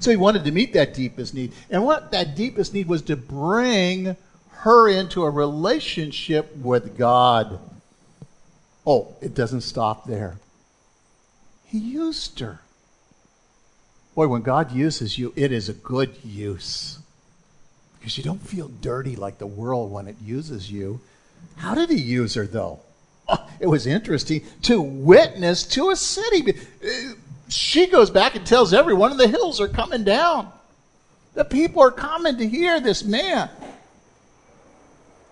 So 0.00 0.10
he 0.10 0.16
wanted 0.16 0.44
to 0.44 0.50
meet 0.50 0.72
that 0.72 0.94
deepest 0.94 1.34
need. 1.34 1.52
And 1.70 1.84
what 1.84 2.10
that 2.12 2.34
deepest 2.34 2.72
need 2.72 2.88
was 2.88 3.02
to 3.02 3.16
bring 3.16 4.16
her 4.50 4.88
into 4.88 5.24
a 5.24 5.30
relationship 5.30 6.56
with 6.56 6.96
God. 6.96 7.58
Oh, 8.86 9.14
it 9.20 9.34
doesn't 9.34 9.60
stop 9.60 10.06
there. 10.06 10.38
He 11.66 11.78
used 11.78 12.40
her. 12.40 12.60
Boy, 14.14 14.28
when 14.28 14.42
God 14.42 14.70
uses 14.70 15.18
you, 15.18 15.32
it 15.34 15.50
is 15.50 15.68
a 15.68 15.72
good 15.72 16.16
use. 16.24 16.98
Because 17.98 18.16
you 18.16 18.22
don't 18.22 18.40
feel 18.40 18.68
dirty 18.68 19.16
like 19.16 19.38
the 19.38 19.46
world 19.46 19.90
when 19.90 20.06
it 20.06 20.16
uses 20.22 20.70
you. 20.70 21.00
How 21.56 21.74
did 21.74 21.90
he 21.90 22.00
use 22.00 22.34
her, 22.34 22.46
though? 22.46 22.80
Oh, 23.26 23.48
it 23.58 23.66
was 23.66 23.86
interesting 23.86 24.44
to 24.62 24.80
witness 24.80 25.64
to 25.68 25.90
a 25.90 25.96
city. 25.96 26.60
Uh, 26.84 27.14
she 27.48 27.86
goes 27.86 28.10
back 28.10 28.36
and 28.36 28.46
tells 28.46 28.72
everyone, 28.72 29.12
and 29.12 29.20
the 29.20 29.28
hills 29.28 29.60
are 29.60 29.68
coming 29.68 30.04
down. 30.04 30.52
The 31.32 31.44
people 31.44 31.82
are 31.82 31.90
coming 31.90 32.36
to 32.36 32.48
hear 32.48 32.80
this 32.80 33.02
man. 33.02 33.48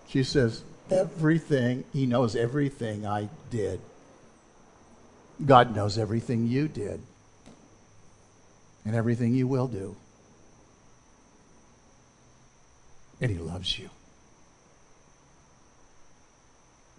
She 0.09 0.25
says, 0.25 0.63
Everything, 0.91 1.85
he 1.93 2.07
knows 2.07 2.35
everything 2.35 3.07
I 3.07 3.29
did. 3.51 3.81
God 5.45 5.77
knows 5.77 5.99
everything 5.99 6.49
you 6.49 6.69
did 6.69 7.01
and 8.85 8.95
everything 8.95 9.35
you 9.35 9.47
will 9.47 9.69
do. 9.69 9.97
And 13.21 13.31
He 13.31 13.39
loves 13.39 13.79
you. 13.79 13.91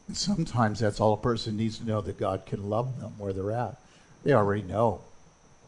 And 0.08 0.18
sometimes 0.18 0.80
that's 0.80 1.00
all 1.00 1.14
a 1.14 1.18
person 1.18 1.58
needs 1.58 1.80
to 1.80 1.86
know 1.86 2.02
that 2.02 2.18
God 2.18 2.46
can 2.46 2.70
love 2.70 3.00
them 3.00 3.14
where 3.18 3.34
they're 3.34 3.52
at. 3.52 3.80
They 4.24 4.34
already 4.34 4.64
know 4.64 5.02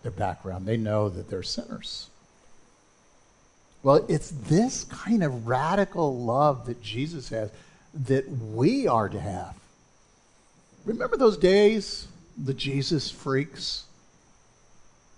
their 0.03 0.11
background, 0.11 0.67
they 0.67 0.77
know 0.77 1.09
that 1.09 1.29
they're 1.29 1.43
sinners. 1.43 2.09
Well, 3.81 4.05
it's 4.09 4.31
this 4.31 4.83
kind 4.85 5.23
of 5.23 5.47
radical 5.47 6.17
love 6.19 6.65
that 6.65 6.81
Jesus 6.81 7.29
has 7.29 7.51
that 7.93 8.27
we 8.29 8.87
are 8.87 9.07
to 9.07 9.19
have. 9.19 9.55
Remember 10.85 11.17
those 11.17 11.37
days, 11.37 12.07
the 12.37 12.53
Jesus 12.53 13.09
freaks? 13.09 13.85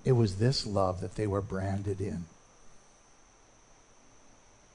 It 0.06 0.14
was 0.14 0.38
this 0.38 0.66
love 0.66 1.02
that 1.02 1.16
they 1.16 1.28
were 1.28 1.41
branded 1.41 2.00
in. 2.00 2.26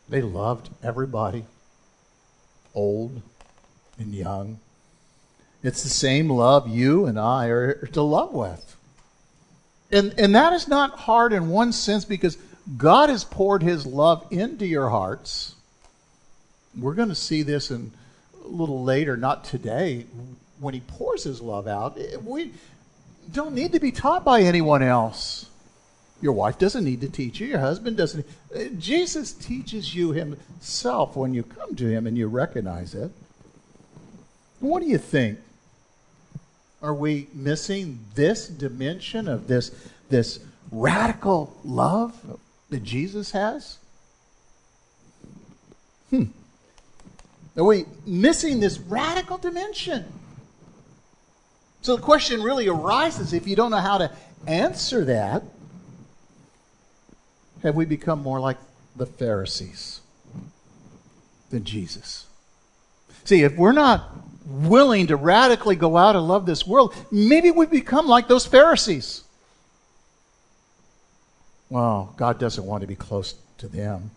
They 0.09 0.21
loved 0.21 0.69
everybody, 0.83 1.45
old 2.75 3.23
and 3.99 4.15
young. 4.15 4.61
It's 5.63 5.83
the 5.83 5.89
same 5.89 6.29
love 6.29 6.69
you 6.69 7.07
and 7.07 7.19
I 7.19 7.47
are 7.47 7.87
to 7.93 8.03
love 8.03 8.33
with. 8.33 8.77
And, 9.91 10.15
and 10.19 10.35
that 10.35 10.53
is 10.53 10.67
not 10.67 10.99
hard 11.01 11.33
in 11.33 11.49
one 11.49 11.73
sense 11.73 12.05
because 12.05 12.37
God 12.77 13.11
has 13.11 13.25
poured 13.25 13.63
his 13.63 13.87
love 13.87 14.27
into 14.31 14.67
your 14.67 14.89
hearts. 14.91 15.55
We're 16.79 16.95
going 16.95 17.11
to 17.11 17.15
see 17.15 17.43
this 17.43 17.71
in 17.71 17.93
a 18.45 18.49
little 18.49 18.83
later, 18.83 19.17
not 19.17 19.45
today, 19.45 20.07
when 20.59 20.75
he 20.75 20.81
pours 20.81 21.25
his 21.25 21.41
love 21.41 21.67
out. 21.67 21.99
We, 22.25 22.53
don't 23.31 23.55
need 23.55 23.73
to 23.73 23.81
be 23.81 23.93
taught 23.93 24.25
by 24.25 24.43
anyone 24.43 24.83
else. 24.83 25.47
Your 26.21 26.33
wife 26.33 26.59
doesn't 26.59 26.85
need 26.85 27.01
to 27.01 27.09
teach 27.09 27.41
you. 27.41 27.49
Your 27.49 27.59
husband 27.59 27.97
doesn't. 27.97 28.25
Uh, 28.55 28.65
Jesus 28.79 29.33
teaches 29.33 29.95
you 29.95 30.13
himself 30.13 31.17
when 31.17 31.35
you 31.35 31.43
come 31.43 31.75
to 31.77 31.87
him 31.87 32.07
and 32.07 32.17
you 32.17 32.29
recognize 32.29 32.95
it. 32.95 33.11
What 34.61 34.83
do 34.83 34.89
you 34.89 34.99
think? 34.99 35.41
Are 36.81 36.95
we 36.95 37.29
missing 37.33 38.01
this 38.15 38.49
dimension 38.49 39.29
of 39.29 39.49
this, 39.49 39.71
this 40.11 40.41
radical 40.71 41.57
love 41.65 42.39
that 42.71 42.83
Jesus 42.83 43.33
has? 43.33 43.79
Hmm. 46.11 46.25
Are 47.57 47.65
we 47.65 47.85
missing 48.07 48.61
this 48.61 48.79
radical 48.79 49.39
dimension? 49.39 50.05
So 51.83 51.97
the 51.97 52.03
question 52.03 52.43
really 52.43 52.69
arises 52.69 53.33
if 53.33 53.47
you 53.47 53.57
don't 53.57 53.73
know 53.73 53.79
how 53.79 53.99
to 53.99 54.11
answer 54.47 55.05
that, 55.05 55.43
have 57.63 57.75
we 57.75 57.85
become 57.85 58.23
more 58.23 58.41
like 58.41 58.57
the 58.97 59.07
Pharisees 59.07 60.01
than 61.51 61.65
Jesus? 61.65 62.27
See, 63.25 63.43
if 63.43 63.57
we're 63.57 63.73
not 63.73 64.11
willing 64.47 65.09
to 65.09 65.17
radically 65.17 65.77
go 65.77 65.97
out 65.97 66.17
and 66.17 66.27
love 66.27 66.47
this 66.47 66.67
world, 66.67 66.95
maybe 67.11 67.51
we 67.51 67.67
become 67.67 68.07
like 68.07 68.29
those 68.29 68.47
Pharisees. 68.47 69.25
Well, 71.69 72.15
God 72.17 72.39
doesn't 72.39 72.65
want 72.65 72.83
to 72.83 72.87
be 72.87 72.97
close 72.97 73.35
to 73.59 73.67
them. 73.67 74.11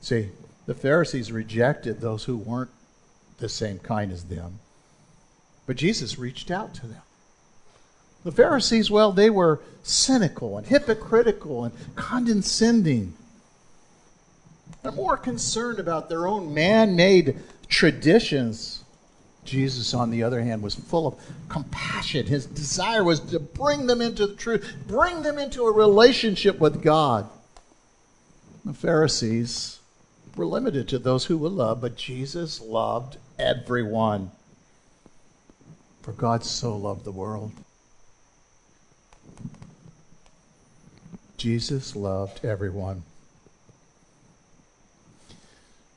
See, 0.00 0.30
the 0.66 0.74
Pharisees 0.74 1.32
rejected 1.32 2.00
those 2.00 2.24
who 2.24 2.36
weren't 2.36 2.70
the 3.38 3.48
same 3.48 3.78
kind 3.78 4.12
as 4.12 4.24
them. 4.24 4.60
But 5.66 5.76
Jesus 5.76 6.18
reached 6.18 6.50
out 6.50 6.74
to 6.74 6.86
them. 6.86 7.02
The 8.24 8.32
Pharisees, 8.32 8.90
well, 8.90 9.12
they 9.12 9.30
were 9.30 9.60
cynical 9.82 10.58
and 10.58 10.66
hypocritical 10.66 11.64
and 11.64 11.74
condescending. 11.94 13.14
They're 14.82 14.92
more 14.92 15.16
concerned 15.16 15.78
about 15.78 16.08
their 16.08 16.26
own 16.26 16.52
man 16.52 16.96
made 16.96 17.38
traditions. 17.68 18.84
Jesus, 19.44 19.94
on 19.94 20.10
the 20.10 20.24
other 20.24 20.40
hand, 20.40 20.62
was 20.62 20.74
full 20.74 21.06
of 21.06 21.14
compassion. 21.48 22.26
His 22.26 22.46
desire 22.46 23.04
was 23.04 23.20
to 23.20 23.38
bring 23.38 23.86
them 23.86 24.00
into 24.00 24.26
the 24.26 24.34
truth, 24.34 24.74
bring 24.88 25.22
them 25.22 25.38
into 25.38 25.62
a 25.62 25.72
relationship 25.72 26.58
with 26.58 26.82
God. 26.82 27.28
The 28.64 28.74
Pharisees 28.74 29.78
were 30.34 30.46
limited 30.46 30.88
to 30.88 30.98
those 30.98 31.26
who 31.26 31.38
were 31.38 31.48
loved, 31.48 31.80
but 31.80 31.96
Jesus 31.96 32.60
loved 32.60 33.18
everyone. 33.38 34.32
For 36.06 36.12
God 36.12 36.44
so 36.44 36.76
loved 36.76 37.02
the 37.02 37.10
world. 37.10 37.50
Jesus 41.36 41.96
loved 41.96 42.44
everyone. 42.44 43.02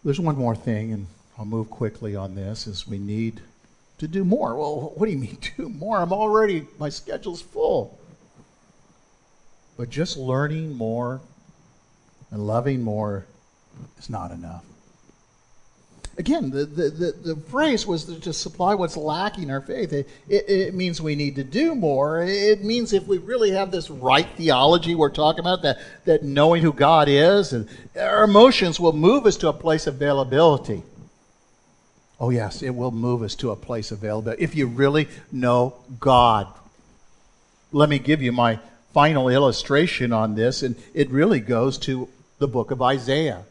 There's 0.03 0.19
one 0.19 0.35
more 0.35 0.55
thing, 0.55 0.91
and 0.93 1.05
I'll 1.37 1.45
move 1.45 1.69
quickly 1.69 2.15
on 2.15 2.33
this, 2.33 2.65
is 2.65 2.87
we 2.87 2.97
need 2.97 3.41
to 3.99 4.07
do 4.07 4.25
more. 4.25 4.55
Well, 4.55 4.93
what 4.95 5.05
do 5.05 5.11
you 5.11 5.19
mean 5.19 5.37
do 5.57 5.69
more? 5.69 6.01
I'm 6.01 6.11
already, 6.11 6.65
my 6.79 6.89
schedule's 6.89 7.43
full. 7.43 7.99
But 9.77 9.91
just 9.91 10.17
learning 10.17 10.73
more 10.73 11.21
and 12.31 12.47
loving 12.47 12.81
more 12.81 13.27
is 13.99 14.09
not 14.09 14.31
enough. 14.31 14.65
Again, 16.19 16.51
the, 16.51 16.65
the, 16.65 16.89
the, 16.89 17.11
the, 17.33 17.35
phrase 17.49 17.87
was 17.87 18.03
to 18.19 18.33
supply 18.33 18.75
what's 18.75 18.97
lacking 18.97 19.45
in 19.45 19.51
our 19.51 19.61
faith. 19.61 19.93
It, 19.93 20.07
it, 20.27 20.49
it, 20.49 20.73
means 20.75 21.01
we 21.01 21.15
need 21.15 21.35
to 21.35 21.45
do 21.45 21.73
more. 21.73 22.21
It 22.21 22.63
means 22.63 22.91
if 22.91 23.07
we 23.07 23.17
really 23.17 23.51
have 23.51 23.71
this 23.71 23.89
right 23.89 24.27
theology 24.35 24.95
we're 24.95 25.09
talking 25.09 25.39
about, 25.39 25.61
that, 25.61 25.79
that 26.03 26.23
knowing 26.23 26.61
who 26.61 26.73
God 26.73 27.07
is, 27.07 27.53
and 27.53 27.69
our 27.97 28.25
emotions 28.25 28.79
will 28.79 28.91
move 28.91 29.25
us 29.25 29.37
to 29.37 29.47
a 29.47 29.53
place 29.53 29.87
of 29.87 29.95
availability. 29.95 30.83
Oh, 32.19 32.31
yes, 32.31 32.61
it 32.61 32.71
will 32.71 32.91
move 32.91 33.23
us 33.23 33.33
to 33.35 33.51
a 33.51 33.55
place 33.55 33.91
of 33.91 33.99
availability. 33.99 34.43
If 34.43 34.55
you 34.55 34.67
really 34.67 35.07
know 35.31 35.75
God. 35.99 36.47
Let 37.71 37.87
me 37.87 37.97
give 37.97 38.21
you 38.21 38.33
my 38.33 38.59
final 38.93 39.29
illustration 39.29 40.11
on 40.11 40.35
this, 40.35 40.63
and 40.63 40.75
it 40.93 41.09
really 41.11 41.39
goes 41.39 41.77
to 41.77 42.09
the 42.39 42.47
book 42.47 42.71
of 42.71 42.81
Isaiah. 42.81 43.45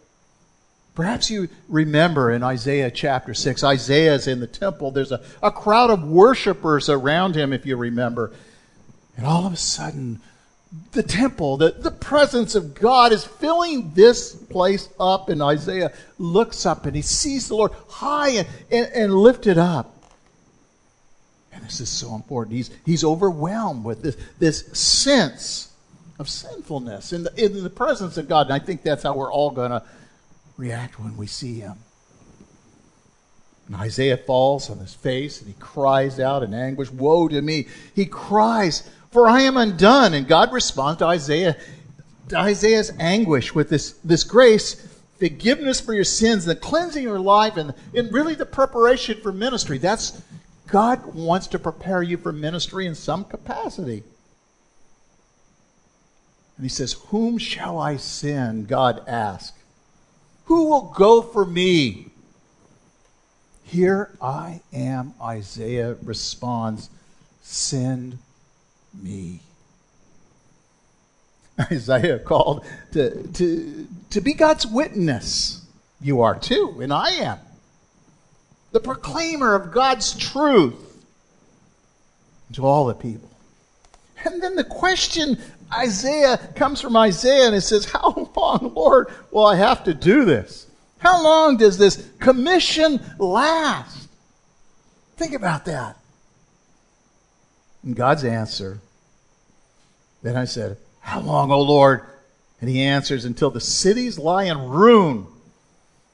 Perhaps 0.98 1.30
you 1.30 1.48
remember 1.68 2.32
in 2.32 2.42
Isaiah 2.42 2.90
chapter 2.90 3.32
6, 3.32 3.62
Isaiah 3.62 4.14
is 4.14 4.26
in 4.26 4.40
the 4.40 4.48
temple. 4.48 4.90
There's 4.90 5.12
a, 5.12 5.22
a 5.40 5.52
crowd 5.52 5.90
of 5.90 6.02
worshipers 6.02 6.88
around 6.88 7.36
him, 7.36 7.52
if 7.52 7.64
you 7.64 7.76
remember. 7.76 8.32
And 9.16 9.24
all 9.24 9.46
of 9.46 9.52
a 9.52 9.56
sudden, 9.56 10.20
the 10.90 11.04
temple, 11.04 11.56
the, 11.56 11.70
the 11.70 11.92
presence 11.92 12.56
of 12.56 12.74
God 12.74 13.12
is 13.12 13.22
filling 13.22 13.94
this 13.94 14.34
place 14.34 14.88
up. 14.98 15.28
And 15.28 15.40
Isaiah 15.40 15.92
looks 16.18 16.66
up 16.66 16.84
and 16.84 16.96
he 16.96 17.02
sees 17.02 17.46
the 17.46 17.54
Lord 17.54 17.70
high 17.88 18.30
and, 18.30 18.48
and, 18.68 18.90
and 18.92 19.14
lifted 19.14 19.56
up. 19.56 19.94
And 21.52 21.62
this 21.62 21.80
is 21.80 21.88
so 21.88 22.16
important. 22.16 22.56
He's, 22.56 22.72
he's 22.84 23.04
overwhelmed 23.04 23.84
with 23.84 24.02
this, 24.02 24.16
this 24.40 24.66
sense 24.76 25.70
of 26.18 26.28
sinfulness 26.28 27.12
in 27.12 27.22
the, 27.22 27.44
in 27.44 27.62
the 27.62 27.70
presence 27.70 28.16
of 28.16 28.28
God. 28.28 28.46
And 28.46 28.52
I 28.52 28.58
think 28.58 28.82
that's 28.82 29.04
how 29.04 29.14
we're 29.14 29.32
all 29.32 29.52
going 29.52 29.70
to 29.70 29.84
react 30.58 30.98
when 31.00 31.16
we 31.16 31.26
see 31.26 31.60
him. 31.60 31.76
And 33.66 33.76
Isaiah 33.76 34.16
falls 34.16 34.68
on 34.68 34.78
his 34.78 34.94
face 34.94 35.40
and 35.40 35.48
he 35.48 35.54
cries 35.58 36.18
out 36.18 36.42
in 36.42 36.52
anguish, 36.52 36.90
Woe 36.90 37.28
to 37.28 37.40
me! 37.40 37.68
He 37.94 38.04
cries, 38.04 38.88
For 39.10 39.28
I 39.28 39.42
am 39.42 39.56
undone. 39.56 40.12
And 40.12 40.26
God 40.26 40.52
responds 40.52 40.98
to 40.98 41.06
Isaiah, 41.06 41.56
Isaiah's 42.32 42.92
anguish 42.98 43.54
with 43.54 43.70
this, 43.70 43.92
this 44.04 44.24
grace, 44.24 44.86
forgiveness 45.18 45.80
for 45.80 45.94
your 45.94 46.04
sins, 46.04 46.44
the 46.44 46.56
cleansing 46.56 47.04
of 47.04 47.10
your 47.10 47.20
life, 47.20 47.56
and, 47.56 47.74
and 47.94 48.12
really 48.12 48.34
the 48.34 48.46
preparation 48.46 49.20
for 49.22 49.32
ministry. 49.32 49.78
That's 49.78 50.22
God 50.66 51.14
wants 51.14 51.46
to 51.48 51.58
prepare 51.58 52.02
you 52.02 52.16
for 52.16 52.32
ministry 52.32 52.86
in 52.86 52.94
some 52.94 53.24
capacity. 53.24 54.02
And 56.56 56.64
he 56.64 56.68
says, 56.68 56.94
Whom 57.08 57.38
shall 57.38 57.78
I 57.78 57.96
send? 57.96 58.66
God 58.66 59.02
asked. 59.06 59.57
Who 60.48 60.70
will 60.70 60.94
go 60.96 61.20
for 61.20 61.44
me? 61.44 62.06
Here 63.64 64.10
I 64.18 64.62
am, 64.72 65.12
Isaiah 65.22 65.96
responds, 66.02 66.88
Send 67.42 68.16
me. 68.94 69.40
Isaiah 71.60 72.18
called 72.18 72.64
to, 72.92 73.28
to, 73.28 73.86
to 74.08 74.20
be 74.22 74.32
God's 74.32 74.66
witness. 74.66 75.66
You 76.00 76.22
are 76.22 76.38
too, 76.38 76.78
and 76.80 76.94
I 76.94 77.10
am. 77.10 77.38
The 78.72 78.80
proclaimer 78.80 79.54
of 79.54 79.70
God's 79.70 80.16
truth 80.16 81.04
to 82.54 82.64
all 82.64 82.86
the 82.86 82.94
people. 82.94 83.28
And 84.24 84.42
then 84.42 84.56
the 84.56 84.64
question 84.64 85.36
Isaiah 85.72 86.38
comes 86.54 86.80
from 86.80 86.96
Isaiah 86.96 87.46
and 87.46 87.54
it 87.54 87.60
says, 87.62 87.84
How 87.92 88.30
long, 88.36 88.72
Lord, 88.74 89.08
will 89.30 89.46
I 89.46 89.56
have 89.56 89.84
to 89.84 89.94
do 89.94 90.24
this? 90.24 90.66
How 90.98 91.22
long 91.22 91.56
does 91.56 91.78
this 91.78 92.08
commission 92.18 93.00
last? 93.18 94.08
Think 95.16 95.34
about 95.34 95.64
that. 95.66 95.96
And 97.82 97.94
God's 97.94 98.24
answer, 98.24 98.80
then 100.22 100.36
I 100.36 100.44
said, 100.44 100.76
How 101.00 101.20
long, 101.20 101.52
O 101.52 101.60
Lord? 101.60 102.02
And 102.60 102.68
he 102.68 102.82
answers, 102.82 103.24
Until 103.24 103.50
the 103.50 103.60
cities 103.60 104.18
lie 104.18 104.44
in 104.44 104.68
ruin, 104.68 105.26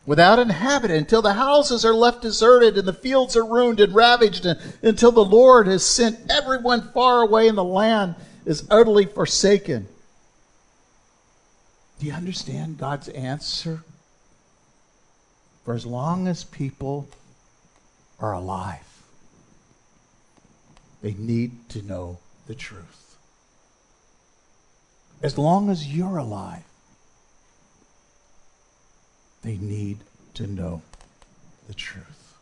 without 0.05 0.39
inhabitant, 0.39 1.01
until 1.01 1.23
the 1.23 1.33
houses 1.33 1.85
are 1.85 1.95
left 1.95 2.21
deserted 2.21 2.77
and 2.77 2.87
the 2.87 2.93
fields 2.93 3.37
are 3.37 3.47
ruined 3.47 3.81
and 3.81 3.95
ravaged, 3.95 4.45
and, 4.45 4.61
until 4.83 5.13
the 5.13 5.25
Lord 5.25 5.67
has 5.67 5.85
sent 5.85 6.31
everyone 6.31 6.93
far 6.93 7.23
away 7.23 7.49
in 7.49 7.55
the 7.55 7.65
land 7.65 8.15
is 8.45 8.67
utterly 8.71 9.07
forsaken. 9.07 9.89
Do 11.99 12.07
you 12.07 12.13
understand 12.13 12.79
God's 12.79 13.09
answer? 13.09 13.83
For 15.65 15.75
as 15.75 15.87
long 15.87 16.29
as 16.29 16.45
people 16.45 17.09
are 18.21 18.33
alive, 18.33 19.03
they 21.01 21.15
need 21.15 21.69
to 21.71 21.83
know 21.83 22.19
the 22.47 22.55
truth. 22.55 23.17
As 25.23 25.39
long 25.39 25.71
as 25.71 25.87
you're 25.87 26.19
alive, 26.19 26.65
they 29.43 29.57
need 29.57 29.99
to 30.35 30.47
know 30.47 30.83
the 31.67 31.75
truth. 31.75 32.35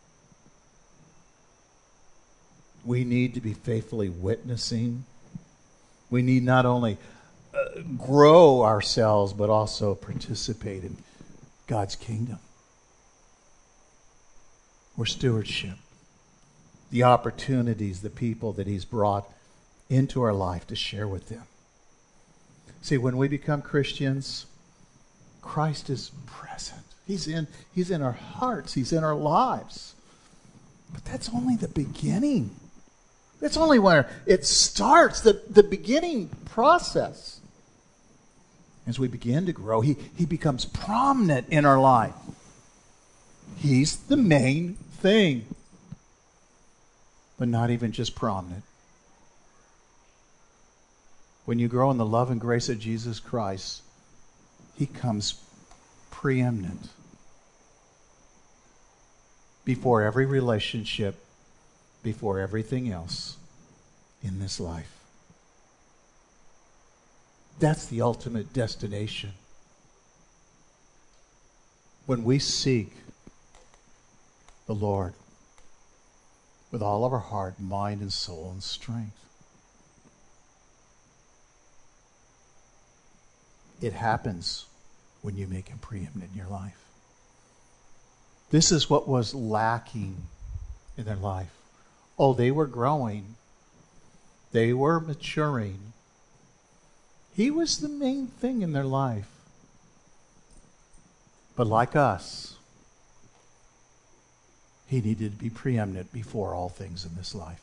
We 2.85 3.05
need 3.05 3.35
to 3.35 3.41
be 3.41 3.55
faithfully 3.55 4.09
witnessing 4.09 5.05
we 6.13 6.23
need 6.23 6.45
not 6.45 6.67
only 6.67 6.99
uh, 7.55 7.81
grow 7.97 8.63
ourselves, 8.63 9.33
but 9.33 9.49
also 9.49 9.95
participate 9.95 10.85
in 10.85 10.99
God's 11.67 11.97
kingdom. 11.97 12.39
Or 14.99 15.07
stewardship. 15.07 15.79
The 16.91 17.03
opportunities, 17.03 18.03
the 18.03 18.11
people 18.11 18.53
that 18.53 18.67
He's 18.67 18.85
brought 18.85 19.27
into 19.89 20.21
our 20.23 20.35
life 20.35 20.67
to 20.67 20.77
share 20.77 21.09
with 21.09 21.31
them. 21.31 21.45
See, 22.83 22.99
when 22.99 23.17
we 23.17 23.27
become 23.27 23.63
Christians, 23.63 24.45
Christ 25.41 25.89
is 25.89 26.11
present. 26.27 26.83
He's 27.07 27.27
in, 27.27 27.49
he's 27.75 27.91
in 27.91 28.03
our 28.03 28.13
hearts, 28.13 28.75
He's 28.75 28.93
in 28.93 29.03
our 29.03 29.15
lives. 29.15 29.95
But 30.93 31.07
that's 31.07 31.31
only 31.31 31.57
the 31.57 31.69
beginning. 31.69 32.51
That's 33.43 33.57
only 33.57 33.81
where 33.81 34.09
it 34.25 34.47
starts, 34.47 35.21
the, 35.21 35.43
the 35.51 35.65
beginning 35.65 36.29
process. 36.45 37.41
As 38.87 39.01
we 39.01 39.09
begin 39.09 39.47
to 39.47 39.53
grow, 39.53 39.81
he, 39.81 39.97
he 40.17 40.25
becomes 40.25 40.65
prominent 40.65 41.49
in 41.49 41.65
our 41.65 41.81
life. 41.81 42.15
He's 43.57 43.97
the 43.97 44.17
main 44.17 44.75
thing, 44.75 45.47
but 47.37 47.49
not 47.49 47.71
even 47.71 47.91
just 47.91 48.15
prominent. 48.15 48.63
When 51.45 51.59
you 51.59 51.67
grow 51.67 51.91
in 51.91 51.97
the 51.97 52.07
love 52.07 52.31
and 52.31 52.41
grace 52.41 52.69
of 52.69 52.79
Jesus 52.79 53.19
Christ, 53.19 53.83
He 54.77 54.87
comes 54.87 55.43
preeminent 56.13 56.91
before 59.65 60.03
every 60.03 60.27
relationship 60.27 61.17
before 62.03 62.41
everything 62.41 62.91
else 62.91 63.37
in 64.23 64.39
this 64.39 64.59
life. 64.59 64.93
That's 67.59 67.87
the 67.87 68.03
ultimate 68.03 68.53
destination. 68.53 69.33
When 72.07 72.25
we 72.25 72.39
seek 72.39 72.93
the 74.67 74.75
Lord 74.75 75.15
with 76.73 76.83
all 76.83 77.05
of 77.05 77.13
our 77.13 77.19
heart, 77.19 77.61
mind, 77.61 78.01
and 78.01 78.13
soul 78.13 78.51
and 78.53 78.63
strength. 78.63 79.19
It 83.81 83.93
happens 83.93 84.67
when 85.21 85.37
you 85.37 85.47
make 85.47 85.69
Him 85.69 85.79
preeminent 85.79 86.31
in 86.33 86.39
your 86.39 86.49
life. 86.49 86.79
This 88.51 88.73
is 88.73 88.89
what 88.89 89.07
was 89.07 89.35
lacking 89.35 90.17
in 90.97 91.05
their 91.05 91.17
life. 91.17 91.53
Oh, 92.19 92.35
they 92.35 92.51
were 92.51 92.67
growing, 92.67 93.37
they 94.53 94.73
were 94.73 95.01
maturing. 95.01 95.93
He 97.35 97.51
was 97.51 97.79
the 97.79 97.89
main 97.89 98.27
thing 98.27 98.61
in 98.61 98.73
their 98.73 98.85
life. 98.85 99.29
But 101.57 101.67
like 101.67 101.97
us, 101.97 102.57
he 104.87 105.01
needed 105.01 105.33
to 105.33 105.39
be 105.39 105.49
preeminent 105.49 106.13
before 106.13 106.55
all 106.55 106.69
things 106.69 107.07
in 107.07 107.15
this 107.17 107.35
life. 107.35 107.63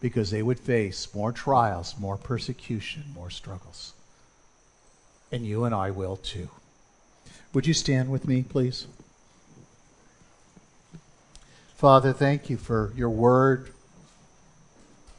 Because 0.00 0.30
they 0.30 0.42
would 0.42 0.60
face 0.60 1.12
more 1.14 1.32
trials, 1.32 1.96
more 1.98 2.16
persecution, 2.16 3.04
more 3.12 3.30
struggles. 3.30 3.92
And 5.32 5.44
you 5.44 5.64
and 5.64 5.74
I 5.74 5.90
will 5.90 6.16
too. 6.16 6.48
Would 7.52 7.66
you 7.66 7.74
stand 7.74 8.10
with 8.10 8.26
me, 8.26 8.44
please? 8.44 8.86
Father, 11.80 12.12
thank 12.12 12.50
you 12.50 12.58
for 12.58 12.92
your 12.94 13.08
word. 13.08 13.70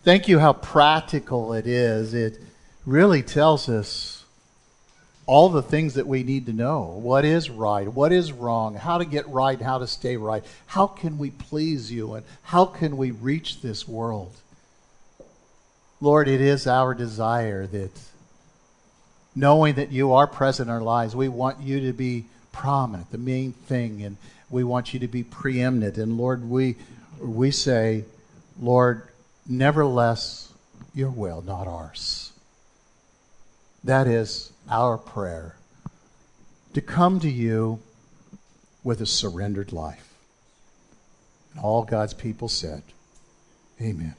Thank 0.03 0.27
you 0.27 0.37
how 0.37 0.53
practical 0.53 1.53
it 1.53 1.65
is. 1.65 2.13
It 2.13 2.37
really 2.85 3.23
tells 3.23 3.67
us 3.67 4.25
all 5.25 5.49
the 5.49 5.63
things 5.63 5.95
that 5.95 6.05
we 6.05 6.21
need 6.21 6.45
to 6.45 6.53
know 6.53 6.83
what 7.01 7.25
is 7.25 7.49
right, 7.49 7.87
what 7.87 8.11
is 8.11 8.31
wrong, 8.31 8.75
how 8.75 8.99
to 8.99 9.05
get 9.05 9.27
right, 9.27 9.59
how 9.59 9.79
to 9.79 9.87
stay 9.87 10.17
right. 10.17 10.43
How 10.67 10.85
can 10.85 11.17
we 11.17 11.31
please 11.31 11.91
you, 11.91 12.13
and 12.13 12.23
how 12.43 12.65
can 12.65 12.95
we 12.95 13.09
reach 13.09 13.63
this 13.63 13.87
world? 13.87 14.35
Lord, 15.99 16.27
it 16.27 16.41
is 16.41 16.67
our 16.67 16.93
desire 16.93 17.65
that 17.65 17.99
knowing 19.35 19.73
that 19.73 19.91
you 19.91 20.13
are 20.13 20.27
present 20.27 20.69
in 20.69 20.75
our 20.75 20.79
lives, 20.79 21.15
we 21.15 21.27
want 21.27 21.59
you 21.59 21.79
to 21.87 21.91
be 21.91 22.25
prominent, 22.51 23.09
the 23.09 23.17
main 23.17 23.53
thing, 23.53 24.03
and 24.03 24.17
we 24.51 24.63
want 24.63 24.93
you 24.93 24.99
to 24.99 25.07
be 25.07 25.23
preeminent. 25.23 25.97
And 25.97 26.17
Lord, 26.17 26.47
we 26.47 26.75
we 27.19 27.51
say, 27.51 28.05
Lord, 28.59 29.07
nevertheless, 29.47 30.51
your 30.93 31.09
will, 31.09 31.41
not 31.41 31.67
ours. 31.67 32.31
That 33.83 34.07
is 34.07 34.51
our 34.69 34.97
prayer. 34.97 35.55
To 36.73 36.81
come 36.81 37.19
to 37.19 37.29
you 37.29 37.79
with 38.83 39.01
a 39.01 39.05
surrendered 39.05 39.71
life. 39.71 40.13
And 41.53 41.63
all 41.63 41.83
God's 41.83 42.13
people 42.13 42.47
said, 42.47 42.83
Amen. 43.81 44.15